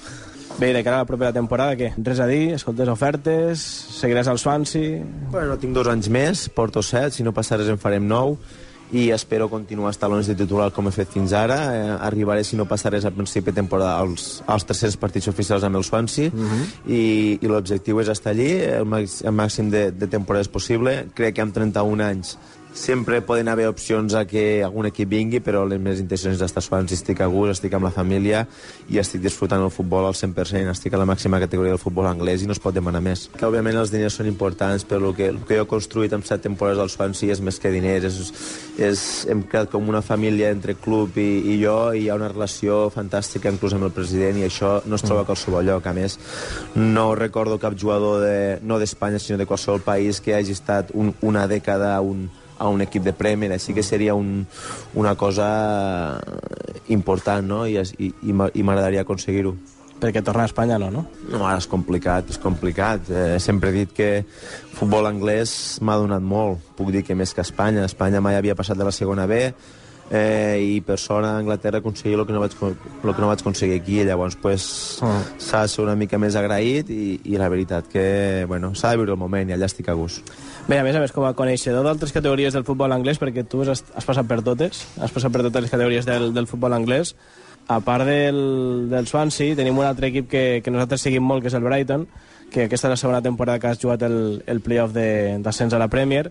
Bé, 0.60 0.74
de 0.74 0.84
cara 0.84 0.97
a 0.97 1.03
la 1.05 1.07
propera 1.07 1.32
temporada, 1.32 1.72
què? 1.80 1.93
Res 2.03 2.20
a 2.20 2.26
dir? 2.28 2.49
Escoltes 2.51 2.89
ofertes? 2.91 3.62
Seguiràs 3.95 4.28
al 4.28 4.41
Swansea? 4.41 4.97
Bueno, 5.32 5.55
tinc 5.55 5.72
dos 5.72 5.88
anys 5.88 6.10
més, 6.12 6.41
porto 6.51 6.84
set, 6.84 7.16
si 7.16 7.24
no 7.24 7.32
passa 7.32 7.55
res 7.55 7.70
en 7.72 7.80
farem 7.80 8.03
nou, 8.03 8.36
i 8.91 9.05
espero 9.16 9.47
continuar 9.47 9.93
als 9.93 10.01
talons 10.01 10.28
de 10.28 10.36
titular 10.36 10.68
com 10.76 10.89
he 10.89 10.91
fet 10.91 11.16
fins 11.16 11.32
ara. 11.32 11.62
Eh, 11.78 11.95
arribaré, 12.10 12.43
si 12.43 12.60
no 12.60 12.68
passa 12.68 12.91
res, 12.91 13.07
a 13.07 13.14
principi 13.16 13.53
de 13.53 13.62
temporada 13.62 13.95
als, 14.03 14.43
als 14.51 14.68
300 14.68 14.99
partits 14.99 15.32
oficials 15.32 15.64
amb 15.64 15.80
el 15.80 15.88
Swansea, 15.88 16.28
i, 16.91 17.39
i 17.39 17.47
l'objectiu 17.47 18.03
és 18.03 18.12
estar 18.12 18.36
allí 18.36 18.51
el, 18.60 18.84
màxim, 18.84 19.30
el 19.32 19.39
màxim 19.39 19.72
de, 19.72 19.86
de 19.95 20.12
temporades 20.12 20.51
possible. 20.51 21.05
Crec 21.16 21.39
que 21.39 21.45
amb 21.47 21.55
31 21.55 22.03
anys 22.03 22.36
sempre 22.74 23.22
poden 23.22 23.47
haver 23.47 23.67
opcions 23.67 24.13
a 24.13 24.26
que 24.26 24.63
algun 24.63 24.88
equip 24.89 25.09
vingui, 25.09 25.41
però 25.43 25.65
les 25.67 25.82
meves 25.82 25.99
intencions 26.03 26.38
és 26.38 26.43
estar 26.45 26.61
Swansea, 26.63 26.99
estic 26.99 27.22
a 27.22 27.28
gust, 27.32 27.57
estic 27.57 27.74
amb 27.76 27.88
la 27.88 27.93
família 27.93 28.45
i 28.89 28.99
estic 29.01 29.24
disfrutant 29.24 29.63
el 29.63 29.74
futbol 29.74 30.05
al 30.07 30.15
100%, 30.17 30.70
estic 30.72 30.93
a 30.93 31.01
la 31.01 31.07
màxima 31.09 31.39
categoria 31.41 31.74
del 31.76 31.82
futbol 31.82 32.07
anglès 32.09 32.43
i 32.43 32.49
no 32.49 32.55
es 32.55 32.61
pot 32.61 32.76
demanar 32.76 33.01
més. 33.03 33.28
Que 33.36 33.47
òbviament 33.47 33.80
els 33.82 33.93
diners 33.93 34.20
són 34.20 34.30
importants, 34.30 34.86
però 34.88 35.09
el 35.09 35.17
que, 35.17 35.30
el 35.34 35.41
que 35.47 35.59
jo 35.59 35.65
he 35.65 35.70
construït 35.70 36.13
amb 36.15 36.28
set 36.28 36.45
temporades 36.45 36.82
al 36.84 36.91
Swansea 36.93 37.36
és 37.36 37.43
més 37.43 37.59
que 37.59 37.74
diners, 37.74 38.05
és, 38.09 38.34
és, 38.78 39.05
hem 39.30 39.43
creat 39.49 39.72
com 39.74 39.89
una 39.89 40.03
família 40.05 40.53
entre 40.53 40.78
club 40.80 41.17
i, 41.20 41.30
i 41.53 41.59
jo 41.63 41.78
i 41.93 42.05
hi 42.05 42.09
ha 42.09 42.17
una 42.20 42.30
relació 42.32 42.86
fantàstica 42.93 43.51
inclús 43.51 43.76
amb 43.76 43.89
el 43.89 43.95
president 43.95 44.39
i 44.39 44.47
això 44.47 44.78
no 44.86 44.99
es 44.99 45.05
troba 45.05 45.26
a 45.26 45.30
qualsevol 45.30 45.65
lloc. 45.67 45.88
A 45.89 45.95
més, 45.95 46.20
no 46.76 47.11
recordo 47.17 47.59
cap 47.59 47.76
jugador 47.80 48.22
de, 48.24 48.38
no 48.61 48.80
d'Espanya 48.80 49.20
sinó 49.20 49.39
de 49.39 49.47
qualsevol 49.49 49.82
país 49.84 50.22
que 50.22 50.36
hagi 50.38 50.53
estat 50.55 50.93
un, 50.93 51.13
una 51.26 51.47
dècada 51.49 51.95
un, 52.05 52.28
a 52.60 52.68
un 52.70 52.82
equip 52.86 53.03
de 53.07 53.14
Premier, 53.16 53.51
així 53.55 53.74
que 53.74 53.84
seria 53.84 54.14
un, 54.16 54.45
una 54.93 55.16
cosa 55.16 56.20
important, 56.89 57.45
no? 57.47 57.66
I, 57.68 57.78
i, 57.97 58.12
i 58.30 58.34
m'a- 58.36 58.51
i 58.53 58.64
m'agradaria 58.64 59.01
aconseguir-ho. 59.07 59.55
perquè 59.99 60.22
tornar 60.24 60.45
a 60.45 60.47
Espanya 60.47 60.78
no, 60.80 60.88
no? 60.95 61.01
No, 61.28 61.41
ara 61.43 61.57
és 61.60 61.66
complicat, 61.68 62.30
és 62.32 62.38
complicat. 62.39 63.10
Eh, 63.12 63.36
sempre 63.43 63.68
he 63.74 63.74
dit 63.82 63.89
que 63.91 64.24
futbol 64.78 65.03
anglès 65.10 65.80
m'ha 65.84 65.97
donat 65.99 66.24
molt. 66.24 66.62
Puc 66.78 66.93
dir 66.95 67.01
que 67.03 67.16
més 67.20 67.34
que 67.36 67.41
Espanya. 67.43 67.84
Espanya 67.84 68.22
mai 68.24 68.38
havia 68.39 68.55
passat 68.55 68.78
de 68.80 68.88
la 68.88 68.93
segona 68.95 69.26
B, 69.28 69.41
eh, 70.10 70.55
i 70.64 70.80
per 70.88 70.95
sort 71.03 71.28
a 71.28 71.34
Anglaterra 71.41 71.82
aconseguir 71.84 72.16
el 72.18 72.26
que 72.26 72.32
no 72.34 72.39
vaig, 72.39 72.55
el 72.64 72.78
que 73.14 73.22
no 73.22 73.28
vaig 73.28 73.41
aconseguir 73.43 73.82
aquí 73.82 73.99
llavors 74.07 74.38
pues, 74.39 74.99
Ah. 75.03 75.20
s'ha 75.38 75.62
de 75.64 75.68
ser 75.68 75.84
una 75.84 75.95
mica 75.99 76.18
més 76.18 76.36
agraït 76.39 76.89
i, 76.89 77.20
i 77.26 77.36
la 77.38 77.49
veritat 77.49 77.91
que 77.91 78.45
bueno, 78.47 78.72
s'ha 78.76 78.89
de 78.91 78.97
viure 79.03 79.12
el 79.14 79.20
moment 79.20 79.49
i 79.49 79.53
allà 79.53 79.68
estic 79.68 79.89
a 79.89 79.93
gust 79.99 80.24
Bé, 80.70 80.78
a 80.78 80.84
més 80.86 80.93
a 80.93 80.99
més, 81.01 81.09
com 81.09 81.24
a 81.26 81.32
coneixedor 81.34 81.82
d'altres 81.82 82.11
categories 82.13 82.53
del 82.53 82.61
futbol 82.61 82.93
anglès, 82.93 83.17
perquè 83.17 83.41
tu 83.49 83.63
has, 83.63 83.80
has 83.97 84.05
passat 84.05 84.28
per 84.30 84.43
totes, 84.45 84.84
has 85.01 85.09
passat 85.09 85.34
per 85.34 85.41
totes 85.47 85.63
les 85.65 85.72
categories 85.74 86.05
del, 86.05 86.28
del 86.36 86.45
futbol 86.45 86.76
anglès, 86.78 87.15
a 87.74 87.80
part 87.82 88.05
del, 88.05 88.38
del 88.91 89.07
Swansea, 89.09 89.55
tenim 89.57 89.82
un 89.82 89.88
altre 89.88 90.11
equip 90.11 90.28
que, 90.30 90.43
que 90.61 90.70
nosaltres 90.70 91.01
seguim 91.07 91.26
molt, 91.26 91.41
que 91.41 91.49
és 91.49 91.57
el 91.57 91.65
Brighton, 91.65 92.05
que 92.53 92.67
aquesta 92.67 92.86
és 92.86 92.93
la 92.93 92.99
segona 93.01 93.24
temporada 93.26 93.57
que 93.57 93.72
has 93.72 93.82
jugat 93.82 94.05
el, 94.05 94.20
el 94.45 94.61
playoff 94.61 94.93
d'ascens 94.93 95.74
a 95.74 95.82
la 95.82 95.89
Premier, 95.89 96.28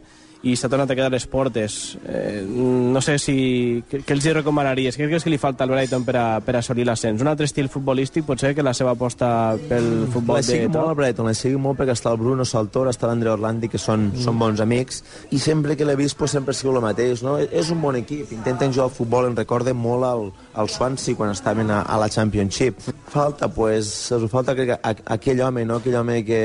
i 0.47 0.55
s'ha 0.55 0.68
tornat 0.70 0.91
a 0.91 0.95
quedar 0.95 1.09
a 1.11 1.14
les 1.16 1.26
portes. 1.26 1.99
Eh, 2.07 2.45
no 2.47 3.01
sé 3.03 3.16
si... 3.18 3.82
Què, 3.91 4.03
els 4.14 4.26
hi 4.26 4.34
recomanaries? 4.36 4.97
Què 4.99 5.09
creus 5.09 5.26
que 5.26 5.32
li 5.32 5.41
falta 5.41 5.66
al 5.66 5.72
Brighton 5.72 6.05
per 6.07 6.14
a, 6.16 6.26
per 6.45 6.55
a 6.55 6.61
assolir 6.62 6.86
l'ascens? 6.86 7.22
Un 7.24 7.30
altre 7.30 7.49
estil 7.49 7.70
futbolístic, 7.72 8.26
potser, 8.28 8.53
que 8.55 8.62
la 8.62 8.74
seva 8.76 8.95
aposta 8.95 9.30
pel 9.68 10.07
futbol 10.12 10.39
de 10.39 10.47
seguim 10.47 10.70
molt 10.70 10.93
al 10.93 10.99
Brighton, 11.01 11.32
seguim 11.34 11.64
molt 11.66 11.80
perquè 11.80 11.97
està 11.99 12.12
el 12.14 12.20
Bruno 12.22 12.47
Saltor, 12.47 12.91
està 12.93 13.11
l'Andrea 13.11 13.34
Orlandi, 13.34 13.70
que 13.72 13.82
són, 13.82 14.12
mm. 14.12 14.22
són 14.28 14.39
bons 14.39 14.62
amics, 14.62 15.03
i 15.34 15.43
sempre 15.43 15.76
que 15.76 15.89
l'he 15.89 15.99
vist 15.99 16.18
pues, 16.18 16.36
sempre 16.36 16.55
ha 16.55 16.59
sigut 16.59 16.78
el 16.78 16.86
mateix. 16.86 17.24
No? 17.26 17.34
És 17.43 17.74
un 17.74 17.82
bon 17.82 17.99
equip, 17.99 18.30
intenten 18.36 18.72
jugar 18.72 18.89
al 18.93 18.95
futbol, 18.95 19.26
em 19.26 19.36
recorda 19.39 19.74
molt 19.74 20.07
al, 20.07 20.26
al 20.55 20.70
Swansea 20.70 21.18
quan 21.18 21.34
estaven 21.34 21.74
a, 21.74 21.82
a 21.82 21.99
la 21.99 22.09
Championship. 22.09 22.78
Falta, 23.11 23.51
pues, 23.51 24.12
falta 24.30 24.55
crec, 24.55 24.76
que 24.76 24.80
a- 24.82 25.14
aquell 25.18 25.43
home, 25.43 25.66
no? 25.66 25.82
aquell 25.82 25.99
home 25.99 26.22
que, 26.24 26.43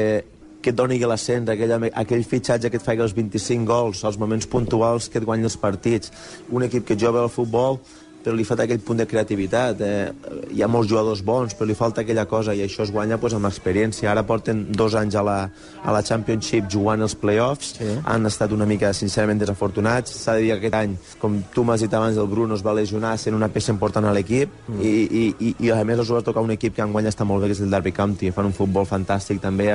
que 0.64 0.72
et 0.72 0.78
doni 0.78 1.00
l'ascens, 1.04 1.50
aquell, 1.52 1.90
aquell 1.92 2.24
fitxatge 2.24 2.72
que 2.72 2.80
et 2.80 2.86
faci 2.86 3.04
els 3.04 3.16
25 3.18 3.68
gols, 3.68 4.04
els 4.08 4.20
moments 4.22 4.48
puntuals 4.48 5.10
que 5.10 5.20
et 5.20 5.28
guanyi 5.28 5.50
els 5.50 5.60
partits. 5.60 6.14
Un 6.50 6.64
equip 6.70 6.88
que 6.88 6.98
juga 7.00 7.26
al 7.26 7.34
futbol 7.34 7.82
però 8.24 8.36
li 8.36 8.46
falta 8.48 8.64
aquell 8.64 8.82
punt 8.84 9.02
de 9.02 9.08
creativitat. 9.10 9.82
Eh, 9.84 10.38
hi 10.56 10.64
ha 10.64 10.70
molts 10.72 10.90
jugadors 10.92 11.24
bons, 11.26 11.56
però 11.58 11.68
li 11.68 11.76
falta 11.78 12.02
aquella 12.04 12.26
cosa, 12.30 12.56
i 12.56 12.64
això 12.64 12.86
es 12.86 12.94
guanya 12.96 13.20
pues, 13.22 13.36
amb 13.36 13.48
l'experiència. 13.48 14.10
Ara 14.12 14.24
porten 14.28 14.66
dos 14.72 14.96
anys 15.00 15.18
a 15.20 15.24
la, 15.28 15.38
a 15.84 15.96
la 15.96 16.04
Championship 16.08 16.70
jugant 16.72 17.04
els 17.04 17.16
playoffs, 17.20 17.76
sí. 17.80 17.90
han 18.06 18.30
estat 18.30 18.56
una 18.56 18.68
mica, 18.70 18.94
sincerament, 18.96 19.42
desafortunats. 19.44 20.16
S'ha 20.24 20.38
de 20.38 20.46
dir 20.46 20.54
que 20.54 20.60
aquest 20.62 20.80
any, 20.80 20.96
com 21.22 21.42
tu 21.54 21.68
m'has 21.68 21.84
dit 21.84 21.94
abans, 21.94 22.18
el 22.18 22.32
Bruno 22.32 22.56
es 22.58 22.66
va 22.66 22.76
lesionar 22.78 23.18
sent 23.20 23.36
una 23.36 23.52
peça 23.52 23.74
important 23.76 24.08
a 24.08 24.16
l'equip, 24.16 24.56
mm. 24.68 24.82
i, 24.82 24.96
i, 25.04 25.26
i, 25.50 25.54
i 25.68 25.74
a 25.76 25.84
més 25.84 26.00
els 26.00 26.16
va 26.16 26.24
tocar 26.26 26.46
un 26.46 26.56
equip 26.56 26.78
que 26.78 26.86
enguany 26.86 27.12
està 27.12 27.28
molt 27.28 27.44
bé, 27.44 27.52
que 27.52 27.60
és 27.60 27.64
el 27.66 27.74
Derby 27.74 27.94
County, 27.96 28.32
fan 28.36 28.50
un 28.50 28.56
futbol 28.56 28.88
fantàstic 28.90 29.44
també, 29.44 29.74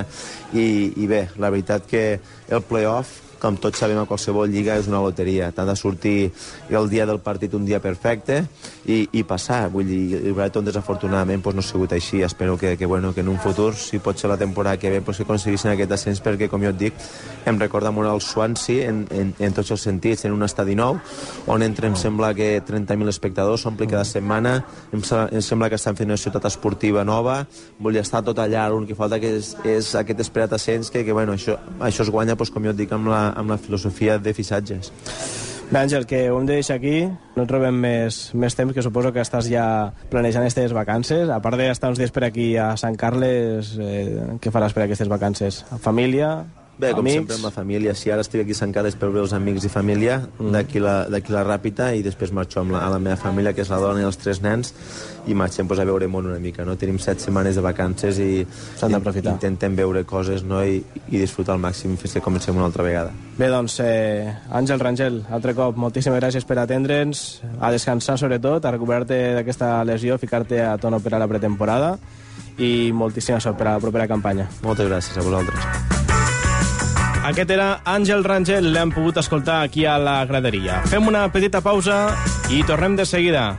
i, 0.54 0.68
i 0.96 1.08
bé, 1.10 1.26
la 1.36 1.52
veritat 1.52 1.88
que 1.88 2.04
el 2.48 2.64
playoff 2.64 3.27
com 3.40 3.56
tots 3.56 3.78
sabem 3.78 3.98
a 4.00 4.06
qualsevol 4.08 4.50
lliga 4.50 4.76
és 4.78 4.88
una 4.90 5.00
loteria. 5.02 5.50
T'ha 5.54 5.66
de 5.68 5.76
sortir 5.76 6.30
el 6.70 6.88
dia 6.90 7.06
del 7.06 7.20
partit 7.24 7.54
un 7.54 7.66
dia 7.66 7.80
perfecte 7.80 8.42
i, 8.86 9.06
i 9.12 9.24
passar. 9.24 9.68
Vull 9.72 9.86
dir, 9.88 10.02
el 10.18 10.34
Brighton 10.36 10.66
desafortunadament 10.66 11.42
doncs, 11.42 11.56
no 11.56 11.64
ha 11.64 11.68
sigut 11.68 11.94
així. 11.96 12.22
Espero 12.22 12.58
que, 12.58 12.76
que, 12.76 12.86
bueno, 12.86 13.14
que 13.14 13.20
en 13.20 13.28
un 13.28 13.38
futur 13.38 13.74
si 13.78 13.98
pot 14.02 14.18
ser 14.18 14.30
la 14.30 14.38
temporada 14.38 14.76
que 14.76 14.90
ve 14.90 15.00
doncs, 15.00 15.18
que 15.18 15.26
aconseguissin 15.28 15.72
aquest 15.72 15.94
ascens 15.94 16.22
perquè 16.24 16.48
com 16.50 16.62
jo 16.64 16.72
et 16.74 16.80
dic 16.80 17.08
em 17.48 17.58
recorda 17.60 17.92
molt 17.94 18.10
el 18.10 18.20
Swansea 18.20 18.88
en, 18.90 19.04
en, 19.14 19.32
en 19.38 19.56
tots 19.56 19.72
els 19.74 19.86
sentits 19.86 20.26
en 20.26 20.34
un 20.34 20.44
estadi 20.44 20.74
nou 20.78 20.98
on 21.48 21.62
entra 21.64 21.88
em 21.88 21.96
sembla 21.96 22.32
que 22.36 22.50
30.000 22.64 23.08
espectadors 23.08 23.62
s'omple 23.64 23.88
cada 23.88 24.04
setmana. 24.04 24.58
Em, 24.92 25.02
em 25.02 25.42
sembla 25.44 25.68
que 25.70 25.78
estan 25.78 25.96
fent 25.96 26.10
una 26.10 26.18
ciutat 26.20 26.48
esportiva 26.48 27.04
nova. 27.04 27.40
Vull 27.78 27.96
dir, 27.96 28.04
tot 28.08 28.38
allà 28.42 28.66
l'únic 28.68 28.92
que 28.92 28.98
falta 28.98 29.18
que 29.22 29.30
és, 29.38 29.52
és 29.68 29.92
aquest 29.98 30.20
esperat 30.24 30.52
ascens 30.56 30.90
que, 30.90 31.04
que 31.04 31.14
bueno, 31.14 31.34
això, 31.36 31.56
això 31.84 32.04
es 32.04 32.10
guanya 32.12 32.36
doncs, 32.36 32.52
com 32.54 32.64
jo 32.64 32.74
et 32.74 32.80
dic 32.80 32.92
amb 32.94 33.10
la, 33.12 33.27
amb 33.36 33.54
la 33.54 33.58
filosofia 33.60 34.18
de 34.18 34.34
fissatges 34.34 34.92
Bé, 35.68 35.82
Àngel, 35.82 36.06
que 36.08 36.30
ho 36.32 36.38
hem 36.40 36.46
de 36.48 36.54
deixar 36.56 36.78
aquí. 36.78 37.02
No 37.36 37.44
trobem 37.44 37.76
més, 37.76 38.30
més 38.32 38.54
temps, 38.56 38.72
que 38.72 38.80
suposo 38.80 39.10
que 39.12 39.20
estàs 39.20 39.50
ja 39.52 39.92
planejant 40.08 40.46
aquestes 40.46 40.72
vacances. 40.72 41.28
A 41.28 41.42
part 41.44 41.60
d'estar 41.60 41.90
uns 41.92 42.00
dies 42.00 42.14
per 42.14 42.24
aquí 42.24 42.54
a 42.56 42.70
Sant 42.80 42.96
Carles, 42.96 43.74
eh, 43.76 44.38
què 44.40 44.52
faràs 44.54 44.72
per 44.72 44.86
aquestes 44.86 45.12
vacances? 45.12 45.66
Família? 45.84 46.38
Bé, 46.78 46.92
com 46.92 47.00
amics? 47.00 47.16
sempre 47.16 47.34
amb 47.34 47.44
la 47.48 47.50
família. 47.50 47.92
Si 47.98 48.10
ara 48.10 48.22
estic 48.22 48.44
aquí 48.44 48.54
Sant 48.54 48.70
Carles 48.74 48.94
per 48.94 49.08
veure 49.10 49.24
els 49.26 49.34
amics 49.34 49.64
i 49.66 49.70
família, 49.72 50.20
mm. 50.22 50.52
d'aquí 50.54 50.78
la, 50.78 50.94
la 51.10 51.42
Ràpita, 51.42 51.90
i 51.98 52.04
després 52.06 52.30
marxo 52.30 52.60
amb 52.62 52.76
la, 52.76 52.84
a 52.86 52.92
la 52.92 53.00
meva 53.02 53.16
família, 53.18 53.52
que 53.52 53.64
és 53.64 53.72
la 53.72 53.80
dona 53.82 54.04
i 54.04 54.06
els 54.06 54.18
tres 54.20 54.38
nens, 54.44 54.70
i 55.26 55.34
marxem 55.34 55.66
pues, 55.66 55.82
a 55.82 55.86
veure 55.88 56.06
món 56.06 56.30
una 56.30 56.38
mica. 56.38 56.62
No? 56.64 56.76
Tenim 56.78 57.00
set 57.02 57.18
setmanes 57.24 57.58
de 57.58 57.64
vacances 57.66 58.22
i, 58.22 58.44
i 58.46 59.26
intentem 59.26 59.74
veure 59.74 60.04
coses 60.06 60.46
no? 60.46 60.62
I, 60.62 60.78
i 61.10 61.18
disfrutar 61.18 61.56
al 61.58 61.62
màxim 61.66 61.98
fins 61.98 62.14
que 62.14 62.22
comencem 62.22 62.54
una 62.54 62.70
altra 62.70 62.86
vegada. 62.86 63.10
Bé, 63.38 63.50
doncs, 63.50 63.80
eh, 63.82 64.30
Àngel 64.54 64.78
Rangel, 64.78 65.20
altre 65.34 65.58
cop, 65.58 65.76
moltíssimes 65.76 66.22
gràcies 66.22 66.46
per 66.46 66.60
atendre'ns, 66.62 67.26
a 67.58 67.74
descansar 67.74 68.20
sobretot, 68.22 68.62
a 68.62 68.76
recuperar-te 68.78 69.20
d'aquesta 69.40 69.74
lesió, 69.88 70.18
ficar-te 70.22 70.62
a 70.62 70.76
tono 70.78 71.02
per 71.02 71.16
a 71.16 71.22
la 71.26 71.30
pretemporada 71.30 71.96
i 72.58 72.90
moltíssima 72.94 73.42
sort 73.42 73.58
per 73.58 73.66
a 73.66 73.78
la 73.78 73.82
propera 73.82 74.06
campanya. 74.10 74.46
Moltes 74.62 74.86
gràcies 74.86 75.18
a 75.18 75.26
vosaltres. 75.26 75.97
Aquest 77.28 77.50
era 77.52 77.64
Àngel 77.84 78.22
Rangel, 78.24 78.70
l'hem 78.72 78.88
pogut 78.94 79.18
escoltar 79.20 79.58
aquí 79.66 79.84
a 79.84 79.98
la 80.00 80.22
graderia. 80.24 80.80
Fem 80.88 81.10
una 81.10 81.26
petita 81.28 81.60
pausa 81.60 81.98
i 82.48 82.62
tornem 82.64 82.96
de 82.96 83.04
seguida. 83.04 83.50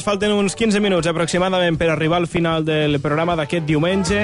Doncs 0.00 0.06
falten 0.06 0.32
uns 0.32 0.54
15 0.56 0.80
minuts 0.80 1.08
aproximadament 1.10 1.76
per 1.76 1.90
arribar 1.92 2.16
al 2.16 2.26
final 2.26 2.64
del 2.64 2.96
programa 3.04 3.34
d'aquest 3.36 3.66
diumenge. 3.68 4.20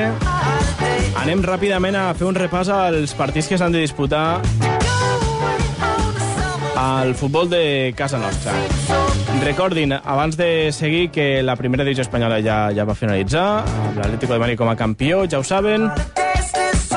Anem 1.21 1.43
ràpidament 1.45 1.99
a 2.01 2.15
fer 2.17 2.25
un 2.25 2.39
repàs 2.39 2.71
als 2.73 3.13
partits 3.19 3.51
que 3.51 3.59
s'han 3.61 3.77
de 3.77 3.83
disputar 3.85 4.41
al 6.81 7.13
futbol 7.15 7.51
de 7.53 7.93
casa 7.97 8.17
nostra. 8.17 8.57
Recordin, 9.45 9.93
abans 9.93 10.41
de 10.41 10.73
seguir, 10.73 11.11
que 11.13 11.43
la 11.43 11.57
primera 11.61 11.85
divisió 11.85 12.07
espanyola 12.07 12.41
ja, 12.41 12.71
ja 12.73 12.89
va 12.89 12.97
finalitzar, 12.97 13.49
amb 13.67 14.01
l'Atlético 14.01 14.33
de 14.33 14.45
Madrid 14.47 14.63
com 14.63 14.73
a 14.73 14.79
campió, 14.81 15.27
ja 15.29 15.43
ho 15.43 15.45
saben, 15.45 15.91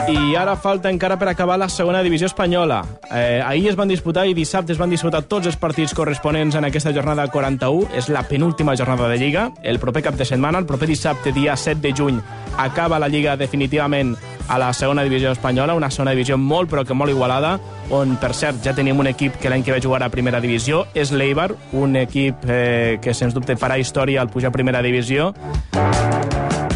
i 0.10 0.36
ara 0.36 0.56
falta 0.58 0.90
encara 0.90 1.18
per 1.20 1.28
acabar 1.30 1.58
la 1.60 1.68
segona 1.70 2.02
divisió 2.02 2.28
espanyola. 2.28 2.84
Eh, 3.12 3.42
ahir 3.46 3.70
es 3.70 3.76
van 3.78 3.90
disputar 3.90 4.26
i 4.28 4.34
dissabte 4.34 4.74
es 4.74 4.80
van 4.80 4.90
disputar 4.90 5.22
tots 5.30 5.48
els 5.48 5.58
partits 5.58 5.94
corresponents 5.94 6.56
en 6.56 6.66
aquesta 6.66 6.94
jornada 6.96 7.28
41. 7.28 7.90
És 7.96 8.10
la 8.10 8.24
penúltima 8.28 8.76
jornada 8.78 9.10
de 9.10 9.18
Lliga. 9.18 9.50
El 9.62 9.80
proper 9.80 10.04
cap 10.04 10.18
de 10.18 10.26
setmana, 10.26 10.58
el 10.58 10.66
proper 10.66 10.88
dissabte, 10.90 11.34
dia 11.34 11.56
7 11.56 11.82
de 11.82 11.94
juny, 11.94 12.22
acaba 12.58 13.00
la 13.00 13.08
Lliga 13.08 13.38
definitivament 13.38 14.16
a 14.48 14.58
la 14.58 14.72
segona 14.74 15.04
divisió 15.04 15.32
espanyola, 15.32 15.76
una 15.78 15.92
segona 15.92 16.16
divisió 16.18 16.38
molt 16.38 16.72
però 16.72 16.84
que 16.86 16.98
molt 16.98 17.14
igualada, 17.14 17.60
on, 17.94 18.18
per 18.18 18.34
cert, 18.34 18.64
ja 18.66 18.74
tenim 18.74 18.98
un 19.00 19.12
equip 19.12 19.38
que 19.38 19.50
l'any 19.50 19.64
que 19.64 19.76
ve 19.76 19.84
jugar 19.84 20.02
a 20.04 20.10
primera 20.10 20.42
divisió, 20.42 20.88
és 20.98 21.14
l'Eibar, 21.14 21.52
un 21.78 21.96
equip 22.02 22.50
eh, 22.50 22.98
que 23.02 23.14
sens 23.14 23.38
dubte 23.38 23.58
farà 23.62 23.78
història 23.78 24.24
al 24.24 24.34
pujar 24.34 24.50
a 24.50 24.58
primera 24.58 24.82
divisió, 24.82 25.34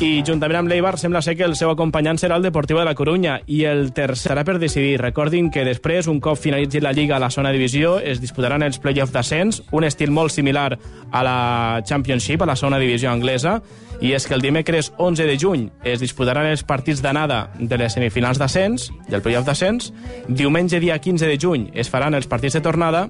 i 0.02 0.24
juntament 0.26 0.62
amb 0.62 0.72
l'Eibar 0.72 0.96
sembla 0.98 1.22
ser 1.22 1.36
que 1.38 1.46
el 1.46 1.56
seu 1.60 1.70
acompanyant 1.70 2.18
serà 2.18 2.38
el 2.40 2.46
Deportiu 2.46 2.80
de 2.80 2.86
la 2.88 2.96
Corunya 2.98 3.36
i 3.46 3.64
el 3.70 3.92
tercer 3.94 4.32
serà 4.32 4.44
per 4.48 4.56
decidir. 4.62 4.96
Recordin 5.02 5.50
que 5.52 5.66
després, 5.68 6.08
un 6.08 6.22
cop 6.24 6.40
finalitzi 6.40 6.82
la 6.82 6.94
Lliga 6.96 7.18
a 7.18 7.22
la 7.22 7.30
zona 7.30 7.52
divisió, 7.52 7.98
es 8.00 8.22
disputaran 8.24 8.64
els 8.64 8.80
play-off 8.80 9.12
d'ascens, 9.14 9.62
un 9.72 9.84
estil 9.84 10.12
molt 10.16 10.32
similar 10.32 10.78
a 11.12 11.24
la 11.28 11.38
Championship, 11.86 12.42
a 12.42 12.50
la 12.50 12.56
zona 12.56 12.80
divisió 12.80 13.12
anglesa, 13.12 13.60
i 14.02 14.14
és 14.16 14.26
que 14.28 14.34
el 14.36 14.42
dimecres 14.42 14.94
11 14.98 15.28
de 15.30 15.38
juny 15.40 15.68
es 15.84 16.02
disputaran 16.02 16.48
els 16.50 16.64
partits 16.64 17.04
d'anada 17.04 17.50
de 17.60 17.78
les 17.78 17.94
semifinals 17.94 18.40
d'ascens, 18.42 18.90
del 19.10 19.22
play-off 19.22 19.46
d'ascens, 19.46 19.92
diumenge 20.28 20.80
dia 20.80 20.98
15 21.00 21.28
de 21.30 21.40
juny 21.40 21.70
es 21.74 21.92
faran 21.92 22.16
els 22.16 22.28
partits 22.28 22.58
de 22.58 22.64
tornada, 22.66 23.10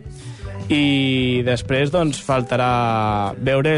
i 0.74 1.42
després 1.46 1.92
doncs, 1.94 2.20
faltarà 2.26 3.34
veure 3.38 3.76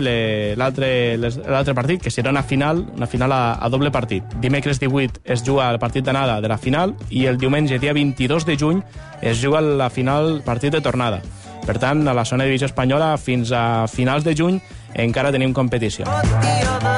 l'altre 0.58 1.76
partit, 1.76 2.02
que 2.02 2.14
serà 2.14 2.32
una 2.32 2.44
final, 2.44 2.84
una 2.96 3.10
final 3.12 3.36
a, 3.36 3.42
a 3.60 3.70
doble 3.70 3.92
partit. 3.92 4.24
Dimecres 4.42 4.80
18 4.80 5.22
es 5.24 5.44
juga 5.46 5.70
el 5.72 5.80
partit 5.80 6.06
d'anada 6.06 6.40
de 6.42 6.52
la 6.52 6.58
final 6.58 6.96
i 7.10 7.26
el 7.30 7.40
diumenge, 7.42 7.80
dia 7.80 7.94
22 7.94 8.48
de 8.48 8.58
juny, 8.60 8.84
es 9.22 9.42
juga 9.44 9.62
la 9.62 9.90
final 9.90 10.42
partit 10.46 10.74
de 10.74 10.82
tornada. 10.82 11.22
Per 11.66 11.80
tant, 11.82 12.06
a 12.08 12.14
la 12.14 12.26
zona 12.26 12.46
de 12.46 12.54
divisió 12.54 12.70
espanyola, 12.70 13.16
fins 13.18 13.52
a 13.52 13.88
finals 13.90 14.24
de 14.24 14.36
juny, 14.38 14.62
encara 14.94 15.34
tenim 15.34 15.54
competició. 15.54 16.06
the 16.06 16.68
other 16.68 16.95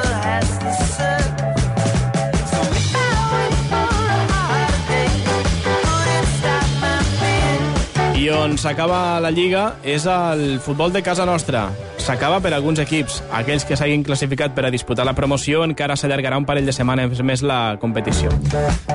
On 8.34 8.56
s'acaba 8.58 9.20
la 9.20 9.30
Lliga 9.30 9.78
és 9.86 10.04
el 10.08 10.58
futbol 10.60 10.92
de 10.92 11.00
casa 11.02 11.24
nostra. 11.26 11.68
S'acaba 12.02 12.40
per 12.44 12.52
alguns 12.52 12.80
equips. 12.82 13.22
Aquells 13.34 13.64
que 13.64 13.76
s'hagin 13.78 14.02
classificat 14.04 14.54
per 14.56 14.66
a 14.66 14.70
disputar 14.74 15.06
la 15.06 15.14
promoció 15.16 15.62
encara 15.64 15.96
s'allargarà 15.96 16.38
un 16.40 16.46
parell 16.48 16.66
de 16.68 16.74
setmanes 16.74 17.22
més 17.22 17.42
la 17.46 17.78
competició. 17.80 18.32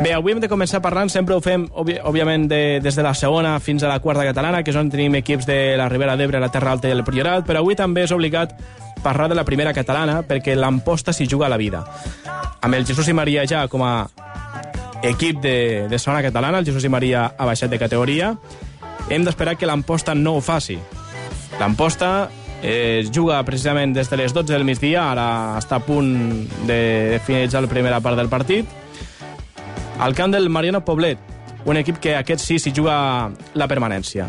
Bé, 0.03 0.13
avui 0.13 0.33
hem 0.33 0.41
de 0.43 0.49
començar 0.51 0.81
parlant, 0.83 1.09
sempre 1.09 1.37
ho 1.37 1.41
fem, 1.41 1.65
òbvi 1.71 1.97
òbviament, 2.03 2.47
de, 2.51 2.61
des 2.83 2.95
de 2.95 3.05
la 3.05 3.13
segona 3.17 3.55
fins 3.63 3.83
a 3.83 3.91
la 3.91 3.99
quarta 4.03 4.25
catalana, 4.27 4.63
que 4.63 4.73
és 4.73 4.79
on 4.79 4.91
tenim 4.93 5.15
equips 5.21 5.47
de 5.49 5.59
la 5.79 5.89
Ribera 5.89 6.17
d'Ebre, 6.19 6.41
la 6.41 6.51
Terra 6.53 6.75
Alta 6.75 6.91
i 6.91 6.95
el 6.95 7.05
Priorat, 7.07 7.47
però 7.47 7.63
avui 7.63 7.77
també 7.79 8.03
és 8.03 8.13
obligat 8.13 8.53
parlar 9.03 9.29
de 9.29 9.35
la 9.35 9.45
primera 9.45 9.73
catalana 9.73 10.21
perquè 10.27 10.55
l'Amposta 10.55 11.13
s'hi 11.13 11.27
juga 11.29 11.47
a 11.47 11.53
la 11.53 11.61
vida. 11.61 11.83
Amb 12.61 12.75
el 12.75 12.85
Jesús 12.85 13.07
i 13.09 13.17
Maria 13.17 13.47
ja 13.49 13.67
com 13.67 13.83
a 13.83 13.95
equip 15.03 15.41
de, 15.43 15.87
de 15.89 15.99
segona 15.99 16.23
catalana, 16.23 16.59
el 16.59 16.65
Jesús 16.65 16.85
i 16.85 16.89
Maria 16.89 17.33
ha 17.37 17.45
baixat 17.45 17.69
de 17.69 17.79
categoria, 17.79 18.37
hem 19.09 19.25
d'esperar 19.25 19.57
que 19.57 19.67
l'Amposta 19.69 20.15
no 20.15 20.37
ho 20.37 20.41
faci. 20.41 20.77
L'Amposta 21.59 22.29
eh, 22.61 23.01
es 23.03 23.11
juga 23.11 23.41
precisament 23.43 23.93
des 23.93 24.09
de 24.09 24.17
les 24.17 24.33
12 24.33 24.53
del 24.53 24.65
migdia, 24.65 25.09
ara 25.11 25.27
està 25.59 25.81
a 25.81 25.85
punt 25.85 26.47
de 26.67 27.19
finalitzar 27.25 27.63
la 27.65 27.71
primera 27.71 27.99
part 28.01 28.17
del 28.17 28.31
partit, 28.31 28.65
al 29.99 30.15
camp 30.15 30.33
del 30.33 30.49
Mariano 30.49 30.83
Poblet, 30.85 31.19
un 31.65 31.77
equip 31.77 31.99
que 31.99 32.17
aquest 32.17 32.43
sí 32.43 32.59
s'hi 32.59 32.73
juga 32.75 32.95
la 33.53 33.69
permanència. 33.71 34.27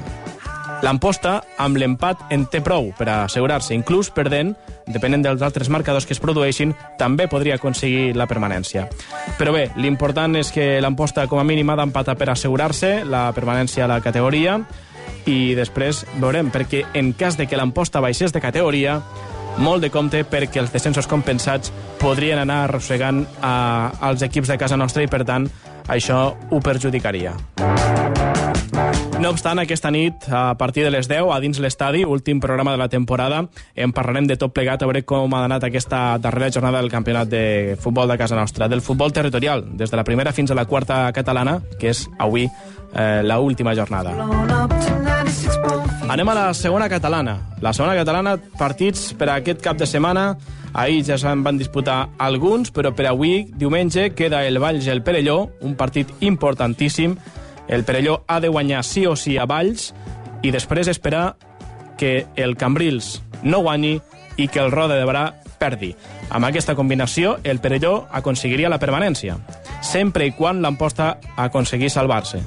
L'Amposta, 0.85 1.39
amb 1.65 1.79
l'empat, 1.81 2.27
en 2.35 2.43
té 2.53 2.61
prou 2.61 2.91
per 2.99 3.07
assegurar-se, 3.09 3.73
inclús 3.73 4.11
perdent, 4.13 4.51
depenent 4.85 5.23
dels 5.25 5.41
altres 5.41 5.71
marcadors 5.73 6.05
que 6.05 6.13
es 6.13 6.21
produeixin, 6.21 6.75
també 7.01 7.25
podria 7.31 7.57
aconseguir 7.57 8.13
la 8.19 8.27
permanència. 8.29 8.83
Però 9.39 9.55
bé, 9.55 9.71
l'important 9.81 10.37
és 10.37 10.51
que 10.53 10.83
l'Amposta, 10.85 11.25
com 11.31 11.41
a 11.41 11.45
mínim, 11.49 11.71
ha 11.73 11.79
d'empatar 11.81 12.19
per 12.21 12.29
assegurar-se 12.35 12.99
la 13.09 13.31
permanència 13.33 13.87
a 13.87 13.89
la 13.95 14.03
categoria 14.05 14.59
i 15.25 15.55
després 15.57 16.03
veurem, 16.21 16.51
perquè 16.53 16.83
en 17.01 17.15
cas 17.17 17.39
de 17.41 17.47
que 17.49 17.57
l'Amposta 17.57 18.05
baixés 18.05 18.37
de 18.37 18.45
categoria, 18.45 18.99
molt 19.57 19.81
de 19.87 19.89
compte 19.95 20.21
perquè 20.29 20.61
els 20.61 20.75
descensos 20.75 21.09
compensats 21.09 21.73
podrien 22.03 22.43
anar 22.43 22.67
arrossegant 22.67 23.25
a, 23.41 23.55
als 24.05 24.27
equips 24.27 24.53
de 24.53 24.61
casa 24.61 24.77
nostra 24.77 25.07
i, 25.07 25.09
per 25.09 25.25
tant, 25.25 25.49
això 25.89 26.27
ho 26.51 26.61
perjudicaria. 26.61 27.33
No 29.21 29.31
obstant, 29.31 29.61
aquesta 29.63 29.91
nit, 29.95 30.27
a 30.29 30.57
partir 30.59 30.83
de 30.85 30.91
les 30.91 31.07
10, 31.09 31.31
a 31.31 31.39
dins 31.41 31.59
l'estadi, 31.63 32.03
últim 32.05 32.41
programa 32.43 32.73
de 32.75 32.81
la 32.81 32.89
temporada, 32.89 33.45
en 33.75 33.93
parlarem 33.95 34.27
de 34.27 34.37
tot 34.37 34.53
plegat, 34.53 34.83
a 34.83 34.89
veure 34.91 35.05
com 35.07 35.33
ha 35.35 35.45
anat 35.47 35.65
aquesta 35.69 36.19
darrera 36.19 36.51
jornada 36.53 36.81
del 36.83 36.91
campionat 36.91 37.31
de 37.31 37.77
futbol 37.81 38.11
de 38.11 38.19
casa 38.19 38.37
nostra, 38.37 38.69
del 38.69 38.83
futbol 38.83 39.13
territorial, 39.13 39.65
des 39.79 39.91
de 39.91 39.97
la 39.97 40.05
primera 40.05 40.33
fins 40.33 40.51
a 40.51 40.59
la 40.59 40.67
quarta 40.67 41.07
catalana, 41.15 41.61
que 41.79 41.93
és 41.95 42.09
avui 42.19 42.49
eh, 42.49 43.23
la 43.23 43.39
última 43.41 43.75
jornada. 43.75 44.13
Blown 44.19 44.51
up 44.51 44.75
to 44.83 44.99
96.4. 45.07 46.11
Anem 46.11 46.29
a 46.29 46.35
la 46.35 46.55
segona 46.55 46.89
catalana. 46.89 47.39
La 47.63 47.73
segona 47.73 47.95
catalana, 47.97 48.37
partits 48.59 49.15
per 49.17 49.31
a 49.31 49.39
aquest 49.41 49.63
cap 49.65 49.79
de 49.79 49.87
setmana. 49.87 50.35
Ahir 50.75 51.05
ja 51.07 51.17
se'n 51.17 51.45
van 51.47 51.57
disputar 51.57 52.11
alguns, 52.19 52.73
però 52.75 52.91
per 52.93 53.07
avui, 53.09 53.47
diumenge, 53.55 54.11
queda 54.19 54.43
el 54.45 54.59
Valls 54.59 54.91
el 54.91 55.05
Perelló, 55.07 55.39
un 55.63 55.79
partit 55.79 56.11
importantíssim. 56.21 57.17
El 57.69 57.85
Perelló 57.85 58.25
ha 58.27 58.41
de 58.41 58.49
guanyar 58.49 58.85
sí 58.85 59.07
o 59.07 59.17
sí 59.17 59.39
a 59.39 59.47
Valls 59.47 59.93
i 60.43 60.53
després 60.53 60.89
esperar 60.89 61.37
que 61.99 62.27
el 62.37 62.57
Cambrils 62.57 63.23
no 63.43 63.63
guanyi 63.65 64.01
i 64.37 64.49
que 64.49 64.61
el 64.61 64.73
Roda 64.73 64.99
de 64.99 65.07
Barà 65.07 65.27
perdi. 65.59 65.95
Amb 66.31 66.49
aquesta 66.49 66.75
combinació, 66.75 67.39
el 67.45 67.61
Perelló 67.61 68.07
aconseguiria 68.13 68.69
la 68.73 68.81
permanència, 68.83 69.39
sempre 69.83 70.27
i 70.27 70.35
quan 70.37 70.61
l'Amposta 70.63 71.15
aconseguís 71.37 71.95
salvar-se 71.95 72.43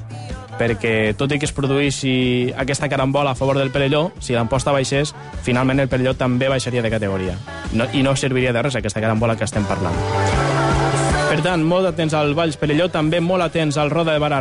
perquè 0.58 1.14
tot 1.14 1.30
i 1.30 1.38
que 1.38 1.46
es 1.46 1.54
produeixi 1.54 2.50
aquesta 2.58 2.88
carambola 2.90 3.30
a 3.30 3.38
favor 3.38 3.58
del 3.58 3.70
Perelló, 3.70 4.08
si 4.18 4.34
l'Amposta 4.34 4.74
baixés, 4.74 5.14
finalment 5.46 5.78
el 5.78 5.88
Perelló 5.88 6.16
també 6.18 6.50
baixaria 6.50 6.82
de 6.82 6.90
categoria. 6.90 7.38
No, 7.72 7.86
I 7.94 8.02
no 8.02 8.16
serviria 8.16 8.52
de 8.52 8.66
res 8.66 8.76
aquesta 8.76 9.00
carambola 9.00 9.38
que 9.38 9.46
estem 9.46 9.64
parlant. 9.70 11.07
Per 11.28 11.42
tant, 11.44 11.60
molt 11.60 11.84
atents 11.84 12.14
al 12.16 12.30
Valls 12.32 12.56
Perelló, 12.56 12.86
també 12.88 13.18
molt 13.20 13.44
atents 13.44 13.76
al 13.76 13.90
Roda 13.92 14.14
de 14.14 14.22
Barà 14.22 14.38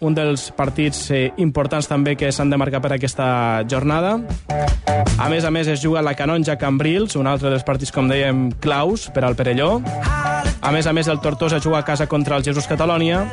un 0.00 0.14
dels 0.16 0.46
partits 0.56 1.10
eh, 1.10 1.32
importants 1.36 1.86
també 1.86 2.16
que 2.16 2.32
s'han 2.32 2.48
de 2.48 2.56
marcar 2.56 2.80
per 2.80 2.94
aquesta 2.94 3.62
jornada. 3.68 4.16
A 5.18 5.28
més 5.28 5.44
a 5.44 5.50
més, 5.50 5.68
es 5.68 5.82
juga 5.84 6.00
la 6.00 6.14
Canonja 6.16 6.56
Cambrils, 6.56 7.16
un 7.16 7.26
altre 7.26 7.50
dels 7.50 7.62
partits, 7.62 7.92
com 7.92 8.08
dèiem, 8.08 8.50
claus 8.58 9.10
per 9.12 9.24
al 9.24 9.36
Perelló. 9.36 9.82
A 10.60 10.70
més 10.72 10.86
a 10.86 10.92
més, 10.96 11.08
el 11.08 11.20
Tortosa 11.20 11.60
juga 11.60 11.80
a 11.80 11.84
casa 11.84 12.06
contra 12.06 12.36
el 12.36 12.44
Jesús 12.44 12.66
Catalònia, 12.70 13.24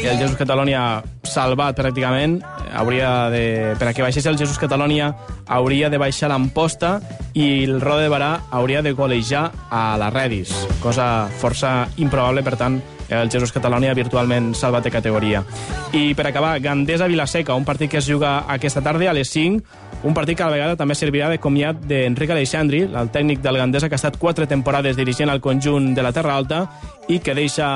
i 0.00 0.06
el 0.06 0.18
Jesús 0.18 0.36
Catalònia 0.36 1.02
salvat 1.24 1.76
pràcticament 1.78 2.38
hauria 2.74 3.30
de, 3.32 3.44
per 3.78 3.88
a 3.88 3.92
que 3.96 4.04
baixés 4.04 4.26
el 4.28 4.36
Jesús 4.36 4.58
Catalònia 4.60 5.12
hauria 5.46 5.88
de 5.92 6.00
baixar 6.00 6.28
l'Amposta 6.32 6.98
i 7.32 7.64
el 7.64 7.80
Roda 7.80 8.04
de 8.04 8.10
Barà 8.12 8.32
hauria 8.50 8.82
de 8.82 8.92
golejar 8.92 9.46
a 9.70 9.96
la 10.00 10.10
Redis, 10.12 10.52
cosa 10.82 11.30
força 11.40 11.86
improbable, 11.96 12.44
per 12.44 12.56
tant, 12.60 12.80
el 13.08 13.30
Jesús 13.30 13.52
Catalònia 13.52 13.94
virtualment 13.96 14.52
salvat 14.56 14.84
de 14.84 14.92
categoria. 14.92 15.44
I 15.92 16.14
per 16.16 16.28
acabar, 16.28 16.58
Gandesa 16.60 17.08
Vilaseca, 17.08 17.54
un 17.54 17.64
partit 17.64 17.90
que 17.90 18.00
es 18.00 18.08
juga 18.08 18.42
aquesta 18.48 18.82
tarda 18.82 19.10
a 19.10 19.16
les 19.16 19.30
5, 19.30 19.93
un 20.04 20.12
partit 20.12 20.36
que 20.36 20.42
a 20.44 20.50
la 20.50 20.52
vegada 20.52 20.76
també 20.76 20.94
servirà 20.94 21.30
de 21.32 21.40
comiat 21.40 21.78
d'Enric 21.88 22.34
Aleixandri, 22.34 22.82
el 22.84 23.08
tècnic 23.10 23.40
del 23.40 23.56
Gandesa 23.56 23.88
que 23.88 23.96
ha 23.96 24.00
estat 24.02 24.18
quatre 24.20 24.46
temporades 24.46 24.98
dirigint 24.98 25.32
el 25.32 25.40
conjunt 25.40 25.94
de 25.96 26.04
la 26.04 26.12
Terra 26.12 26.36
Alta 26.36 26.60
i 27.08 27.18
que 27.24 27.34
deixa 27.34 27.66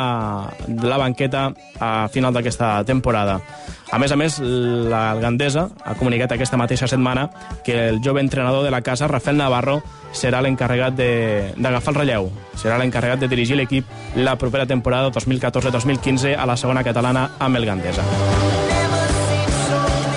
la 0.68 1.00
banqueta 1.00 1.48
a 1.80 2.08
final 2.12 2.36
d'aquesta 2.36 2.84
temporada. 2.84 3.40
A 3.90 3.98
més 3.98 4.12
a 4.12 4.16
més, 4.20 4.36
la 4.44 5.16
Gandesa 5.16 5.70
ha 5.80 5.96
comunicat 5.96 6.36
aquesta 6.36 6.60
mateixa 6.60 6.88
setmana 6.88 7.30
que 7.64 7.88
el 7.88 8.02
jove 8.04 8.20
entrenador 8.20 8.64
de 8.64 8.70
la 8.70 8.82
casa, 8.82 9.08
Rafael 9.08 9.40
Navarro, 9.40 9.80
serà 10.12 10.42
l'encarregat 10.44 11.00
d'agafar 11.00 11.94
el 11.94 12.00
relleu. 12.02 12.32
Serà 12.60 12.76
l'encarregat 12.76 13.24
de 13.24 13.32
dirigir 13.32 13.56
l'equip 13.56 13.88
la 14.16 14.36
propera 14.36 14.68
temporada 14.68 15.08
2014-2015 15.16 16.36
a 16.36 16.44
la 16.44 16.60
segona 16.60 16.84
catalana 16.84 17.30
amb 17.38 17.56
el 17.56 17.64
Gandesa. 17.72 18.67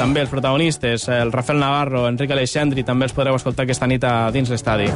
També 0.01 0.23
els 0.23 0.31
protagonistes, 0.31 1.03
el 1.13 1.31
Rafael 1.31 1.59
Navarro, 1.61 2.07
Enric 2.09 2.33
Aleixandri, 2.33 2.81
també 2.81 3.05
els 3.05 3.13
podreu 3.13 3.37
escoltar 3.37 3.67
aquesta 3.67 3.85
nit 3.85 4.09
a 4.09 4.31
dins 4.33 4.49
l'estadi. 4.49 4.89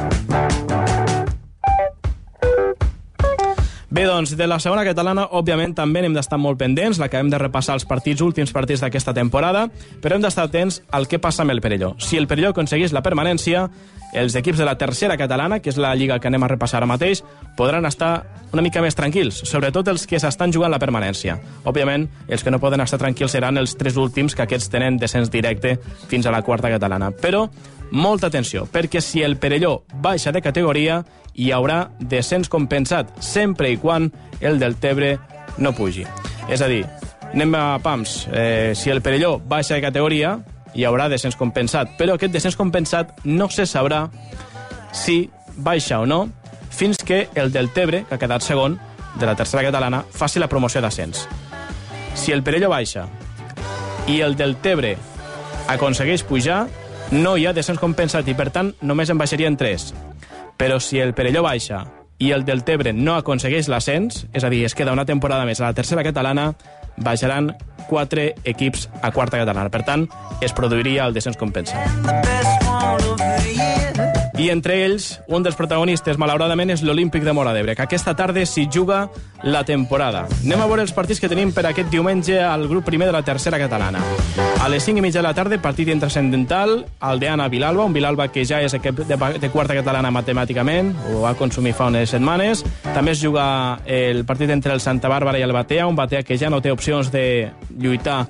Bé, 3.96 4.04
doncs, 4.04 4.34
de 4.36 4.44
la 4.44 4.58
segona 4.60 4.82
catalana, 4.84 5.22
òbviament, 5.38 5.72
també 5.72 6.02
n'hem 6.04 6.12
d'estar 6.12 6.36
molt 6.36 6.58
pendents, 6.60 6.98
l'acabem 7.00 7.30
de 7.32 7.38
repassar 7.40 7.78
els 7.78 7.86
partits, 7.88 8.20
últims 8.20 8.50
partits 8.52 8.82
d'aquesta 8.84 9.14
temporada, 9.16 9.62
però 10.04 10.18
hem 10.18 10.26
d'estar 10.26 10.44
atents 10.50 10.82
al 10.92 11.06
que 11.08 11.16
passa 11.16 11.46
amb 11.46 11.54
el 11.54 11.62
Perelló. 11.64 11.94
Si 11.96 12.18
el 12.20 12.26
Perelló 12.28 12.50
aconseguís 12.52 12.92
la 12.92 13.00
permanència, 13.00 13.62
els 14.12 14.36
equips 14.36 14.60
de 14.60 14.66
la 14.68 14.76
tercera 14.76 15.16
catalana, 15.16 15.62
que 15.64 15.72
és 15.72 15.78
la 15.80 15.94
lliga 15.96 16.18
que 16.20 16.28
anem 16.28 16.44
a 16.44 16.50
repassar 16.52 16.82
ara 16.82 16.90
mateix, 16.90 17.22
podran 17.56 17.88
estar 17.88 18.10
una 18.52 18.64
mica 18.66 18.82
més 18.84 18.98
tranquils, 19.00 19.40
sobretot 19.48 19.88
els 19.88 20.04
que 20.04 20.20
s'estan 20.20 20.52
jugant 20.52 20.76
la 20.76 20.82
permanència. 20.82 21.38
Òbviament, 21.64 22.04
els 22.28 22.44
que 22.44 22.52
no 22.52 22.60
poden 22.60 22.84
estar 22.84 23.00
tranquils 23.00 23.32
seran 23.32 23.56
els 23.56 23.78
tres 23.80 23.96
últims, 23.96 24.36
que 24.36 24.44
aquests 24.44 24.68
tenen 24.76 25.00
descens 25.00 25.32
directe 25.32 25.78
fins 26.10 26.28
a 26.28 26.36
la 26.36 26.42
quarta 26.44 26.68
catalana. 26.68 27.14
Però, 27.16 27.46
molta 27.90 28.28
atenció, 28.28 28.66
perquè 28.66 29.00
si 29.00 29.22
el 29.22 29.36
Perelló 29.36 29.84
baixa 30.02 30.32
de 30.32 30.42
categoria, 30.42 31.02
hi 31.34 31.50
haurà 31.52 31.90
descens 32.00 32.48
compensat, 32.48 33.10
sempre 33.20 33.70
i 33.70 33.76
quan 33.76 34.10
el 34.40 34.58
del 34.58 34.76
Tebre 34.80 35.16
no 35.58 35.72
pugi. 35.76 36.06
És 36.48 36.62
a 36.62 36.68
dir, 36.70 36.84
anem 37.32 37.54
a 37.54 37.78
pams, 37.82 38.26
eh, 38.32 38.72
si 38.74 38.90
el 38.90 39.02
Perelló 39.02 39.38
baixa 39.38 39.74
de 39.74 39.84
categoria, 39.84 40.38
hi 40.76 40.84
haurà 40.84 41.08
descens 41.08 41.36
compensat, 41.36 41.94
però 41.98 42.16
aquest 42.16 42.34
descens 42.34 42.56
compensat 42.56 43.14
no 43.24 43.48
se 43.50 43.64
sabrà 43.66 44.06
si 44.92 45.30
baixa 45.56 46.00
o 46.00 46.06
no 46.06 46.26
fins 46.70 46.98
que 46.98 47.28
el 47.34 47.52
del 47.52 47.70
Tebre, 47.72 48.04
que 48.04 48.14
ha 48.14 48.20
quedat 48.20 48.44
segon 48.44 48.78
de 49.16 49.26
la 49.26 49.34
tercera 49.34 49.62
catalana, 49.64 50.02
faci 50.12 50.38
la 50.38 50.48
promoció 50.48 50.82
d'ascens. 50.84 51.24
Si 52.14 52.32
el 52.32 52.42
Perelló 52.44 52.68
baixa 52.68 53.06
i 54.12 54.20
el 54.20 54.36
del 54.36 54.56
Tebre 54.60 54.96
aconsegueix 55.72 56.22
pujar, 56.28 56.66
no 57.10 57.36
hi 57.36 57.46
ha 57.46 57.52
descens 57.54 57.80
compensat 57.82 58.26
i, 58.28 58.34
per 58.34 58.50
tant, 58.54 58.72
només 58.82 59.10
en 59.10 59.18
baixarien 59.18 59.56
3. 59.56 59.92
Però 60.56 60.80
si 60.80 61.00
el 61.00 61.14
Perelló 61.14 61.42
baixa 61.44 61.84
i 62.18 62.32
el 62.32 62.46
del 62.48 62.64
Tebre 62.64 62.92
no 62.96 63.14
aconsegueix 63.14 63.68
l'ascens, 63.68 64.24
és 64.32 64.44
a 64.44 64.50
dir, 64.50 64.64
es 64.66 64.74
queda 64.74 64.94
una 64.96 65.04
temporada 65.06 65.44
més 65.44 65.60
a 65.60 65.68
la 65.68 65.76
tercera 65.76 66.04
catalana, 66.06 66.52
baixaran 66.96 67.52
4 67.90 68.30
equips 68.44 68.88
a 69.02 69.12
quarta 69.12 69.38
catalana. 69.38 69.70
Per 69.70 69.84
tant, 69.84 70.08
es 70.40 70.56
produiria 70.56 71.06
el 71.06 71.14
descens 71.14 71.36
compensat. 71.36 71.76
I 74.36 74.50
entre 74.52 74.74
ells, 74.84 75.14
un 75.32 75.40
dels 75.40 75.56
protagonistes, 75.56 76.18
malauradament, 76.20 76.68
és 76.74 76.82
l'Olímpic 76.84 77.22
de 77.24 77.32
Mora 77.32 77.54
d'Ebre, 77.56 77.72
que 77.72 77.86
aquesta 77.86 78.12
tarda 78.12 78.42
s'hi 78.44 78.66
juga 78.68 79.06
la 79.42 79.62
temporada. 79.64 80.26
Anem 80.44 80.60
a 80.60 80.66
veure 80.68 80.84
els 80.84 80.92
partits 80.92 81.22
que 81.22 81.30
tenim 81.32 81.54
per 81.56 81.64
aquest 81.64 81.88
diumenge 81.88 82.36
al 82.44 82.66
grup 82.68 82.84
primer 82.84 83.08
de 83.08 83.14
la 83.16 83.22
tercera 83.24 83.56
catalana. 83.56 84.02
A 84.60 84.68
les 84.68 84.84
5 84.84 85.00
i 85.00 85.04
mitja 85.06 85.22
de 85.22 85.24
la 85.24 85.32
tarda, 85.32 85.56
partit 85.64 85.88
intrascendental, 85.88 86.82
el 87.08 87.22
d'Anna 87.22 87.48
Vilalba, 87.48 87.86
un 87.88 87.96
Vilalba 87.96 88.28
que 88.28 88.44
ja 88.44 88.60
és 88.60 88.76
equip 88.76 89.06
de, 89.08 89.16
de 89.16 89.50
quarta 89.54 89.78
catalana 89.78 90.12
matemàticament, 90.12 90.92
ho 91.14 91.22
va 91.24 91.32
consumir 91.40 91.72
fa 91.72 91.88
unes 91.88 92.12
setmanes. 92.12 92.60
També 92.92 93.16
es 93.16 93.22
juga 93.24 93.46
el 93.86 94.26
partit 94.28 94.52
entre 94.52 94.76
el 94.76 94.84
Santa 94.84 95.08
Bàrbara 95.08 95.40
i 95.40 95.46
el 95.48 95.56
Batea, 95.56 95.88
un 95.88 95.96
Batea 95.96 96.26
que 96.28 96.36
ja 96.36 96.52
no 96.52 96.60
té 96.60 96.74
opcions 96.76 97.08
de 97.14 97.54
lluitar 97.72 98.26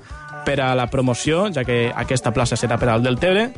per 0.47 0.61
a 0.63 0.71
la 0.79 0.87
promoció, 0.87 1.49
ja 1.51 1.67
que 1.67 1.89
aquesta 1.91 2.31
plaça 2.31 2.55
serà 2.55 2.79
per 2.79 2.95
al 2.95 3.03
del 3.03 3.19
Tebre. 3.19 3.51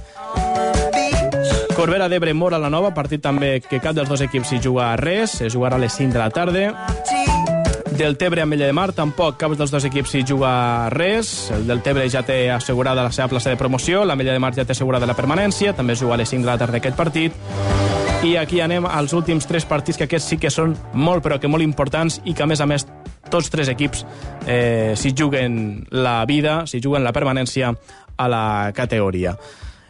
Corbera 1.79 2.09
d'Ebre 2.09 2.33
Mora 2.33 2.57
la 2.59 2.67
nova, 2.67 2.89
partit 2.91 3.21
també 3.23 3.61
que 3.63 3.77
cap 3.79 3.95
dels 3.95 4.09
dos 4.11 4.19
equips 4.19 4.49
hi 4.51 4.57
juga 4.59 4.89
res, 4.99 5.37
es 5.39 5.53
jugarà 5.53 5.77
a 5.77 5.79
les 5.79 5.93
5 5.95 6.11
de 6.11 6.19
la 6.19 6.25
tarda. 6.35 6.63
Del 7.95 8.17
Tebre 8.19 8.43
amb 8.43 8.51
Mella 8.51 8.67
de 8.67 8.73
Mar 8.75 8.89
tampoc 8.91 9.37
cap 9.39 9.55
dels 9.55 9.71
dos 9.71 9.85
equips 9.87 10.17
hi 10.19 10.25
juga 10.27 10.89
res. 10.91 11.29
El 11.55 11.63
del 11.69 11.79
Tebre 11.79 12.03
ja 12.11 12.19
té 12.27 12.51
assegurada 12.51 13.05
la 13.05 13.13
seva 13.15 13.29
plaça 13.31 13.53
de 13.53 13.55
promoció, 13.55 14.01
la 14.03 14.17
Mella 14.19 14.35
de 14.35 14.41
Mar 14.43 14.51
ja 14.57 14.65
té 14.67 14.75
assegurada 14.75 15.07
la 15.07 15.15
permanència, 15.15 15.71
també 15.77 15.95
es 15.95 16.03
juga 16.03 16.17
a 16.17 16.19
les 16.19 16.35
5 16.35 16.43
de 16.43 16.51
la 16.51 16.57
tarda 16.59 16.81
aquest 16.81 16.99
partit. 16.99 17.39
I 18.27 18.35
aquí 18.35 18.59
anem 18.59 18.83
als 18.83 19.15
últims 19.15 19.47
tres 19.47 19.63
partits, 19.63 20.01
que 20.01 20.09
aquests 20.09 20.33
sí 20.33 20.37
que 20.37 20.51
són 20.51 20.75
molt, 20.91 21.23
però 21.23 21.39
que 21.39 21.47
molt 21.47 21.63
importants 21.63 22.19
i 22.25 22.35
que, 22.35 22.43
a 22.43 22.49
més 22.51 22.59
a 22.59 22.67
més, 22.67 22.89
tots 23.31 23.47
tres 23.55 23.71
equips 23.71 24.03
eh, 24.51 24.99
s'hi 24.99 25.15
juguen 25.15 25.87
la 25.95 26.25
vida, 26.27 26.65
s'hi 26.67 26.83
juguen 26.83 27.07
la 27.07 27.15
permanència 27.15 27.71
a 28.19 28.27
la 28.27 28.43
categoria. 28.75 29.37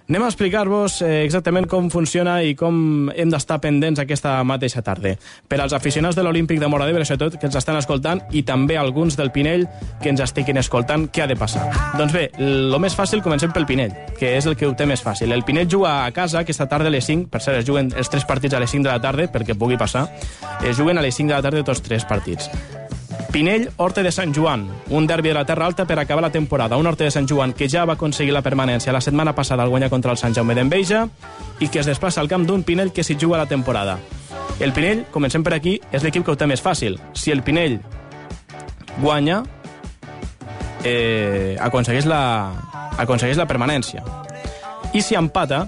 Anem 0.10 0.24
a 0.26 0.28
explicar-vos 0.32 1.03
eh, 1.05 1.22
exactament 1.22 1.68
com 1.70 1.86
funciona 1.93 2.39
i 2.41 2.55
com 2.57 3.12
hem 3.14 3.30
d'estar 3.30 3.60
pendents 3.62 3.99
aquesta 4.01 4.39
mateixa 4.41 4.82
tarda. 4.82 5.12
Per 5.45 5.60
als 5.62 5.76
aficionats 5.78 6.18
de 6.18 6.24
l'Olímpic 6.26 6.57
de 6.57 6.66
Mora 6.66 6.88
d'Ebre, 6.89 7.05
sobretot, 7.05 7.38
que 7.38 7.45
ens 7.45 7.60
estan 7.60 7.78
escoltant, 7.78 8.24
i 8.34 8.41
també 8.41 8.80
alguns 8.82 9.20
del 9.20 9.30
Pinell 9.30 9.68
que 10.01 10.10
ens 10.10 10.26
estiguin 10.26 10.57
escoltant, 10.57 11.05
què 11.14 11.28
ha 11.28 11.30
de 11.30 11.38
passar? 11.38 11.68
Doncs 11.99 12.18
bé, 12.18 12.26
el 12.41 12.74
més 12.82 12.97
fàcil, 12.97 13.22
comencem 13.22 13.53
pel 13.53 13.70
Pinell, 13.70 13.93
que 14.18 14.34
és 14.39 14.49
el 14.49 14.57
que 14.57 14.66
ho 14.66 14.74
té 14.74 14.89
més 14.89 15.05
fàcil. 15.05 15.30
El 15.30 15.45
Pinell 15.45 15.70
juga 15.70 15.93
a 16.07 16.10
casa 16.10 16.41
aquesta 16.41 16.66
tarda 16.66 16.89
a 16.89 16.97
les 16.97 17.05
5, 17.05 17.30
per 17.30 17.45
cert, 17.45 17.62
es 17.62 17.70
juguen 17.70 17.93
els 17.93 18.10
tres 18.10 18.26
partits 18.26 18.57
a 18.57 18.66
les 18.66 18.74
5 18.74 18.89
de 18.89 18.95
la 18.95 18.97
tarda, 19.05 19.30
perquè 19.30 19.53
pugui 19.53 19.78
passar. 19.78 20.07
Es 20.66 20.82
juguen 20.82 20.97
a 20.97 21.05
les 21.05 21.22
5 21.22 21.30
de 21.30 21.38
la 21.38 21.45
tarda 21.45 21.68
tots 21.70 21.86
tres 21.86 22.10
partits. 22.10 22.49
Pinell, 23.32 23.70
Horta 23.78 24.01
de 24.01 24.11
Sant 24.11 24.34
Joan, 24.34 24.67
un 24.89 25.05
derbi 25.07 25.30
de 25.30 25.36
la 25.36 25.45
Terra 25.45 25.65
Alta 25.65 25.86
per 25.86 25.99
acabar 25.99 26.24
la 26.24 26.32
temporada. 26.32 26.78
Un 26.78 26.88
Horta 26.88 27.03
de 27.03 27.11
Sant 27.11 27.28
Joan 27.30 27.53
que 27.53 27.70
ja 27.70 27.86
va 27.86 27.93
aconseguir 27.93 28.34
la 28.34 28.41
permanència 28.41 28.93
la 28.95 29.01
setmana 29.01 29.36
passada 29.36 29.63
al 29.63 29.70
guanyar 29.70 29.89
contra 29.89 30.11
el 30.11 30.17
Sant 30.17 30.34
Jaume 30.34 30.55
d'Enveja 30.55 31.05
i 31.59 31.67
que 31.67 31.80
es 31.80 31.86
desplaça 31.86 32.22
al 32.22 32.30
camp 32.32 32.47
d'un 32.47 32.63
Pinell 32.63 32.91
que 32.91 33.03
s'hi 33.03 33.17
juga 33.20 33.38
la 33.38 33.45
temporada. 33.45 33.99
El 34.59 34.74
Pinell, 34.74 35.05
comencem 35.11 35.43
per 35.43 35.53
aquí, 35.53 35.78
és 35.91 36.03
l'equip 36.03 36.26
que 36.26 36.34
ho 36.34 36.39
té 36.39 36.47
més 36.49 36.63
fàcil. 36.63 36.97
Si 37.13 37.32
el 37.32 37.43
Pinell 37.43 37.80
guanya, 38.99 39.43
eh, 40.84 41.55
aconsegueix, 41.61 42.09
la, 42.09 42.51
aconsegueix 42.97 43.38
la 43.38 43.47
permanència. 43.47 44.03
I 44.93 45.03
si 45.05 45.15
empata, 45.15 45.67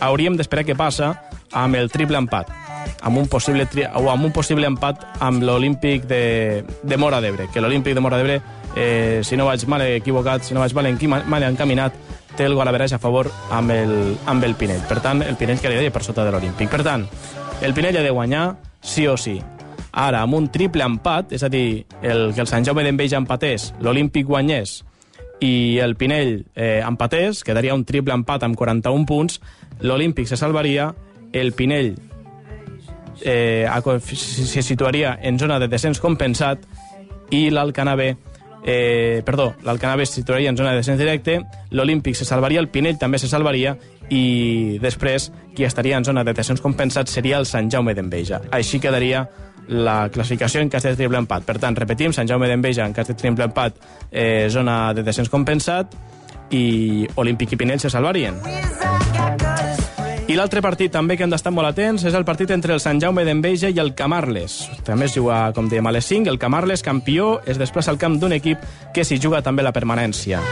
hauríem 0.00 0.36
d'esperar 0.36 0.66
què 0.68 0.76
passa 0.76 1.14
amb 1.56 1.80
el 1.80 1.88
triple 1.90 2.20
empat 2.20 2.67
amb 3.02 3.18
un 3.18 3.28
possible, 3.28 3.66
tri 3.70 3.84
o 3.86 4.08
amb 4.10 4.28
un 4.28 4.32
possible 4.32 4.66
empat 4.66 5.04
amb 5.24 5.42
l'Olímpic 5.42 6.06
de, 6.08 6.64
de 6.82 6.96
Mora 6.96 7.20
d'Ebre, 7.20 7.48
que 7.52 7.60
l'Olímpic 7.60 7.94
de 7.94 8.04
Mora 8.04 8.18
d'Ebre, 8.18 8.40
eh, 8.76 9.20
si 9.24 9.36
no 9.36 9.46
vaig 9.46 9.66
mal 9.66 9.84
equivocat, 9.86 10.44
si 10.44 10.54
no 10.54 10.64
vaig 10.64 10.74
mal, 10.74 10.86
enquima, 10.90 11.22
mal 11.26 11.46
encaminat, 11.46 11.94
té 12.38 12.46
el 12.46 12.54
gol 12.54 12.68
a 12.68 12.98
favor 12.98 13.30
amb 13.50 13.70
el, 13.70 14.16
amb 14.26 14.44
el 14.44 14.54
Pinell. 14.54 14.82
Per 14.88 15.00
tant, 15.00 15.22
el 15.22 15.36
Pinell 15.36 15.58
quedaria 15.58 15.90
per 15.90 16.04
sota 16.04 16.24
de 16.24 16.30
l'Olímpic. 16.30 16.70
Per 16.70 16.82
tant, 16.86 17.06
el 17.62 17.74
Pinell 17.74 17.96
ha 17.98 18.02
de 18.02 18.10
guanyar 18.10 18.56
sí 18.80 19.06
o 19.06 19.16
sí. 19.16 19.40
Ara, 19.92 20.22
amb 20.22 20.34
un 20.34 20.46
triple 20.52 20.84
empat, 20.84 21.32
és 21.32 21.42
a 21.42 21.48
dir, 21.48 21.84
el, 22.02 22.32
que 22.34 22.44
el 22.44 22.46
Sant 22.46 22.64
Jaume 22.64 22.84
d'Enveja 22.86 23.18
empatés, 23.18 23.72
l'Olímpic 23.82 24.28
guanyés 24.28 24.82
i 25.40 25.78
el 25.82 25.96
Pinell 25.96 26.44
eh, 26.54 26.82
empatés, 26.86 27.42
quedaria 27.46 27.74
un 27.74 27.84
triple 27.86 28.14
empat 28.14 28.44
amb 28.46 28.58
41 28.58 29.06
punts, 29.06 29.40
l'Olímpic 29.80 30.28
se 30.30 30.38
salvaria, 30.38 30.92
el 31.32 31.52
Pinell 31.52 31.96
eh, 33.22 33.66
se 34.14 34.62
situaria 34.62 35.18
en 35.22 35.38
zona 35.38 35.58
de 35.58 35.68
descens 35.68 36.00
compensat 36.00 36.64
i 37.30 37.48
l'Alcanave 37.50 38.16
eh, 38.64 39.22
perdó, 39.24 39.54
l'Alcanave 39.64 40.06
se 40.06 40.14
situaria 40.14 40.50
en 40.50 40.56
zona 40.56 40.70
de 40.70 40.76
descens 40.76 40.98
directe, 40.98 41.40
l'Olímpic 41.70 42.16
se 42.16 42.24
salvaria, 42.24 42.60
el 42.60 42.68
Pinell 42.68 42.98
també 42.98 43.18
se 43.18 43.28
salvaria 43.28 43.76
i 44.10 44.78
després 44.82 45.30
qui 45.54 45.64
estaria 45.64 45.96
en 45.96 46.04
zona 46.04 46.24
de 46.24 46.34
descens 46.34 46.60
compensat 46.60 47.08
seria 47.08 47.38
el 47.38 47.46
Sant 47.46 47.70
Jaume 47.70 47.94
d'Enveja. 47.94 48.42
Així 48.52 48.80
quedaria 48.80 49.26
la 49.68 50.08
classificació 50.08 50.62
en 50.62 50.70
cas 50.72 50.86
de 50.86 50.94
triple 50.96 51.20
empat. 51.20 51.44
Per 51.44 51.58
tant, 51.60 51.76
repetim, 51.76 52.12
Sant 52.16 52.28
Jaume 52.28 52.48
d'Enveja 52.48 52.86
en 52.88 52.96
cas 52.96 53.08
de 53.08 53.16
triple 53.18 53.44
empat, 53.50 53.76
eh, 54.10 54.48
zona 54.50 54.94
de 54.94 55.04
descens 55.04 55.28
compensat 55.28 55.94
i 56.50 57.06
Olímpic 57.16 57.52
i 57.52 57.60
Pinell 57.60 57.80
se 57.80 57.90
salvarien. 57.92 58.40
I 60.28 60.34
l'altre 60.36 60.60
partit 60.60 60.92
també 60.92 61.14
que 61.16 61.24
hem 61.24 61.30
d'estar 61.32 61.48
molt 61.56 61.70
atents 61.70 62.02
és 62.04 62.12
el 62.12 62.26
partit 62.28 62.50
entre 62.52 62.74
el 62.74 62.82
Sant 62.84 62.98
Jaume 63.00 63.22
d'Enveja 63.24 63.70
i 63.72 63.78
el 63.80 63.94
Camarles. 63.96 64.58
També 64.84 65.06
es 65.06 65.14
juga, 65.16 65.54
com 65.56 65.70
dèiem, 65.72 65.86
a 65.88 65.92
les 65.96 66.04
5. 66.04 66.28
El 66.28 66.36
Camarles, 66.38 66.82
campió, 66.84 67.38
es 67.48 67.56
desplaça 67.56 67.88
al 67.88 67.96
camp 67.96 68.18
d'un 68.20 68.34
equip 68.36 68.60
que 68.92 69.06
s'hi 69.08 69.16
juga 69.16 69.40
també 69.40 69.64
la 69.64 69.72
permanència. 69.72 70.42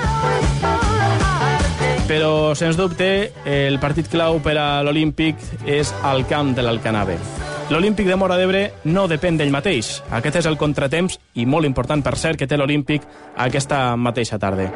Però, 2.09 2.55
sens 2.57 2.79
dubte, 2.81 3.35
el 3.45 3.77
partit 3.83 4.09
clau 4.09 4.41
per 4.41 4.55
a 4.57 4.81
l'Olímpic 4.87 5.45
és 5.69 5.93
al 6.09 6.25
camp 6.25 6.55
de 6.57 6.65
l'Alcanave. 6.65 7.19
L'Olímpic 7.69 8.09
de 8.09 8.17
Mora 8.17 8.39
d'Ebre 8.41 8.63
no 8.89 9.05
depèn 9.11 9.37
d'ell 9.37 9.53
mateix. 9.53 9.99
Aquest 10.09 10.41
és 10.41 10.49
el 10.49 10.57
contratemps, 10.57 11.19
i 11.37 11.45
molt 11.45 11.69
important, 11.69 12.01
per 12.01 12.15
cert, 12.17 12.41
que 12.41 12.49
té 12.49 12.57
l'Olímpic 12.57 13.05
aquesta 13.45 13.91
mateixa 14.01 14.41
tarda. 14.41 14.71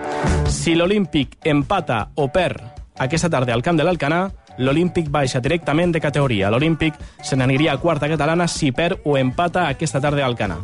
Si 0.52 0.76
l'Olímpic 0.76 1.38
empata 1.48 2.02
o 2.20 2.28
perd 2.28 2.60
aquesta 3.00 3.30
tarda 3.32 3.54
al 3.56 3.62
camp 3.64 3.78
de 3.80 3.86
l'Alcanà, 3.86 4.26
l'Olímpic 4.60 5.08
baixa 5.10 5.40
directament 5.40 5.92
de 5.92 6.00
categoria. 6.00 6.50
L'Olímpic 6.52 6.94
se 7.24 7.36
n'aniria 7.36 7.72
a 7.74 7.80
quarta 7.80 8.08
catalana 8.08 8.46
si 8.48 8.70
perd 8.72 9.00
o 9.04 9.16
empata 9.18 9.66
aquesta 9.68 10.00
tarda 10.00 10.24
al 10.24 10.30
Alcanà. 10.30 10.60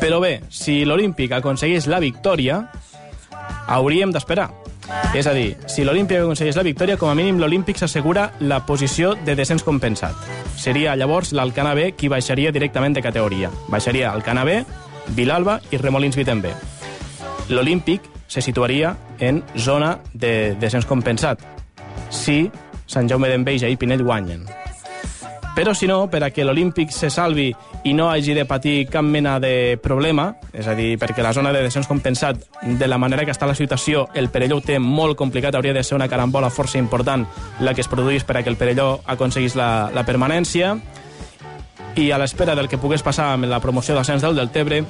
Però 0.00 0.18
bé, 0.20 0.40
si 0.50 0.82
l'Olímpic 0.84 1.32
aconsegueix 1.32 1.86
la 1.86 2.00
victòria, 2.00 2.58
hauríem 3.68 4.12
d'esperar. 4.12 4.50
És 5.16 5.26
a 5.26 5.32
dir, 5.32 5.54
si 5.70 5.84
l'Olímpic 5.84 6.18
aconsegueix 6.18 6.56
la 6.56 6.66
victòria, 6.66 6.98
com 7.00 7.08
a 7.08 7.14
mínim 7.16 7.38
l'Olímpic 7.40 7.78
s'assegura 7.80 8.30
la 8.40 8.64
posició 8.66 9.14
de 9.14 9.36
descens 9.36 9.64
compensat. 9.64 10.16
Seria 10.56 10.96
llavors 10.96 11.32
l'Alcana 11.32 11.74
B 11.74 11.92
qui 11.96 12.12
baixaria 12.12 12.52
directament 12.52 12.96
de 12.96 13.04
categoria. 13.04 13.52
Baixaria 13.68 14.12
Alcana 14.12 14.44
B, 14.44 14.62
Vilalba 15.16 15.60
i 15.70 15.80
Remolins 15.80 16.16
Vitembe. 16.16 16.52
L'Olímpic 17.48 18.10
se 18.26 18.42
situaria 18.42 18.96
en 19.20 19.42
zona 19.56 19.98
de 20.12 20.54
descens 20.60 20.88
compensat 20.88 21.53
si 22.14 22.44
Sant 22.86 23.08
Jaume 23.10 23.30
d'Enveja 23.32 23.68
i 23.68 23.76
Pinell 23.80 24.04
guanyen. 24.04 24.44
Però 25.54 25.70
si 25.72 25.86
no, 25.86 26.08
per 26.10 26.18
a 26.26 26.30
que 26.34 26.42
l'Olímpic 26.42 26.90
se 26.90 27.08
salvi 27.14 27.52
i 27.86 27.92
no 27.94 28.08
hagi 28.10 28.34
de 28.34 28.42
patir 28.44 28.88
cap 28.90 29.06
mena 29.06 29.36
de 29.38 29.78
problema, 29.78 30.32
és 30.50 30.66
a 30.66 30.74
dir, 30.74 30.96
perquè 30.98 31.22
la 31.22 31.32
zona 31.32 31.52
de 31.54 31.62
descens 31.62 31.86
compensat, 31.86 32.40
de 32.64 32.88
la 32.90 32.98
manera 32.98 33.22
que 33.24 33.30
està 33.30 33.46
la 33.46 33.54
situació, 33.54 34.08
el 34.18 34.32
Perelló 34.34 34.58
té 34.60 34.80
molt 34.82 35.14
complicat, 35.16 35.54
hauria 35.54 35.76
de 35.76 35.84
ser 35.86 35.94
una 35.94 36.08
carambola 36.10 36.50
força 36.50 36.80
important 36.82 37.22
la 37.60 37.74
que 37.74 37.86
es 37.86 37.88
produís 37.88 38.26
per 38.26 38.40
a 38.40 38.42
que 38.42 38.50
el 38.50 38.58
Perelló 38.58 38.98
aconseguís 39.06 39.54
la, 39.54 39.92
la 39.94 40.02
permanència, 40.02 40.74
i 41.94 42.10
a 42.10 42.18
l'espera 42.18 42.56
del 42.58 42.66
que 42.68 42.80
pogués 42.82 43.06
passar 43.06 43.30
amb 43.36 43.46
la 43.46 43.62
promoció 43.62 43.94
d'ascens 43.94 44.26
del 44.26 44.34
Deltebre, 44.34 44.82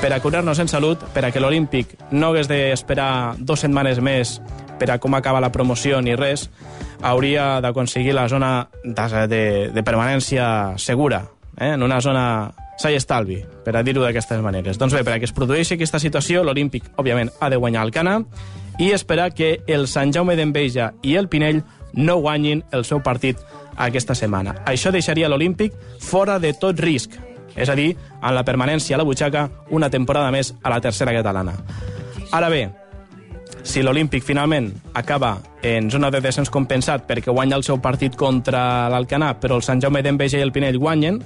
per 0.00 0.12
a 0.12 0.20
curar-nos 0.20 0.58
en 0.62 0.68
salut, 0.68 1.02
per 1.14 1.24
a 1.26 1.32
que 1.34 1.40
l'Olímpic 1.42 1.96
no 2.10 2.30
hagués 2.30 2.48
d'esperar 2.50 3.36
dues 3.38 3.64
setmanes 3.66 4.00
més 4.04 4.38
per 4.78 4.92
a 4.92 4.98
com 5.02 5.14
acaba 5.18 5.40
la 5.42 5.50
promoció 5.52 6.00
ni 6.00 6.14
res, 6.16 6.48
hauria 7.02 7.58
d'aconseguir 7.60 8.14
la 8.14 8.28
zona 8.28 8.68
de, 8.84 9.26
de, 9.26 9.42
de 9.74 9.82
permanència 9.82 10.78
segura, 10.78 11.24
eh? 11.58 11.74
en 11.74 11.82
una 11.82 12.00
zona 12.00 12.24
sa 12.78 12.92
i 12.94 12.96
estalvi, 12.96 13.40
per 13.64 13.74
a 13.74 13.82
dir-ho 13.82 14.04
d'aquestes 14.04 14.40
maneres. 14.42 14.78
Doncs 14.78 14.94
bé, 14.94 15.02
per 15.02 15.16
a 15.16 15.18
que 15.18 15.26
es 15.26 15.34
produeixi 15.34 15.74
aquesta 15.74 15.98
situació, 15.98 16.44
l'Olímpic, 16.46 16.92
òbviament, 16.96 17.32
ha 17.40 17.50
de 17.50 17.58
guanyar 17.58 17.82
el 17.88 17.90
Cana 17.94 18.20
i 18.78 18.92
esperar 18.94 19.32
que 19.34 19.58
el 19.66 19.88
Sant 19.90 20.14
Jaume 20.14 20.38
d'Enveja 20.38 20.92
i 21.02 21.16
el 21.18 21.26
Pinell 21.28 21.64
no 21.98 22.20
guanyin 22.22 22.62
el 22.70 22.86
seu 22.86 23.02
partit 23.02 23.40
aquesta 23.78 24.14
setmana. 24.14 24.60
Això 24.66 24.92
deixaria 24.94 25.30
l'Olímpic 25.30 25.74
fora 25.98 26.38
de 26.38 26.52
tot 26.54 26.78
risc, 26.78 27.18
és 27.58 27.68
a 27.68 27.76
dir, 27.78 27.92
en 28.22 28.34
la 28.34 28.44
permanència 28.44 28.96
a 28.96 29.00
la 29.00 29.06
butxaca 29.06 29.48
una 29.70 29.90
temporada 29.90 30.30
més 30.34 30.54
a 30.62 30.70
la 30.70 30.80
tercera 30.80 31.14
catalana. 31.16 31.54
Ara 32.32 32.48
bé, 32.52 32.68
si 33.62 33.82
l'Olímpic 33.82 34.24
finalment 34.24 34.70
acaba 34.94 35.38
en 35.62 35.90
zona 35.90 36.10
de 36.10 36.22
descens 36.24 36.50
compensat 36.50 37.06
perquè 37.08 37.32
guanya 37.32 37.58
el 37.58 37.64
seu 37.66 37.80
partit 37.84 38.16
contra 38.16 38.88
l'Alcanà, 38.88 39.34
però 39.40 39.58
el 39.58 39.66
Sant 39.66 39.82
Jaume 39.82 40.02
d'Enveja 40.02 40.38
i 40.38 40.44
el 40.46 40.52
Pinell 40.52 40.78
guanyen, 40.78 41.20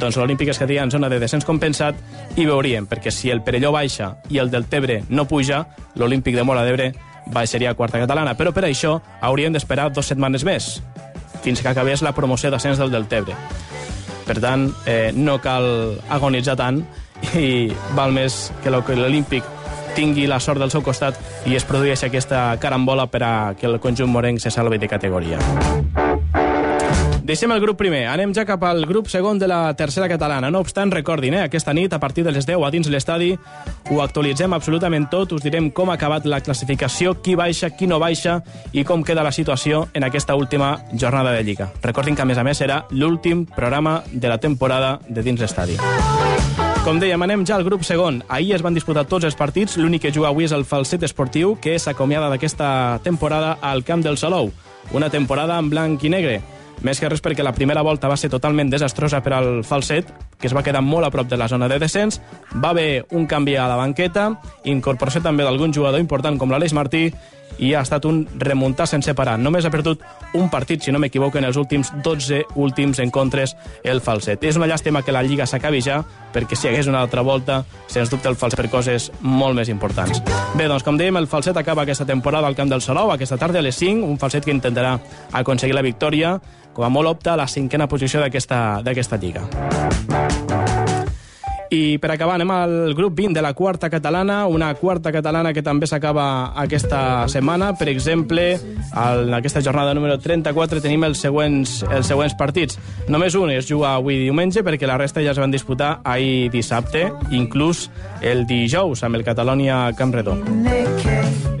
doncs 0.00 0.16
l'Olímpic 0.16 0.48
es 0.48 0.58
quedaria 0.58 0.82
en 0.82 0.90
zona 0.90 1.10
de 1.12 1.18
descens 1.20 1.44
compensat 1.44 1.98
i 2.36 2.46
veuríem, 2.48 2.86
perquè 2.88 3.12
si 3.12 3.30
el 3.30 3.42
Perelló 3.44 3.72
baixa 3.74 4.14
i 4.30 4.40
el 4.40 4.50
del 4.50 4.66
Tebre 4.70 5.02
no 5.10 5.26
puja, 5.28 5.66
l'Olímpic 6.00 6.36
de 6.38 6.44
Mora 6.46 6.64
d'Ebre 6.64 6.92
baixaria 7.26 7.70
a 7.70 7.78
quarta 7.78 8.00
catalana. 8.00 8.34
Però 8.38 8.52
per 8.52 8.64
això 8.66 8.96
hauríem 9.20 9.52
d'esperar 9.52 9.90
dues 9.92 10.08
setmanes 10.08 10.44
més, 10.48 10.72
fins 11.42 11.60
que 11.60 11.68
acabés 11.68 12.02
la 12.02 12.14
promoció 12.16 12.50
d'ascens 12.50 12.80
del 12.80 12.90
del 12.90 13.08
Tebre. 13.10 13.36
Per 14.26 14.38
tant, 14.40 14.68
eh, 14.86 15.10
no 15.14 15.38
cal 15.42 15.98
agonitzar 16.10 16.56
tant 16.56 16.82
i 17.38 17.72
val 17.96 18.14
més 18.14 18.50
que 18.62 18.70
l'Olímpic 18.70 19.46
tingui 19.94 20.26
la 20.26 20.40
sort 20.40 20.62
del 20.62 20.72
seu 20.72 20.82
costat 20.82 21.18
i 21.46 21.56
es 21.58 21.66
produeixi 21.68 22.08
aquesta 22.08 22.46
carambola 22.60 23.08
per 23.12 23.22
a 23.26 23.34
que 23.58 23.68
el 23.68 23.78
conjunt 23.80 24.10
morenc 24.10 24.40
se 24.40 24.50
salvi 24.50 24.80
de 24.80 24.88
categoria. 24.88 25.38
Deixem 27.32 27.48
el 27.48 27.62
grup 27.64 27.78
primer. 27.80 28.02
Anem 28.12 28.34
ja 28.36 28.42
cap 28.44 28.60
al 28.68 28.84
grup 28.84 29.06
segon 29.08 29.38
de 29.40 29.46
la 29.48 29.72
tercera 29.72 30.04
catalana. 30.04 30.50
No 30.52 30.60
obstant, 30.60 30.90
recordin, 30.92 31.32
eh, 31.32 31.44
aquesta 31.46 31.72
nit, 31.72 31.94
a 31.94 31.98
partir 31.98 32.24
de 32.26 32.30
les 32.30 32.44
10 32.44 32.60
a 32.60 32.70
dins 32.70 32.90
l'estadi, 32.92 33.38
ho 33.88 34.02
actualitzem 34.02 34.52
absolutament 34.52 35.08
tot, 35.08 35.32
us 35.32 35.40
direm 35.40 35.70
com 35.70 35.88
ha 35.88 35.94
acabat 35.94 36.26
la 36.26 36.42
classificació, 36.42 37.22
qui 37.22 37.34
baixa, 37.34 37.70
qui 37.70 37.86
no 37.86 37.98
baixa 37.98 38.42
i 38.72 38.84
com 38.84 39.02
queda 39.02 39.22
la 39.22 39.32
situació 39.32 39.88
en 39.94 40.04
aquesta 40.04 40.34
última 40.34 40.84
jornada 40.92 41.32
de 41.32 41.42
Lliga. 41.42 41.72
Recordin 41.80 42.14
que, 42.14 42.20
a 42.20 42.26
més 42.26 42.36
a 42.36 42.44
més, 42.44 42.60
serà 42.60 42.84
l'últim 42.90 43.46
programa 43.46 44.02
de 44.12 44.28
la 44.28 44.36
temporada 44.36 44.98
de 45.08 45.22
dins 45.22 45.40
l'estadi. 45.40 45.78
Com 46.84 47.00
dèiem, 47.00 47.22
anem 47.22 47.46
ja 47.46 47.56
al 47.56 47.64
grup 47.64 47.82
segon. 47.82 48.22
Ahir 48.28 48.56
es 48.56 48.62
van 48.62 48.74
disputar 48.74 49.06
tots 49.06 49.24
els 49.24 49.36
partits. 49.36 49.78
L'únic 49.78 50.02
que 50.02 50.12
juga 50.12 50.28
avui 50.28 50.44
és 50.44 50.52
el 50.52 50.66
falset 50.66 51.02
esportiu, 51.02 51.56
que 51.62 51.78
s'acomiada 51.78 52.28
d'aquesta 52.28 53.00
temporada 53.02 53.56
al 53.62 53.84
Camp 53.84 54.04
del 54.04 54.18
Salou. 54.18 54.52
Una 54.92 55.08
temporada 55.08 55.56
en 55.58 55.70
blanc 55.70 56.04
i 56.04 56.10
negre. 56.10 56.42
Més 56.82 56.98
que 56.98 57.08
res 57.08 57.22
perquè 57.22 57.44
la 57.46 57.54
primera 57.54 57.82
volta 57.86 58.10
va 58.10 58.16
ser 58.18 58.30
totalment 58.30 58.70
desastrosa 58.70 59.22
per 59.22 59.36
al 59.36 59.50
falset, 59.64 60.08
que 60.38 60.48
es 60.50 60.54
va 60.56 60.64
quedar 60.66 60.82
molt 60.82 61.06
a 61.06 61.12
prop 61.14 61.28
de 61.30 61.38
la 61.38 61.48
zona 61.48 61.68
de 61.70 61.78
descens. 61.78 62.20
Va 62.54 62.70
haver 62.70 63.06
un 63.10 63.28
canvi 63.30 63.54
a 63.56 63.68
la 63.70 63.78
banqueta, 63.78 64.32
incorporació 64.64 65.22
també 65.22 65.46
d'algun 65.46 65.74
jugador 65.74 66.02
important 66.02 66.38
com 66.38 66.50
l'Aleix 66.50 66.74
Martí, 66.74 67.08
i 67.58 67.74
ha 67.74 67.82
estat 67.82 68.06
un 68.08 68.22
remuntar 68.38 68.86
sense 68.88 69.14
parar. 69.14 69.38
Només 69.38 69.66
ha 69.66 69.70
perdut 69.70 70.00
un 70.38 70.48
partit, 70.50 70.82
si 70.82 70.92
no 70.92 71.00
m'equivoco, 71.02 71.38
en 71.38 71.46
els 71.48 71.58
últims 71.60 71.92
12 72.04 72.42
últims 72.56 73.00
encontres 73.02 73.56
el 73.84 74.00
falset. 74.00 74.42
És 74.44 74.56
una 74.56 74.68
llàstima 74.70 75.02
que 75.04 75.12
la 75.12 75.22
Lliga 75.22 75.46
s'acabi 75.46 75.82
ja, 75.84 76.00
perquè 76.32 76.56
si 76.56 76.66
hi 76.66 76.72
hagués 76.72 76.88
una 76.90 77.02
altra 77.02 77.22
volta, 77.22 77.62
sens 77.86 78.10
dubte 78.10 78.30
el 78.30 78.38
falset 78.40 78.60
per 78.60 78.70
coses 78.72 79.10
molt 79.20 79.58
més 79.58 79.70
importants. 79.72 80.22
Bé, 80.56 80.66
doncs, 80.68 80.84
com 80.86 80.98
dèiem, 80.98 81.20
el 81.20 81.28
falset 81.28 81.56
acaba 81.56 81.84
aquesta 81.84 82.08
temporada 82.08 82.48
al 82.48 82.56
Camp 82.56 82.72
del 82.72 82.82
Salou, 82.84 83.12
aquesta 83.12 83.38
tarda 83.38 83.60
a 83.60 83.66
les 83.66 83.76
5, 83.76 84.06
un 84.06 84.18
falset 84.18 84.44
que 84.44 84.54
intentarà 84.54 84.98
aconseguir 85.32 85.76
la 85.76 85.84
victòria, 85.84 86.38
com 86.72 86.84
a 86.84 86.90
molt 86.92 87.08
opta 87.08 87.34
a 87.34 87.40
la 87.44 87.48
cinquena 87.48 87.88
posició 87.88 88.20
d'aquesta 88.22 89.20
Lliga. 89.20 90.61
I 91.72 91.96
per 91.96 92.10
acabar 92.12 92.34
anem 92.36 92.50
al 92.52 92.92
grup 92.92 93.14
20 93.16 93.32
de 93.38 93.42
la 93.42 93.54
quarta 93.56 93.88
catalana, 93.88 94.42
una 94.46 94.74
quarta 94.76 95.08
catalana 95.12 95.54
que 95.56 95.62
també 95.64 95.88
s'acaba 95.88 96.52
aquesta 96.60 97.24
setmana. 97.32 97.70
Per 97.78 97.88
exemple, 97.88 98.44
en 98.92 99.32
aquesta 99.32 99.62
jornada 99.64 99.94
número 99.96 100.18
34 100.20 100.82
tenim 100.84 101.08
els 101.08 101.24
següents, 101.24 101.78
els 101.88 102.12
següents 102.12 102.36
partits. 102.36 102.76
Només 103.08 103.34
un 103.40 103.54
es 103.56 103.70
juga 103.70 103.94
avui 103.96 104.20
diumenge 104.26 104.60
perquè 104.60 104.90
la 104.90 105.00
resta 105.00 105.24
ja 105.24 105.32
es 105.32 105.40
van 105.40 105.54
disputar 105.54 106.02
ahir 106.04 106.50
dissabte, 106.52 107.08
inclús 107.32 107.88
el 108.20 108.44
dijous 108.46 109.02
amb 109.08 109.16
el 109.16 109.24
Catalonia 109.24 109.86
Campredó. 109.96 110.36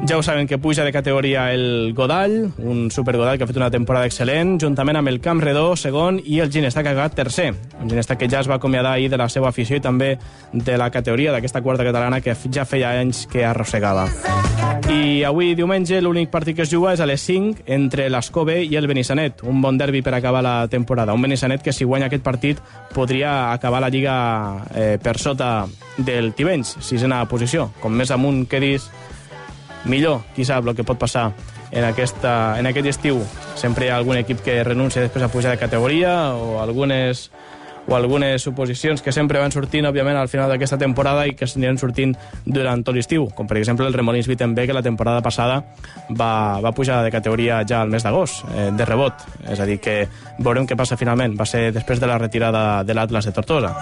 Ja 0.04 0.16
ho 0.18 0.22
saben 0.22 0.48
que 0.48 0.58
puja 0.58 0.82
de 0.82 0.90
categoria 0.90 1.52
el 1.52 1.94
Godall, 1.94 2.50
un 2.58 2.90
supergodall 2.90 3.38
que 3.38 3.44
ha 3.44 3.46
fet 3.46 3.56
una 3.56 3.70
temporada 3.70 4.08
excel·lent, 4.08 4.56
juntament 4.58 4.98
amb 4.98 5.08
el 5.12 5.20
Camp 5.22 5.38
Redó, 5.40 5.76
segon, 5.78 6.18
i 6.18 6.40
el 6.42 6.50
Ginestà 6.50 6.82
que 6.82 6.90
ha 6.90 6.96
acabat 6.96 7.14
tercer. 7.14 7.52
Un 7.78 7.86
Ginestà 7.88 8.16
que 8.18 8.26
ja 8.26 8.40
es 8.42 8.50
va 8.50 8.56
acomiadar 8.58 8.96
ahir 8.96 9.12
de 9.12 9.20
la 9.20 9.28
seva 9.30 9.52
afició 9.52 9.78
i 9.78 9.84
també 9.84 10.01
de 10.52 10.78
la 10.78 10.90
categoria 10.90 11.32
d'aquesta 11.32 11.62
quarta 11.64 11.86
catalana 11.86 12.20
que 12.20 12.36
ja 12.52 12.66
feia 12.68 12.92
anys 13.00 13.26
que 13.30 13.44
arrossegava. 13.44 14.08
I 14.92 15.22
avui, 15.24 15.54
diumenge, 15.56 16.00
l'únic 16.02 16.28
partit 16.30 16.56
que 16.58 16.64
es 16.66 16.70
juga 16.70 16.92
és 16.92 17.00
a 17.00 17.06
les 17.08 17.22
5 17.24 17.64
entre 17.72 18.08
l'Escove 18.10 18.58
i 18.64 18.76
el 18.76 18.88
Benissanet. 18.90 19.40
Un 19.48 19.62
bon 19.62 19.78
derbi 19.78 20.02
per 20.02 20.12
acabar 20.16 20.42
la 20.44 20.66
temporada. 20.68 21.14
Un 21.14 21.22
Benissanet 21.22 21.62
que, 21.62 21.72
si 21.72 21.86
guanya 21.88 22.10
aquest 22.10 22.24
partit, 22.24 22.60
podria 22.92 23.52
acabar 23.52 23.80
la 23.80 23.88
Lliga 23.88 24.16
eh, 24.74 24.98
per 25.02 25.16
sota 25.22 25.66
del 25.96 26.32
Tivenys, 26.34 26.76
sisena 26.84 27.22
posició. 27.30 27.70
Com 27.80 27.96
més 27.96 28.12
amunt 28.12 28.44
quedis, 28.50 28.90
millor, 29.88 30.22
qui 30.36 30.44
sap 30.44 30.66
el 30.66 30.76
que 30.76 30.86
pot 30.86 31.00
passar 31.00 31.30
en, 31.70 31.84
aquesta, 31.84 32.58
en 32.60 32.68
aquest 32.68 32.92
estiu. 32.92 33.22
Sempre 33.56 33.86
hi 33.86 33.92
ha 33.92 33.96
algun 33.96 34.20
equip 34.20 34.42
que 34.44 34.60
renuncia 34.66 35.02
després 35.02 35.24
a 35.24 35.32
pujar 35.32 35.54
de 35.54 35.62
categoria 35.62 36.34
o 36.36 36.60
algunes 36.60 37.30
o 37.88 37.96
algunes 37.96 38.42
suposicions 38.42 39.02
que 39.02 39.12
sempre 39.12 39.40
van 39.40 39.52
sortint, 39.52 39.86
òbviament, 39.88 40.16
al 40.16 40.30
final 40.30 40.50
d'aquesta 40.52 40.78
temporada 40.78 41.26
i 41.26 41.34
que 41.38 41.46
s'aniran 41.46 41.80
sortint 41.80 42.14
durant 42.44 42.84
tot 42.84 42.94
l'estiu, 42.96 43.28
com 43.34 43.48
per 43.50 43.58
exemple 43.58 43.86
el 43.86 43.96
Remolins 43.96 44.28
Wittenberg, 44.28 44.70
que 44.70 44.76
la 44.76 44.84
temporada 44.84 45.22
passada 45.22 45.62
va, 46.10 46.60
va 46.62 46.74
pujar 46.76 47.02
de 47.04 47.10
categoria 47.10 47.62
ja 47.68 47.82
al 47.82 47.90
mes 47.90 48.04
d'agost, 48.06 48.44
eh, 48.54 48.70
de 48.76 48.86
rebot. 48.88 49.26
És 49.48 49.60
a 49.60 49.66
dir, 49.66 49.80
que 49.82 50.06
veurem 50.38 50.66
què 50.68 50.78
passa 50.78 50.96
finalment. 50.96 51.36
Va 51.38 51.46
ser 51.48 51.70
després 51.74 52.00
de 52.00 52.10
la 52.10 52.18
retirada 52.18 52.82
de 52.84 52.94
l'Atlas 52.94 53.26
de 53.26 53.32
Tortosa. 53.32 53.74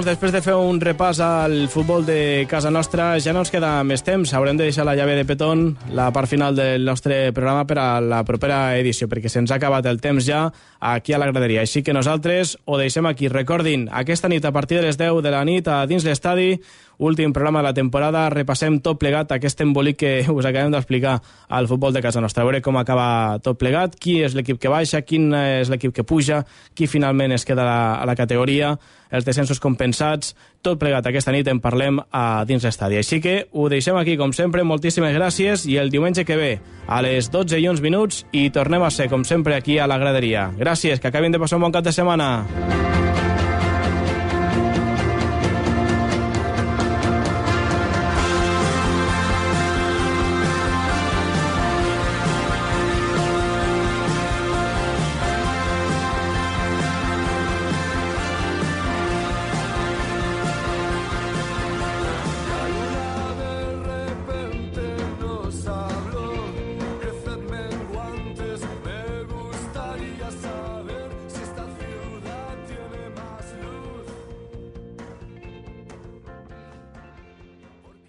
Doncs, 0.00 0.08
després 0.08 0.32
de 0.32 0.40
fer 0.40 0.54
un 0.56 0.78
repàs 0.80 1.18
al 1.20 1.66
futbol 1.68 2.04
de 2.06 2.46
casa 2.48 2.70
nostra, 2.72 3.18
ja 3.20 3.34
no 3.34 3.42
ens 3.42 3.50
queda 3.52 3.82
més 3.84 4.00
temps. 4.06 4.32
Haurem 4.32 4.56
de 4.56 4.64
deixar 4.64 4.86
la 4.88 4.94
llave 4.96 5.16
de 5.18 5.26
petón, 5.28 5.76
la 5.92 6.08
part 6.14 6.30
final 6.30 6.56
del 6.56 6.86
nostre 6.88 7.32
programa 7.36 7.66
per 7.68 7.76
a 7.82 7.88
la 8.00 8.22
propera 8.24 8.78
edició, 8.78 9.10
perquè 9.10 9.28
se'ns 9.28 9.52
ha 9.52 9.58
acabat 9.60 9.84
el 9.90 10.00
temps 10.00 10.24
ja 10.24 10.46
aquí 10.80 11.12
a 11.12 11.20
la 11.20 11.28
graderia. 11.28 11.66
Així 11.66 11.82
que 11.84 11.92
nosaltres 11.92 12.56
ho 12.64 12.78
deixem 12.80 13.04
aquí. 13.10 13.28
Recordin, 13.28 13.88
aquesta 13.92 14.30
nit 14.32 14.44
a 14.44 14.54
partir 14.56 14.80
de 14.80 14.86
les 14.88 14.96
10 14.96 15.20
de 15.20 15.34
la 15.34 15.44
nit 15.44 15.68
a 15.68 15.82
dins 15.90 16.06
l'estadi, 16.06 16.54
últim 17.00 17.32
programa 17.32 17.60
de 17.60 17.64
la 17.64 17.74
temporada, 17.74 18.28
repassem 18.30 18.78
tot 18.84 18.98
plegat 19.00 19.32
aquest 19.32 19.62
embolic 19.64 19.96
que 20.02 20.12
us 20.36 20.46
acabem 20.46 20.70
d'explicar 20.74 21.16
al 21.48 21.66
futbol 21.66 21.92
de 21.96 22.02
casa 22.04 22.20
nostra. 22.20 22.44
A 22.44 22.48
veure 22.48 22.60
com 22.62 22.76
acaba 22.76 23.40
tot 23.42 23.58
plegat, 23.58 23.96
qui 23.96 24.20
és 24.22 24.36
l'equip 24.36 24.60
que 24.60 24.70
baixa, 24.70 25.00
quin 25.02 25.32
és 25.34 25.72
l'equip 25.72 25.96
que 25.96 26.04
puja, 26.04 26.44
qui 26.76 26.86
finalment 26.86 27.32
es 27.32 27.48
queda 27.48 27.64
a 27.64 27.70
la, 27.70 27.80
a 28.02 28.06
la 28.06 28.16
categoria, 28.16 28.74
els 29.10 29.24
descensos 29.26 29.58
compensats, 29.58 30.36
tot 30.62 30.78
plegat 30.78 31.08
aquesta 31.08 31.32
nit 31.32 31.48
en 31.48 31.58
parlem 31.64 31.98
a 32.12 32.44
dins 32.46 32.64
l'estadi. 32.68 33.00
Així 33.00 33.20
que 33.24 33.48
ho 33.50 33.68
deixem 33.72 33.96
aquí, 33.96 34.16
com 34.20 34.36
sempre, 34.36 34.62
moltíssimes 34.62 35.16
gràcies 35.16 35.66
i 35.66 35.80
el 35.80 35.90
diumenge 35.90 36.26
que 36.28 36.36
ve, 36.36 36.52
a 36.86 37.00
les 37.02 37.32
12 37.32 37.58
i 37.58 37.68
11 37.68 37.82
minuts, 37.82 38.24
i 38.32 38.50
tornem 38.54 38.84
a 38.84 38.92
ser, 38.92 39.08
com 39.08 39.24
sempre, 39.24 39.56
aquí 39.56 39.80
a 39.80 39.88
la 39.88 39.98
graderia. 39.98 40.50
Gràcies, 40.60 41.00
que 41.00 41.08
acabin 41.08 41.32
de 41.32 41.40
passar 41.40 41.58
un 41.58 41.70
bon 41.70 41.74
cap 41.74 41.86
de 41.86 41.96
setmana. 41.96 42.99